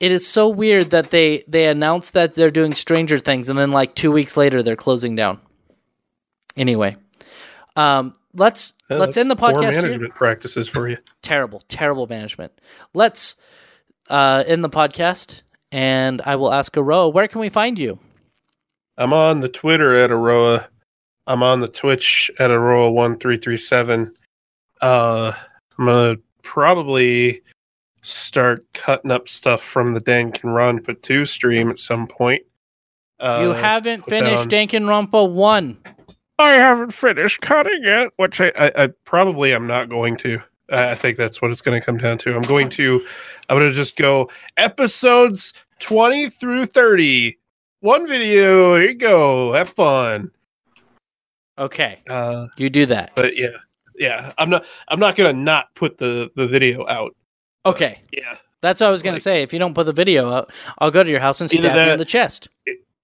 [0.00, 3.70] It is so weird that they they announced that they're doing Stranger Things, and then
[3.70, 5.40] like two weeks later they're closing down.
[6.56, 6.96] Anyway,
[7.76, 10.98] um, let's Uh, let's end the podcast here management practices for you.
[11.22, 12.52] terrible, terrible management.
[12.92, 13.36] Let's
[14.10, 15.42] uh, end the podcast,
[15.72, 17.98] and I will ask Aroa, where can we find you?
[18.98, 20.68] I'm on the Twitter at Aroa.
[21.26, 24.14] I'm on the Twitch at Aroa one three three seven.
[24.80, 25.32] Uh,
[25.78, 27.42] I'm gonna probably
[28.04, 32.42] start cutting up stuff from the Danganronpa two stream at some point.
[33.18, 35.78] Uh, you haven't finished on- Danganronpa one.
[36.38, 40.40] I haven't finished cutting it, which I, I, I probably am not going to.
[40.70, 42.34] I I think that's what it's going to come down to.
[42.34, 43.04] I'm going to,
[43.48, 47.38] I'm going to just go episodes 20 through 30.
[47.80, 48.76] One video.
[48.76, 49.52] Here you go.
[49.52, 50.30] Have fun.
[51.58, 53.12] Okay, Uh, you do that.
[53.14, 53.48] but yeah,
[53.96, 54.32] yeah.
[54.38, 54.64] I'm not.
[54.88, 57.14] I'm not going to not put the the video out.
[57.66, 58.36] Okay, Yeah.
[58.60, 59.42] that's what I was gonna Like- say.
[59.42, 61.86] If you don't put the video out, I'll go to your house and Either stab
[61.86, 62.48] you in the chest.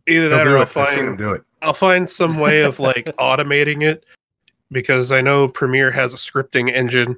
[0.06, 0.76] Either They'll that do or I'll it.
[0.76, 1.42] I've seen them find do it.
[1.62, 4.04] I'll find some way of like automating it
[4.72, 7.16] because I know Premiere has a scripting engine.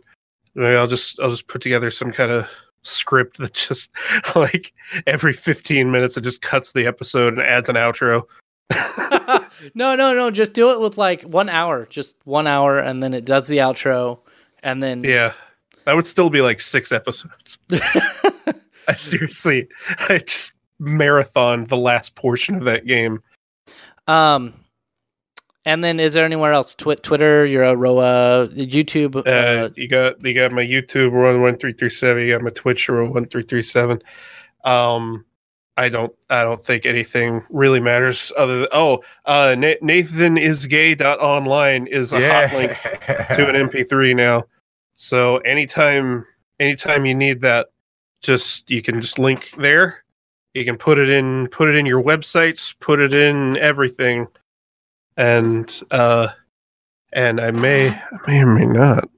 [0.54, 2.46] Maybe I'll just I'll just put together some kind of
[2.82, 3.90] script that just
[4.36, 4.72] like
[5.06, 8.22] every 15 minutes it just cuts the episode and adds an outro.
[9.74, 10.30] no, no, no.
[10.30, 13.58] Just do it with like one hour, just one hour, and then it does the
[13.58, 14.18] outro,
[14.62, 15.32] and then Yeah.
[15.84, 17.58] That would still be like 6 episodes.
[18.88, 19.68] I seriously
[20.08, 23.22] I just marathon the last portion of that game.
[24.08, 24.54] um,
[25.64, 26.74] and then is there anywhere else?
[26.74, 29.14] Twi- Twitter, your Aroa, YouTube.
[29.14, 29.64] Uh, YouTube.
[29.64, 32.24] Uh, you got you got my YouTube one one three three seven.
[32.24, 34.02] You got my Twitch one three three seven.
[34.64, 35.24] Um,
[35.76, 40.94] I don't I don't think anything really matters other than oh uh Nathan is gay
[40.94, 42.72] dot online is a hot link
[43.36, 44.44] to an MP3 now.
[45.02, 46.24] So anytime
[46.60, 47.70] anytime you need that,
[48.20, 50.04] just you can just link there.
[50.54, 54.28] You can put it in put it in your websites, put it in everything.
[55.16, 56.28] And uh
[57.12, 59.08] and I may I may or may not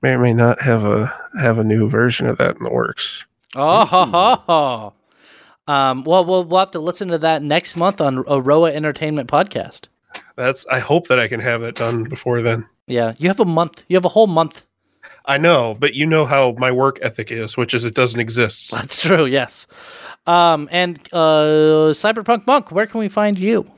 [0.00, 3.26] may or may not have a have a new version of that in the works.
[3.54, 4.92] Oh, ho, ho, ho.
[5.70, 9.88] Um, well, well, we'll have to listen to that next month on Aroa Entertainment Podcast.
[10.36, 12.66] That's I hope that I can have it done before then.
[12.86, 13.84] Yeah, you have a month.
[13.88, 14.64] You have a whole month.
[15.26, 18.70] I know, but you know how my work ethic is, which is it doesn't exist.
[18.72, 19.26] That's true.
[19.26, 19.66] Yes.
[20.26, 23.70] Um, and uh, Cyberpunk Monk, where can we find you?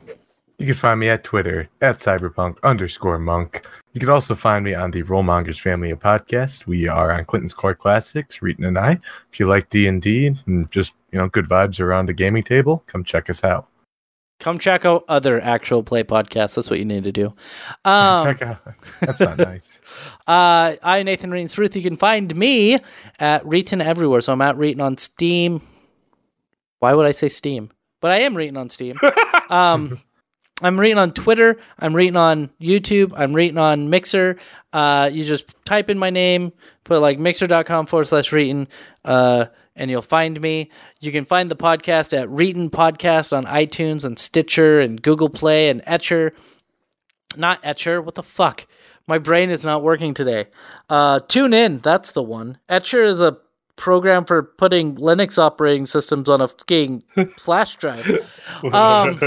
[0.59, 3.66] You can find me at Twitter at cyberpunk underscore monk.
[3.93, 6.66] You can also find me on the Rollmongers family of podcasts.
[6.66, 8.98] We are on Clinton's Core Classics, Reetin and I.
[9.31, 12.43] If you like D and D and just you know good vibes around the gaming
[12.43, 13.68] table, come check us out.
[14.39, 16.57] Come check out other actual play podcasts.
[16.57, 17.35] That's what you need to do.
[17.85, 18.59] Um, check out.
[19.01, 19.81] That's not nice.
[20.29, 21.77] Uh, I, Nathan Reitens Ruth.
[21.77, 22.81] You can find me
[23.21, 24.21] at Reetin everywhere.
[24.21, 25.63] So I'm at Reetin on Steam.
[26.81, 27.71] Why would I say Steam?
[28.01, 28.99] But I am Reetin on Steam.
[29.51, 30.01] um,
[30.63, 31.55] I'm Reetin on Twitter.
[31.79, 33.13] I'm Reetin on YouTube.
[33.17, 34.37] I'm Reetin on Mixer.
[34.73, 36.53] Uh, you just type in my name,
[36.83, 38.67] put like mixer.com forward slash Reetin,
[39.05, 39.47] uh,
[39.77, 40.71] and you'll find me.
[41.01, 45.68] You can find the podcast at Reetin Podcast on iTunes and Stitcher and Google Play
[45.68, 46.32] and Etcher.
[47.36, 48.01] Not Etcher.
[48.01, 48.66] What the fuck?
[49.06, 50.47] My brain is not working today.
[50.89, 51.78] Uh, tune in.
[51.78, 52.59] That's the one.
[52.68, 53.36] Etcher is a
[53.77, 57.02] program for putting Linux operating systems on a fucking
[57.39, 58.27] flash drive.
[58.73, 59.20] Um,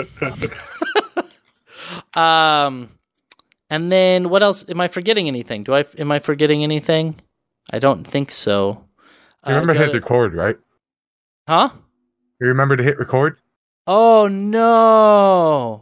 [2.21, 2.89] um,
[3.69, 4.65] and then what else?
[4.69, 5.63] Am I forgetting anything?
[5.63, 5.85] Do I?
[5.97, 7.19] Am I forgetting anything?
[7.71, 8.83] I don't think so.
[9.45, 10.57] You Uh, remember to hit to- record, right?
[11.49, 11.69] Huh?
[12.39, 13.39] You remember to hit record?
[13.87, 15.81] Oh no.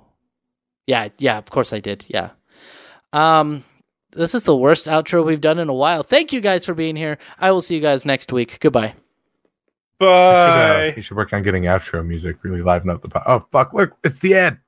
[0.86, 2.06] Yeah, yeah, of course I did.
[2.08, 2.30] Yeah.
[3.12, 3.66] Um
[4.12, 6.04] this is the worst outro we've done in a while.
[6.04, 7.18] Thank you guys for being here.
[7.38, 8.62] I will see you guys next week.
[8.62, 8.94] Goodbye.
[10.00, 10.94] You should, uh, Bye.
[10.96, 13.10] you should work on getting outro music, really liven up the.
[13.10, 13.74] Po- oh fuck!
[13.74, 14.60] Look, it's the end.